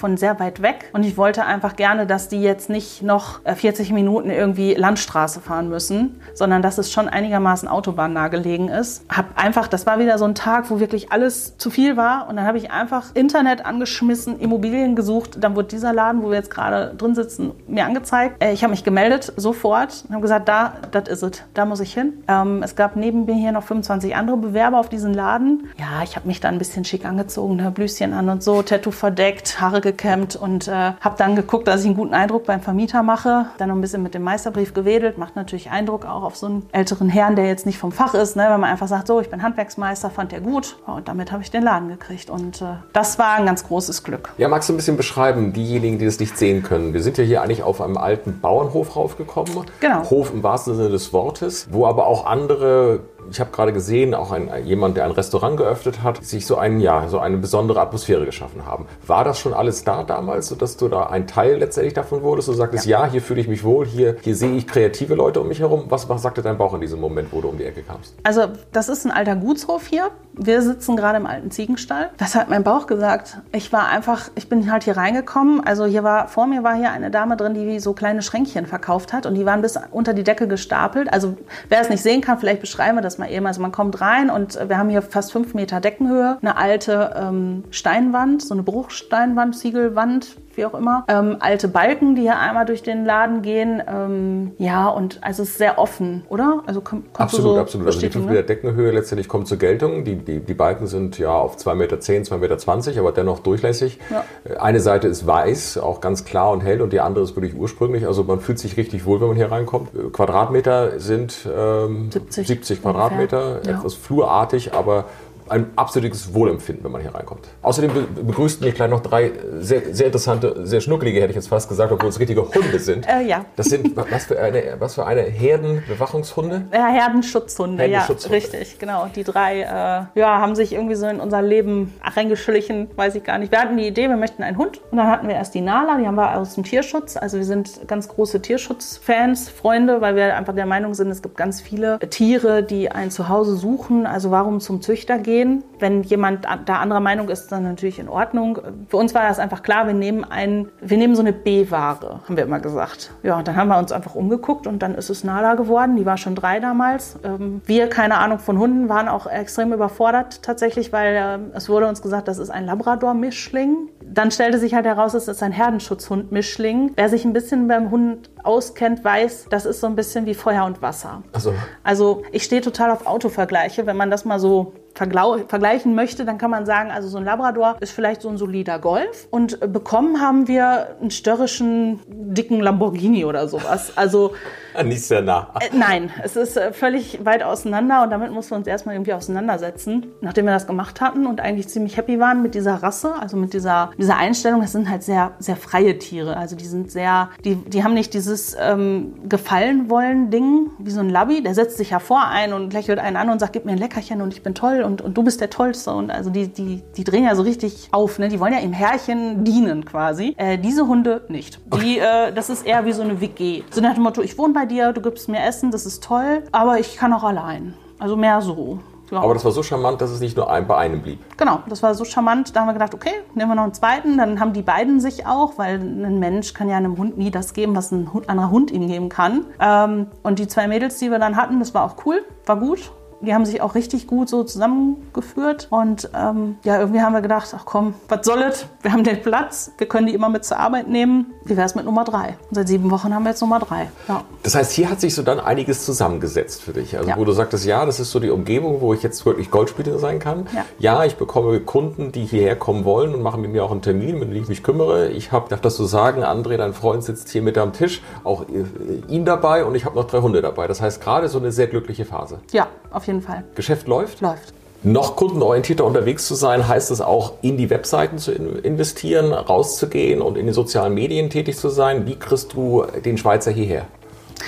von 0.00 0.16
sehr 0.16 0.40
weit 0.40 0.62
weg. 0.62 0.90
Und 0.94 1.04
ich 1.04 1.16
wollte 1.18 1.44
einfach 1.44 1.76
gerne, 1.76 2.06
dass 2.06 2.28
die 2.28 2.40
jetzt 2.40 2.70
nicht 2.70 3.02
noch 3.02 3.40
40 3.44 3.90
äh, 3.90 3.92
Minuten 3.92 4.30
irgendwie 4.30 4.74
Landstraße 4.74 5.40
fahren 5.40 5.68
müssen, 5.68 6.20
sondern 6.32 6.62
dass 6.62 6.78
es 6.78 6.90
schon 6.90 7.08
einigermaßen 7.08 7.68
autobahnnah 7.68 8.28
gelegen 8.28 8.68
ist. 8.68 9.04
Hab 9.10 9.26
einfach, 9.40 9.68
das 9.68 9.84
war 9.86 9.98
wieder 9.98 10.16
so 10.16 10.24
ein 10.24 10.34
Tag, 10.34 10.70
wo 10.70 10.80
wirklich 10.80 11.12
alles 11.12 11.58
zu 11.58 11.70
viel 11.70 11.98
war. 11.98 12.28
Und 12.28 12.36
dann 12.36 12.46
habe 12.46 12.56
ich 12.56 12.70
einfach 12.70 13.14
Internet 13.14 13.66
angeschmissen, 13.66 14.40
Immobilien 14.40 14.96
gesucht. 14.96 15.36
Dann 15.38 15.54
wurde 15.54 15.68
dieser 15.68 15.92
Laden, 15.92 16.22
wo 16.22 16.30
wir 16.30 16.36
jetzt 16.36 16.50
gerade 16.50 16.94
drin 16.96 17.14
sitzen, 17.14 17.52
mir 17.68 17.84
angezeigt. 17.84 18.42
Äh, 18.42 18.54
ich 18.54 18.62
habe 18.62 18.70
mich 18.70 18.84
gemeldet 18.84 19.34
sofort 19.36 20.04
und 20.08 20.14
habe 20.14 20.22
gesagt, 20.22 20.48
da, 20.48 20.78
das 20.90 21.08
ist 21.10 21.22
es, 21.22 21.42
da 21.52 21.66
muss 21.66 21.80
ich 21.80 21.92
hin. 21.92 22.24
Ähm, 22.26 22.62
es 22.62 22.74
gab 22.74 22.96
neben 22.96 23.26
mir 23.26 23.34
hier 23.34 23.52
noch 23.52 23.64
25 23.64 24.16
andere 24.16 24.38
Bewerber 24.38 24.78
auf 24.78 24.88
diesen 24.88 25.12
Laden. 25.12 25.68
Ja, 25.78 26.02
ich 26.02 26.16
habe 26.16 26.26
mich 26.26 26.40
da 26.40 26.48
ein 26.48 26.58
bisschen 26.58 26.86
schick 26.86 27.04
angezogen, 27.04 27.56
ne, 27.56 27.70
Blüschen 27.70 28.14
an 28.14 28.30
und 28.30 28.42
so, 28.42 28.62
Tattoo 28.62 28.92
verdeckt, 28.92 29.60
Haare 29.60 29.89
gekämmt 29.90 30.36
und 30.36 30.68
äh, 30.68 30.92
habe 31.00 31.16
dann 31.18 31.36
geguckt, 31.36 31.66
dass 31.66 31.80
ich 31.80 31.86
einen 31.86 31.96
guten 31.96 32.14
Eindruck 32.14 32.46
beim 32.46 32.60
Vermieter 32.60 33.02
mache. 33.02 33.46
Dann 33.58 33.68
noch 33.68 33.76
ein 33.76 33.80
bisschen 33.80 34.02
mit 34.02 34.14
dem 34.14 34.22
Meisterbrief 34.22 34.72
gewedelt. 34.74 35.18
Macht 35.18 35.36
natürlich 35.36 35.70
Eindruck 35.70 36.06
auch 36.06 36.22
auf 36.22 36.36
so 36.36 36.46
einen 36.46 36.66
älteren 36.72 37.08
Herrn, 37.08 37.36
der 37.36 37.46
jetzt 37.46 37.66
nicht 37.66 37.78
vom 37.78 37.92
Fach 37.92 38.14
ist. 38.14 38.36
Ne? 38.36 38.46
Wenn 38.48 38.60
man 38.60 38.70
einfach 38.70 38.88
sagt, 38.88 39.06
so, 39.06 39.20
ich 39.20 39.30
bin 39.30 39.42
Handwerksmeister, 39.42 40.10
fand 40.10 40.32
der 40.32 40.40
gut. 40.40 40.76
Und 40.86 41.08
damit 41.08 41.32
habe 41.32 41.42
ich 41.42 41.50
den 41.50 41.62
Laden 41.62 41.88
gekriegt. 41.88 42.30
Und 42.30 42.62
äh, 42.62 42.66
das 42.92 43.18
war 43.18 43.34
ein 43.34 43.46
ganz 43.46 43.66
großes 43.66 44.04
Glück. 44.04 44.32
Ja, 44.38 44.48
magst 44.48 44.68
du 44.68 44.72
ein 44.72 44.76
bisschen 44.76 44.96
beschreiben, 44.96 45.52
diejenigen, 45.52 45.98
die 45.98 46.04
das 46.04 46.20
nicht 46.20 46.38
sehen 46.38 46.62
können? 46.62 46.94
Wir 46.94 47.02
sind 47.02 47.18
ja 47.18 47.24
hier 47.24 47.42
eigentlich 47.42 47.62
auf 47.62 47.80
einem 47.80 47.96
alten 47.96 48.40
Bauernhof 48.40 48.96
raufgekommen. 48.96 49.52
Genau. 49.80 50.08
Hof 50.08 50.32
im 50.32 50.42
wahrsten 50.42 50.76
Sinne 50.76 50.90
des 50.90 51.12
Wortes, 51.12 51.68
wo 51.70 51.86
aber 51.86 52.06
auch 52.06 52.26
andere 52.26 53.00
ich 53.30 53.40
habe 53.40 53.50
gerade 53.50 53.72
gesehen, 53.72 54.14
auch 54.14 54.32
ein, 54.32 54.50
jemand, 54.64 54.96
der 54.96 55.04
ein 55.04 55.10
Restaurant 55.10 55.56
geöffnet 55.56 56.02
hat, 56.02 56.24
sich 56.24 56.46
so, 56.46 56.56
ein, 56.56 56.80
ja, 56.80 57.08
so 57.08 57.18
eine 57.18 57.36
besondere 57.36 57.80
Atmosphäre 57.80 58.26
geschaffen 58.26 58.66
haben. 58.66 58.86
War 59.06 59.24
das 59.24 59.38
schon 59.38 59.54
alles 59.54 59.84
da 59.84 60.02
damals, 60.02 60.48
sodass 60.48 60.76
du 60.76 60.88
da 60.88 61.06
ein 61.06 61.26
Teil 61.26 61.58
letztendlich 61.58 61.94
davon 61.94 62.22
wurdest? 62.22 62.48
Du 62.48 62.52
sagtest, 62.52 62.86
ja, 62.86 63.04
ja 63.04 63.10
hier 63.10 63.22
fühle 63.22 63.40
ich 63.40 63.48
mich 63.48 63.64
wohl, 63.64 63.86
hier, 63.86 64.16
hier 64.22 64.34
sehe 64.34 64.56
ich 64.56 64.66
kreative 64.66 65.14
Leute 65.14 65.40
um 65.40 65.48
mich 65.48 65.60
herum. 65.60 65.84
Was, 65.88 66.08
was 66.08 66.22
sagte 66.22 66.42
dein 66.42 66.58
Bauch 66.58 66.74
in 66.74 66.80
diesem 66.80 67.00
Moment, 67.00 67.32
wo 67.32 67.40
du 67.40 67.48
um 67.48 67.58
die 67.58 67.64
Ecke 67.64 67.82
kamst? 67.82 68.14
Also 68.22 68.42
das 68.72 68.88
ist 68.88 69.04
ein 69.04 69.10
alter 69.10 69.36
Gutshof 69.36 69.86
hier. 69.86 70.10
Wir 70.32 70.62
sitzen 70.62 70.96
gerade 70.96 71.18
im 71.18 71.26
alten 71.26 71.50
Ziegenstall. 71.50 72.10
Das 72.16 72.34
hat 72.34 72.48
mein 72.48 72.62
Bauch 72.62 72.86
gesagt. 72.86 73.38
Ich 73.52 73.72
war 73.72 73.88
einfach, 73.88 74.30
ich 74.36 74.48
bin 74.48 74.70
halt 74.70 74.84
hier 74.84 74.96
reingekommen. 74.96 75.66
Also 75.66 75.84
hier 75.86 76.02
war, 76.02 76.28
vor 76.28 76.46
mir 76.46 76.62
war 76.62 76.74
hier 76.74 76.90
eine 76.92 77.10
Dame 77.10 77.36
drin, 77.36 77.54
die 77.54 77.80
so 77.80 77.92
kleine 77.92 78.22
Schränkchen 78.22 78.66
verkauft 78.66 79.12
hat 79.12 79.26
und 79.26 79.34
die 79.34 79.44
waren 79.44 79.60
bis 79.60 79.78
unter 79.90 80.14
die 80.14 80.24
Decke 80.24 80.48
gestapelt. 80.48 81.12
Also 81.12 81.36
wer 81.68 81.80
es 81.80 81.88
nicht 81.88 82.02
sehen 82.02 82.20
kann, 82.20 82.38
vielleicht 82.38 82.60
beschreiben 82.60 82.96
wir 82.96 83.02
das 83.02 83.18
mal 83.20 83.30
eben. 83.30 83.46
Also 83.46 83.62
man 83.62 83.72
kommt 83.72 84.00
rein 84.00 84.30
und 84.30 84.58
wir 84.68 84.76
haben 84.76 84.88
hier 84.88 85.02
fast 85.02 85.32
fünf 85.32 85.54
Meter 85.54 85.80
Deckenhöhe, 85.80 86.38
eine 86.42 86.56
alte 86.56 87.14
ähm, 87.16 87.64
Steinwand, 87.70 88.42
so 88.42 88.54
eine 88.54 88.62
Bruchsteinwand, 88.64 89.56
Ziegelwand, 89.56 90.36
wie 90.56 90.64
auch 90.64 90.74
immer. 90.74 91.04
Ähm, 91.08 91.36
alte 91.40 91.68
Balken, 91.68 92.14
die 92.14 92.22
hier 92.22 92.38
einmal 92.38 92.66
durch 92.66 92.82
den 92.82 93.04
Laden 93.04 93.42
gehen. 93.42 93.82
Ähm, 93.86 94.52
ja, 94.58 94.88
und 94.88 95.18
also 95.22 95.42
es 95.42 95.50
ist 95.50 95.58
sehr 95.58 95.78
offen, 95.78 96.24
oder? 96.28 96.62
Also 96.66 96.80
komm, 96.80 97.04
absolut, 97.14 97.54
so 97.54 97.60
absolut. 97.60 97.86
Also 97.86 98.00
die 98.00 98.10
5 98.10 98.26
Meter 98.26 98.42
Deckenhöhe 98.42 98.90
letztendlich 98.90 99.28
kommt 99.28 99.48
zur 99.48 99.58
Geltung. 99.58 100.04
Die, 100.04 100.16
die, 100.16 100.40
die 100.40 100.54
Balken 100.54 100.86
sind 100.86 101.18
ja 101.18 101.32
auf 101.32 101.56
2,10 101.56 101.74
Meter, 101.74 101.96
2,20 101.96 102.88
Meter, 102.88 103.00
aber 103.00 103.12
dennoch 103.12 103.40
durchlässig. 103.40 103.98
Ja. 104.10 104.24
Eine 104.58 104.80
Seite 104.80 105.08
ist 105.08 105.26
weiß, 105.26 105.78
auch 105.78 106.00
ganz 106.00 106.24
klar 106.24 106.50
und 106.50 106.62
hell, 106.62 106.82
und 106.82 106.92
die 106.92 107.00
andere 107.00 107.24
ist 107.24 107.36
wirklich 107.36 107.54
ursprünglich. 107.54 108.06
Also 108.06 108.24
man 108.24 108.40
fühlt 108.40 108.58
sich 108.58 108.76
richtig 108.76 109.06
wohl, 109.06 109.20
wenn 109.20 109.28
man 109.28 109.36
hier 109.36 109.50
reinkommt. 109.50 109.90
Quadratmeter 110.12 110.98
sind 111.00 111.48
ähm, 111.54 112.10
70, 112.10 112.46
70 112.46 112.82
Quadratmeter, 112.82 113.60
ja. 113.64 113.78
etwas 113.78 113.94
flurartig, 113.94 114.74
aber 114.74 115.04
ein 115.50 115.70
absolutes 115.76 116.32
Wohlempfinden, 116.32 116.84
wenn 116.84 116.92
man 116.92 117.02
hier 117.02 117.14
reinkommt. 117.14 117.48
Außerdem 117.62 117.90
begrüßten 118.26 118.64
mich 118.66 118.74
gleich 118.74 118.90
noch 118.90 119.00
drei 119.00 119.32
sehr, 119.58 119.82
sehr 119.92 120.06
interessante, 120.06 120.66
sehr 120.66 120.80
schnuckelige, 120.80 121.20
hätte 121.20 121.30
ich 121.30 121.36
jetzt 121.36 121.48
fast 121.48 121.68
gesagt, 121.68 121.92
obwohl 121.92 122.08
es 122.08 122.20
richtige 122.20 122.42
Hunde 122.42 122.78
sind. 122.78 123.06
Äh, 123.08 123.22
ja. 123.22 123.44
Das 123.56 123.66
sind, 123.66 123.96
was 123.96 124.26
für 124.26 124.40
eine, 124.40 124.76
was 124.78 124.94
für 124.94 125.06
eine 125.06 125.22
Herdenbewachungshunde? 125.22 126.66
Ja, 126.72 126.86
Herdenschutzhunde, 126.86 127.82
Herdenschutzhunde. 127.82 128.36
ja, 128.36 128.42
richtig, 128.42 128.78
genau. 128.78 129.08
Die 129.14 129.24
drei, 129.24 129.62
äh, 129.62 130.18
ja, 130.18 130.40
haben 130.40 130.54
sich 130.54 130.72
irgendwie 130.72 130.94
so 130.94 131.06
in 131.06 131.20
unser 131.20 131.42
Leben 131.42 131.94
reingeschlichen, 132.02 132.88
weiß 132.94 133.16
ich 133.16 133.24
gar 133.24 133.38
nicht. 133.38 133.50
Wir 133.50 133.60
hatten 133.60 133.76
die 133.76 133.88
Idee, 133.88 134.08
wir 134.08 134.16
möchten 134.16 134.42
einen 134.42 134.56
Hund 134.56 134.80
und 134.90 134.98
dann 134.98 135.08
hatten 135.08 135.26
wir 135.26 135.34
erst 135.34 135.54
die 135.54 135.60
Nala, 135.60 135.98
die 135.98 136.06
haben 136.06 136.14
wir 136.14 136.36
aus 136.36 136.54
dem 136.54 136.64
Tierschutz. 136.64 137.16
Also 137.16 137.38
wir 137.38 137.44
sind 137.44 137.88
ganz 137.88 138.08
große 138.08 138.40
Tierschutzfans, 138.40 139.48
Freunde, 139.48 140.00
weil 140.00 140.14
wir 140.14 140.36
einfach 140.36 140.54
der 140.54 140.66
Meinung 140.66 140.94
sind, 140.94 141.10
es 141.10 141.22
gibt 141.22 141.36
ganz 141.36 141.60
viele 141.60 141.98
Tiere, 141.98 142.62
die 142.62 142.90
ein 142.90 143.10
Zuhause 143.10 143.56
suchen. 143.56 144.06
Also 144.06 144.30
warum 144.30 144.60
zum 144.60 144.80
Züchter 144.80 145.18
gehen? 145.18 145.39
Gehen. 145.40 145.64
Wenn 145.78 146.02
jemand 146.02 146.44
da 146.44 146.76
anderer 146.76 147.00
Meinung 147.00 147.28
ist, 147.28 147.50
dann 147.52 147.62
natürlich 147.62 147.98
in 147.98 148.08
Ordnung. 148.08 148.58
Für 148.88 148.96
uns 148.98 149.14
war 149.14 149.26
das 149.26 149.38
einfach 149.38 149.62
klar, 149.62 149.86
wir 149.86 149.94
nehmen 149.94 150.24
ein, 150.24 150.68
wir 150.80 150.98
nehmen 150.98 151.14
so 151.14 151.22
eine 151.22 151.32
B-Ware, 151.32 152.20
haben 152.24 152.36
wir 152.36 152.44
immer 152.44 152.60
gesagt. 152.60 153.12
Ja, 153.22 153.42
dann 153.42 153.56
haben 153.56 153.68
wir 153.68 153.78
uns 153.78 153.92
einfach 153.92 154.14
umgeguckt 154.14 154.66
und 154.66 154.80
dann 154.82 154.94
ist 154.94 155.10
es 155.10 155.24
Nala 155.24 155.54
geworden. 155.54 155.96
Die 155.96 156.06
war 156.06 156.16
schon 156.16 156.34
drei 156.34 156.60
damals. 156.60 157.18
Ähm, 157.24 157.62
wir, 157.64 157.88
keine 157.88 158.18
Ahnung 158.18 158.38
von 158.38 158.58
Hunden, 158.58 158.88
waren 158.88 159.08
auch 159.08 159.26
extrem 159.26 159.72
überfordert 159.72 160.42
tatsächlich, 160.42 160.92
weil 160.92 161.14
ähm, 161.16 161.50
es 161.54 161.68
wurde 161.68 161.88
uns 161.88 162.02
gesagt, 162.02 162.28
das 162.28 162.38
ist 162.38 162.50
ein 162.50 162.66
Labrador-Mischling. 162.66 163.88
Dann 164.04 164.30
stellte 164.30 164.58
sich 164.58 164.74
halt 164.74 164.86
heraus, 164.86 165.14
es 165.14 165.28
ist 165.28 165.42
ein 165.42 165.52
Herdenschutzhund-Mischling. 165.52 166.92
Wer 166.96 167.08
sich 167.08 167.24
ein 167.24 167.32
bisschen 167.32 167.68
beim 167.68 167.90
Hund 167.90 168.30
auskennt, 168.44 169.04
weiß, 169.04 169.46
das 169.50 169.66
ist 169.66 169.80
so 169.80 169.86
ein 169.86 169.96
bisschen 169.96 170.26
wie 170.26 170.34
Feuer 170.34 170.64
und 170.64 170.82
Wasser. 170.82 171.22
Also, 171.32 171.54
also 171.82 172.22
ich 172.32 172.44
stehe 172.44 172.60
total 172.60 172.90
auf 172.90 173.06
Autovergleiche, 173.06 173.86
wenn 173.86 173.96
man 173.96 174.10
das 174.10 174.24
mal 174.24 174.38
so 174.38 174.72
vergleichen 174.94 175.94
möchte, 175.94 176.24
dann 176.24 176.36
kann 176.36 176.50
man 176.50 176.66
sagen, 176.66 176.90
also 176.90 177.08
so 177.08 177.18
ein 177.18 177.24
Labrador 177.24 177.76
ist 177.80 177.92
vielleicht 177.92 178.22
so 178.22 178.28
ein 178.28 178.36
solider 178.36 178.78
Golf 178.78 179.28
und 179.30 179.58
bekommen 179.72 180.20
haben 180.20 180.48
wir 180.48 180.96
einen 181.00 181.10
störrischen, 181.10 182.00
dicken 182.08 182.60
Lamborghini 182.60 183.24
oder 183.24 183.48
sowas. 183.48 183.96
Also 183.96 184.34
nicht 184.84 185.02
sehr 185.02 185.22
nah. 185.22 185.54
Äh, 185.60 185.74
nein, 185.74 186.10
es 186.22 186.36
ist 186.36 186.56
äh, 186.56 186.72
völlig 186.72 187.24
weit 187.24 187.42
auseinander 187.42 188.02
und 188.02 188.10
damit 188.10 188.32
mussten 188.32 188.52
wir 188.52 188.58
uns 188.58 188.66
erstmal 188.66 188.94
irgendwie 188.94 189.14
auseinandersetzen. 189.14 190.06
Nachdem 190.20 190.44
wir 190.46 190.52
das 190.52 190.66
gemacht 190.66 191.00
hatten 191.00 191.26
und 191.26 191.40
eigentlich 191.40 191.68
ziemlich 191.68 191.96
happy 191.96 192.18
waren 192.20 192.42
mit 192.42 192.54
dieser 192.54 192.82
Rasse, 192.82 193.14
also 193.18 193.36
mit 193.36 193.52
dieser, 193.54 193.92
dieser 193.96 194.16
Einstellung, 194.16 194.60
das 194.60 194.72
sind 194.72 194.90
halt 194.90 195.02
sehr, 195.02 195.32
sehr 195.38 195.56
freie 195.56 195.98
Tiere. 195.98 196.36
Also 196.36 196.56
die 196.56 196.66
sind 196.66 196.90
sehr, 196.90 197.30
die, 197.44 197.54
die 197.54 197.84
haben 197.84 197.94
nicht 197.94 198.12
dieses 198.12 198.29
ähm, 198.60 199.28
Gefallen 199.28 199.90
wollen 199.90 200.30
Ding 200.30 200.70
wie 200.78 200.90
so 200.90 201.00
ein 201.00 201.10
Labby, 201.10 201.42
der 201.42 201.54
setzt 201.54 201.76
sich 201.76 201.90
hervor 201.90 202.26
ein 202.26 202.52
und 202.52 202.72
lächelt 202.72 202.98
einen 202.98 203.16
an 203.16 203.30
und 203.30 203.38
sagt, 203.38 203.52
gib 203.52 203.64
mir 203.64 203.72
ein 203.72 203.78
Leckerchen 203.78 204.22
und 204.22 204.32
ich 204.32 204.42
bin 204.42 204.54
toll 204.54 204.82
und, 204.82 205.02
und 205.02 205.16
du 205.16 205.22
bist 205.22 205.40
der 205.40 205.50
Tollste. 205.50 205.92
Und 205.92 206.10
also 206.10 206.30
die, 206.30 206.48
die, 206.48 206.82
die 206.96 207.04
drehen 207.04 207.24
ja 207.24 207.34
so 207.34 207.42
richtig 207.42 207.88
auf, 207.92 208.18
ne? 208.18 208.28
Die 208.28 208.40
wollen 208.40 208.52
ja 208.52 208.60
im 208.60 208.72
Herrchen 208.72 209.44
dienen 209.44 209.84
quasi. 209.84 210.34
Äh, 210.36 210.58
diese 210.58 210.86
Hunde 210.86 211.22
nicht. 211.28 211.60
Die, 211.82 211.98
äh, 211.98 212.32
das 212.32 212.50
ist 212.50 212.66
eher 212.66 212.84
wie 212.84 212.92
so 212.92 213.02
eine 213.02 213.20
WG. 213.20 213.62
So 213.70 213.80
nach 213.80 213.94
dem 213.94 214.02
Motto, 214.02 214.22
ich 214.22 214.38
wohne 214.38 214.54
bei 214.54 214.66
dir, 214.66 214.92
du 214.92 215.00
gibst 215.00 215.28
mir 215.28 215.42
Essen, 215.42 215.70
das 215.70 215.86
ist 215.86 216.04
toll, 216.04 216.42
aber 216.52 216.78
ich 216.78 216.96
kann 216.96 217.12
auch 217.12 217.24
allein. 217.24 217.74
Also 217.98 218.16
mehr 218.16 218.40
so. 218.40 218.80
Ja. 219.10 219.20
Aber 219.20 219.34
das 219.34 219.44
war 219.44 219.52
so 219.52 219.62
charmant, 219.62 220.00
dass 220.00 220.10
es 220.10 220.20
nicht 220.20 220.36
nur 220.36 220.50
ein, 220.50 220.66
bei 220.66 220.76
einem 220.76 221.02
blieb. 221.02 221.20
Genau, 221.36 221.60
das 221.68 221.82
war 221.82 221.94
so 221.94 222.04
charmant. 222.04 222.54
Da 222.54 222.60
haben 222.60 222.68
wir 222.68 222.72
gedacht, 222.74 222.94
okay, 222.94 223.12
nehmen 223.34 223.50
wir 223.50 223.54
noch 223.54 223.64
einen 223.64 223.74
zweiten. 223.74 224.18
Dann 224.18 224.40
haben 224.40 224.52
die 224.52 224.62
beiden 224.62 225.00
sich 225.00 225.26
auch, 225.26 225.58
weil 225.58 225.80
ein 225.80 226.18
Mensch 226.18 226.54
kann 226.54 226.68
ja 226.68 226.76
einem 226.76 226.96
Hund 226.96 227.18
nie 227.18 227.30
das 227.30 227.52
geben, 227.52 227.74
was 227.74 227.90
ein 227.90 228.08
anderer 228.26 228.50
Hund 228.50 228.70
ihm 228.70 228.86
geben 228.86 229.08
kann. 229.08 229.46
Ähm, 229.58 230.06
und 230.22 230.38
die 230.38 230.46
zwei 230.46 230.68
Mädels, 230.68 230.98
die 230.98 231.10
wir 231.10 231.18
dann 231.18 231.36
hatten, 231.36 231.58
das 231.58 231.74
war 231.74 231.84
auch 231.84 231.96
cool, 232.04 232.24
war 232.46 232.56
gut 232.56 232.92
die 233.20 233.34
haben 233.34 233.44
sich 233.44 233.60
auch 233.60 233.74
richtig 233.74 234.06
gut 234.06 234.28
so 234.28 234.44
zusammengeführt. 234.44 235.68
Und 235.70 236.10
ähm, 236.14 236.56
ja, 236.64 236.78
irgendwie 236.78 237.00
haben 237.00 237.12
wir 237.12 237.20
gedacht, 237.20 237.54
ach 237.56 237.64
komm, 237.64 237.94
was 238.08 238.24
soll 238.26 238.42
es? 238.42 238.66
Wir 238.82 238.92
haben 238.92 239.04
den 239.04 239.22
Platz, 239.22 239.72
wir 239.78 239.88
können 239.88 240.06
die 240.06 240.14
immer 240.14 240.28
mit 240.28 240.44
zur 240.44 240.58
Arbeit 240.58 240.88
nehmen. 240.88 241.32
Wie 241.44 241.56
wäre 241.56 241.66
es 241.66 241.74
mit 241.74 241.84
Nummer 241.84 242.04
drei? 242.04 242.36
Und 242.48 242.54
seit 242.54 242.68
sieben 242.68 242.90
Wochen 242.90 243.14
haben 243.14 243.22
wir 243.24 243.30
jetzt 243.30 243.40
Nummer 243.40 243.58
drei. 243.58 243.90
Ja. 244.08 244.24
Das 244.42 244.54
heißt, 244.54 244.72
hier 244.72 244.90
hat 244.90 245.00
sich 245.00 245.14
so 245.14 245.22
dann 245.22 245.38
einiges 245.38 245.84
zusammengesetzt 245.84 246.62
für 246.62 246.72
dich. 246.72 246.96
Also 246.96 247.10
ja. 247.10 247.16
wo 247.16 247.24
du 247.24 247.32
sagtest, 247.32 247.66
ja, 247.66 247.84
das 247.84 248.00
ist 248.00 248.10
so 248.10 248.20
die 248.20 248.30
Umgebung, 248.30 248.80
wo 248.80 248.94
ich 248.94 249.02
jetzt 249.02 249.24
wirklich 249.26 249.50
Goldspieler 249.50 249.98
sein 249.98 250.18
kann. 250.18 250.46
Ja. 250.54 250.64
ja, 250.78 251.04
ich 251.04 251.16
bekomme 251.16 251.60
Kunden, 251.60 252.12
die 252.12 252.24
hierher 252.24 252.56
kommen 252.56 252.84
wollen 252.84 253.14
und 253.14 253.22
machen 253.22 253.42
mit 253.42 253.52
mir 253.52 253.64
auch 253.64 253.70
einen 253.70 253.82
Termin, 253.82 254.18
mit 254.18 254.30
dem 254.30 254.42
ich 254.42 254.48
mich 254.48 254.62
kümmere. 254.62 255.08
Ich 255.10 255.32
habe, 255.32 255.48
darf 255.48 255.60
das 255.60 255.76
so 255.76 255.84
sagen, 255.84 256.24
André, 256.24 256.56
dein 256.56 256.72
Freund 256.72 257.04
sitzt 257.04 257.28
hier 257.28 257.42
mit 257.42 257.58
am 257.58 257.72
Tisch, 257.72 258.02
auch 258.24 258.42
äh, 258.48 258.64
ihn 259.08 259.24
dabei 259.24 259.64
und 259.64 259.74
ich 259.74 259.84
habe 259.84 259.96
noch 259.96 260.06
drei 260.06 260.20
Hunde 260.20 260.40
dabei. 260.40 260.66
Das 260.66 260.80
heißt, 260.80 261.02
gerade 261.02 261.28
so 261.28 261.38
eine 261.38 261.52
sehr 261.52 261.66
glückliche 261.66 262.04
Phase. 262.04 262.40
Ja, 262.52 262.68
auf 262.90 263.06
jeden 263.06 263.09
jeden 263.10 263.22
Fall. 263.22 263.44
Geschäft 263.54 263.88
läuft? 263.88 264.20
Läuft. 264.20 264.54
Noch 264.82 265.16
kundenorientierter 265.16 265.84
unterwegs 265.84 266.26
zu 266.26 266.34
sein, 266.34 266.66
heißt 266.66 266.90
es 266.90 267.02
auch, 267.02 267.34
in 267.42 267.58
die 267.58 267.68
Webseiten 267.68 268.16
zu 268.16 268.32
investieren, 268.32 269.32
rauszugehen 269.32 270.22
und 270.22 270.38
in 270.38 270.46
den 270.46 270.54
sozialen 270.54 270.94
Medien 270.94 271.28
tätig 271.28 271.58
zu 271.58 271.68
sein. 271.68 272.06
Wie 272.06 272.16
kriegst 272.16 272.54
du 272.54 272.84
den 273.04 273.18
Schweizer 273.18 273.50
hierher? 273.50 273.86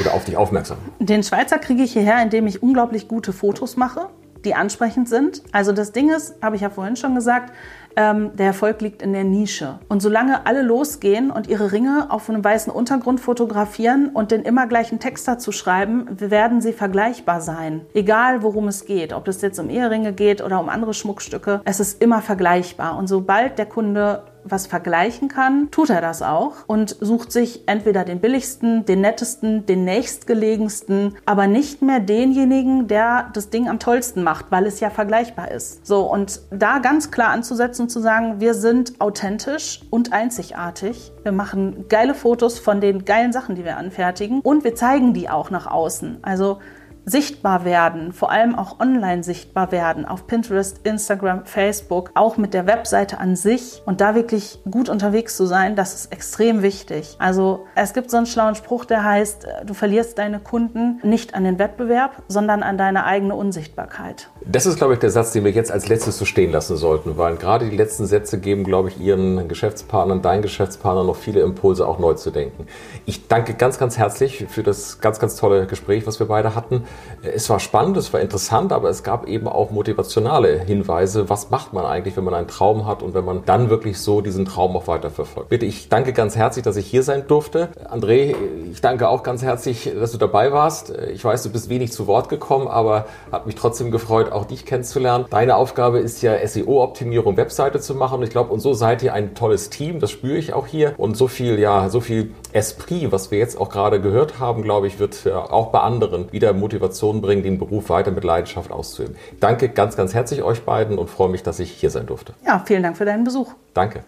Oder 0.01 0.15
auf 0.15 0.25
dich 0.25 0.39
aufmerksam? 0.39 0.79
Den 1.01 1.23
Schweizer 1.23 1.59
kriege 1.59 1.83
ich 1.83 1.93
hierher, 1.93 2.23
indem 2.23 2.47
ich 2.47 2.63
unglaublich 2.63 3.09
gute 3.09 3.35
Fotos 3.35 3.77
mache, 3.77 4.07
die 4.45 4.55
ansprechend 4.55 5.07
sind. 5.07 5.43
Also 5.53 5.73
das 5.73 5.93
Ding 5.93 6.11
ist, 6.11 6.35
habe 6.41 6.57
ich 6.57 6.63
ja 6.63 6.71
vorhin 6.71 6.97
schon 6.97 7.15
gesagt, 7.15 7.53
ähm, 7.97 8.37
der 8.37 8.47
Erfolg 8.47 8.81
liegt 8.81 9.03
in 9.03 9.13
der 9.13 9.25
Nische. 9.25 9.79
Und 9.89 10.01
solange 10.01 10.47
alle 10.47 10.63
losgehen 10.63 11.31
und 11.31 11.47
ihre 11.47 11.73
Ringe 11.73 12.07
auf 12.11 12.29
einem 12.29 12.45
weißen 12.45 12.73
Untergrund 12.73 13.21
fotografieren 13.21 14.09
und 14.09 14.31
den 14.31 14.43
immer 14.43 14.67
gleichen 14.67 14.99
Text 14.99 15.27
dazu 15.29 15.53
schreiben, 15.53 16.07
werden 16.19 16.61
sie 16.61 16.73
vergleichbar 16.73 17.41
sein. 17.41 17.83
Egal 17.95 18.43
worum 18.43 18.69
es 18.69 18.85
geht, 18.85 19.13
ob 19.13 19.29
es 19.29 19.43
jetzt 19.43 19.59
um 19.59 19.71
Eheringe 19.71 20.13
geht 20.13 20.43
oder 20.43 20.61
um 20.61 20.69
andere 20.69 20.95
Schmuckstücke, 20.95 21.61
es 21.65 21.81
ist 21.81 22.03
immer 22.03 22.23
vergleichbar. 22.23 22.97
Und 22.97 23.07
sobald 23.07 23.59
der 23.59 23.67
Kunde 23.67 24.23
was 24.45 24.67
vergleichen 24.67 25.29
kann, 25.29 25.71
tut 25.71 25.91
er 25.91 26.01
das 26.01 26.23
auch 26.23 26.55
und 26.67 26.97
sucht 27.01 27.33
sich 27.33 27.63
entweder 27.67 28.05
den 28.05 28.21
billigsten, 28.21 28.85
den 28.85 29.01
nettesten, 29.01 29.67
den 29.67 29.85
nächstgelegensten, 29.85 31.17
aber 31.27 31.47
nicht 31.47 31.83
mehr 31.83 32.01
denjenigen, 32.01 32.89
der 32.89 33.31
das 33.33 33.51
Ding 33.51 33.69
am 33.69 33.79
tollsten 33.79 34.23
macht, 34.23 34.47
weil 34.51 34.67
es 34.67 34.81
ja 34.81 34.91
vergleichbar 34.91 35.51
ist. 35.51 35.87
So, 35.87 36.11
und 36.11 36.41
da 36.51 36.79
ganz 36.79 37.11
klar 37.11 37.31
anzusetzen 37.31 37.83
und 37.83 37.89
zu 37.89 38.01
sagen, 38.01 38.41
wir 38.41 38.55
sind 38.55 39.01
authentisch 39.01 39.81
und 39.91 40.13
einzigartig. 40.13 41.13
Wir 41.23 41.33
machen 41.33 41.87
geile 41.89 42.15
Fotos 42.15 42.59
von 42.59 42.81
den 42.81 43.05
geilen 43.05 43.33
Sachen, 43.33 43.55
die 43.55 43.65
wir 43.65 43.77
anfertigen 43.77 44.41
und 44.41 44.65
wir 44.65 44.75
zeigen 44.75 45.15
die 45.15 45.29
auch 45.29 45.51
nach 45.51 45.67
außen. 45.67 46.19
Also 46.23 46.59
sichtbar 47.05 47.65
werden, 47.65 48.13
vor 48.13 48.31
allem 48.31 48.55
auch 48.55 48.79
online 48.81 49.25
sichtbar 49.25 49.73
werden, 49.73 50.05
auf 50.05 50.27
Pinterest, 50.27 50.81
Instagram, 50.85 51.45
Facebook, 51.45 52.11
auch 52.15 52.37
mit 52.37 52.55
der 52.55 52.67
Webseite 52.67 53.19
an 53.19 53.35
sich 53.35 53.83
und 53.87 54.01
da 54.01 54.15
wirklich 54.15 54.61
gut 54.71 54.89
unterwegs 54.89 55.37
zu 55.37 55.47
sein, 55.47 55.75
das 55.75 55.95
ist 55.95 56.13
extrem 56.13 56.63
wichtig. 56.63 57.17
Also 57.19 57.67
es 57.75 57.93
gibt 57.93 58.11
so 58.11 58.17
einen 58.17 58.27
schlauen 58.27 58.55
Spruch, 58.55 58.85
der 58.85 59.05
heißt, 59.05 59.45
äh, 59.45 59.65
du 59.65 59.75
verlierst 59.75 60.19
deine 60.19 60.39
Kunden 60.39 61.01
nicht 61.03 61.35
an 61.35 61.45
den 61.45 61.59
Wettbewerb, 61.59 62.23
sondern 62.29 62.63
an 62.63 62.79
deine 62.79 63.05
eigene 63.05 63.35
Unsichtbarkeit. 63.35 64.29
Das 64.45 64.67
ist, 64.67 64.77
glaube 64.77 64.95
ich, 64.95 65.01
der 65.01 65.11
Satz, 65.11 65.33
den 65.33 65.45
wir 65.45 65.53
jetzt 65.53 65.73
als 65.73 65.89
letztes 65.89 66.19
so 66.19 66.25
stehen 66.25 66.53
lassen 66.53 66.77
sollten, 66.77 67.17
weil 67.17 67.37
gerade 67.37 67.69
die 67.69 67.77
letzten 67.77 68.07
Sätze 68.07 68.39
geben, 68.39 68.65
glaube 68.65 68.89
ich, 68.89 69.01
Ihren 69.01 69.49
Geschäftspartnern, 69.49 70.23
deinen 70.23 70.43
Geschäftspartnern 70.43 71.07
noch 71.07 71.17
viele 71.17 71.41
Impulse, 71.41 71.87
auch 71.87 71.99
neu 71.99 72.15
zu 72.15 72.31
denken. 72.31 72.67
Ich 73.07 73.29
danke 73.29 73.55
ganz, 73.55 73.79
ganz 73.79 73.99
herzlich 73.99 74.47
für 74.49 74.63
das 74.63 75.01
ganz, 75.01 75.19
ganz 75.19 75.37
tolle 75.37 75.67
Gespräch, 75.67 76.07
was 76.07 76.21
wir 76.21 76.27
beide 76.27 76.55
hatten. 76.55 76.85
Es 77.23 77.49
war 77.49 77.61
spannend, 77.61 77.97
es 77.97 78.13
war 78.13 78.21
interessant, 78.21 78.73
aber 78.73 78.89
es 78.89 79.03
gab 79.05 79.29
eben 79.29 79.47
auch 79.47 79.71
motivationale 79.71 80.59
Hinweise. 80.59 81.29
Was 81.29 81.51
macht 81.51 81.73
man 81.73 81.85
eigentlich, 81.85 82.17
wenn 82.17 82.25
man 82.25 82.35
einen 82.35 82.49
Traum 82.49 82.87
hat 82.87 83.03
und 83.03 83.15
wenn 83.15 83.25
man 83.25 83.45
dann 83.45 83.71
wirklich 83.71 84.01
so 84.01 84.21
diesen 84.21 84.45
Traum 84.45 84.77
auch 84.77 84.89
weiterverfolgt? 84.89 85.49
Bitte, 85.49 85.65
ich 85.65 85.89
danke 85.89 86.13
ganz 86.13 86.35
herzlich, 86.35 86.65
dass 86.65 86.77
ich 86.77 86.87
hier 86.87 87.05
sein 87.05 87.27
durfte. 87.29 87.69
André, 87.89 88.35
ich 88.71 88.81
danke 88.81 89.09
auch 89.09 89.23
ganz 89.23 89.43
herzlich, 89.43 89.93
dass 89.99 90.11
du 90.13 90.19
dabei 90.19 90.53
warst. 90.53 90.93
Ich 91.13 91.25
weiß, 91.25 91.45
du 91.45 91.51
bist 91.51 91.69
wenig 91.69 91.93
zu 91.93 92.09
Wort 92.09 92.29
gekommen, 92.29 92.67
aber 92.67 93.07
hat 93.31 93.47
mich 93.47 93.55
trotzdem 93.55 93.93
gefreut, 93.93 94.33
auch 94.33 94.45
dich 94.45 94.67
kennenzulernen. 94.67 95.27
Deine 95.31 95.57
Aufgabe 95.57 96.01
ist 96.01 96.23
ja 96.23 96.35
SEO-Optimierung, 96.45 97.37
Webseite 97.37 97.79
zu 97.79 97.95
machen. 97.95 98.19
Und 98.19 98.25
ich 98.25 98.31
glaube, 98.31 98.53
und 98.53 98.61
so 98.61 98.75
seid 98.75 99.03
ihr 99.03 99.15
ein 99.15 99.35
tolles 99.35 99.71
Team. 99.71 100.01
Das 100.01 100.11
spüre 100.11 100.37
ich 100.37 100.55
auch 100.55 100.67
hier. 100.67 100.95
Und 100.97 101.17
so 101.17 101.29
viel, 101.29 101.61
ja, 101.61 101.89
so 101.89 102.01
viel 102.01 102.33
Esprit, 102.53 103.13
was 103.13 103.31
wir 103.31 103.39
jetzt 103.39 103.61
auch 103.61 103.69
gerade 103.69 104.01
gehört 104.01 104.41
haben, 104.41 104.63
glaube 104.63 104.89
ich, 104.89 104.99
wird 104.99 105.25
ja 105.25 105.39
auch 105.39 105.69
bei 105.69 105.81
anderen 105.81 106.33
wieder 106.33 106.53
Motivation 106.83 107.21
bringen, 107.21 107.43
den 107.43 107.59
Beruf 107.59 107.89
weiter 107.91 108.11
mit 108.11 108.25
Leidenschaft 108.25 108.71
auszuüben. 108.71 109.15
Danke 109.41 109.69
ganz, 109.69 109.97
ganz 109.97 110.15
herzlich 110.15 110.43
euch 110.43 110.63
beiden 110.63 110.99
und 110.99 111.09
freue 111.09 111.31
mich, 111.31 111.43
dass 111.43 111.61
ich 111.61 111.71
hier 111.71 111.91
sein 111.91 112.07
durfte. 112.07 112.35
Ja, 112.45 112.63
vielen 112.67 112.83
Dank 112.83 112.97
für 112.97 113.05
deinen 113.05 113.25
Besuch. 113.25 113.53
Danke. 113.73 114.05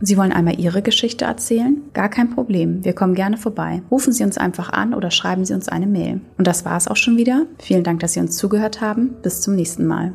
Sie 0.00 0.18
wollen 0.18 0.32
einmal 0.32 0.60
Ihre 0.60 0.82
Geschichte 0.82 1.24
erzählen? 1.24 1.80
Gar 1.94 2.10
kein 2.10 2.34
Problem. 2.34 2.84
Wir 2.84 2.92
kommen 2.92 3.14
gerne 3.14 3.38
vorbei. 3.38 3.80
Rufen 3.90 4.12
Sie 4.12 4.24
uns 4.24 4.36
einfach 4.36 4.70
an 4.70 4.92
oder 4.92 5.10
schreiben 5.10 5.46
Sie 5.46 5.54
uns 5.54 5.68
eine 5.68 5.86
Mail. 5.86 6.20
Und 6.36 6.46
das 6.46 6.66
war 6.66 6.76
es 6.76 6.86
auch 6.86 6.96
schon 6.96 7.16
wieder. 7.16 7.46
Vielen 7.58 7.84
Dank, 7.84 8.00
dass 8.00 8.12
Sie 8.12 8.20
uns 8.20 8.36
zugehört 8.36 8.82
haben. 8.82 9.16
Bis 9.22 9.40
zum 9.40 9.54
nächsten 9.54 9.86
Mal. 9.86 10.12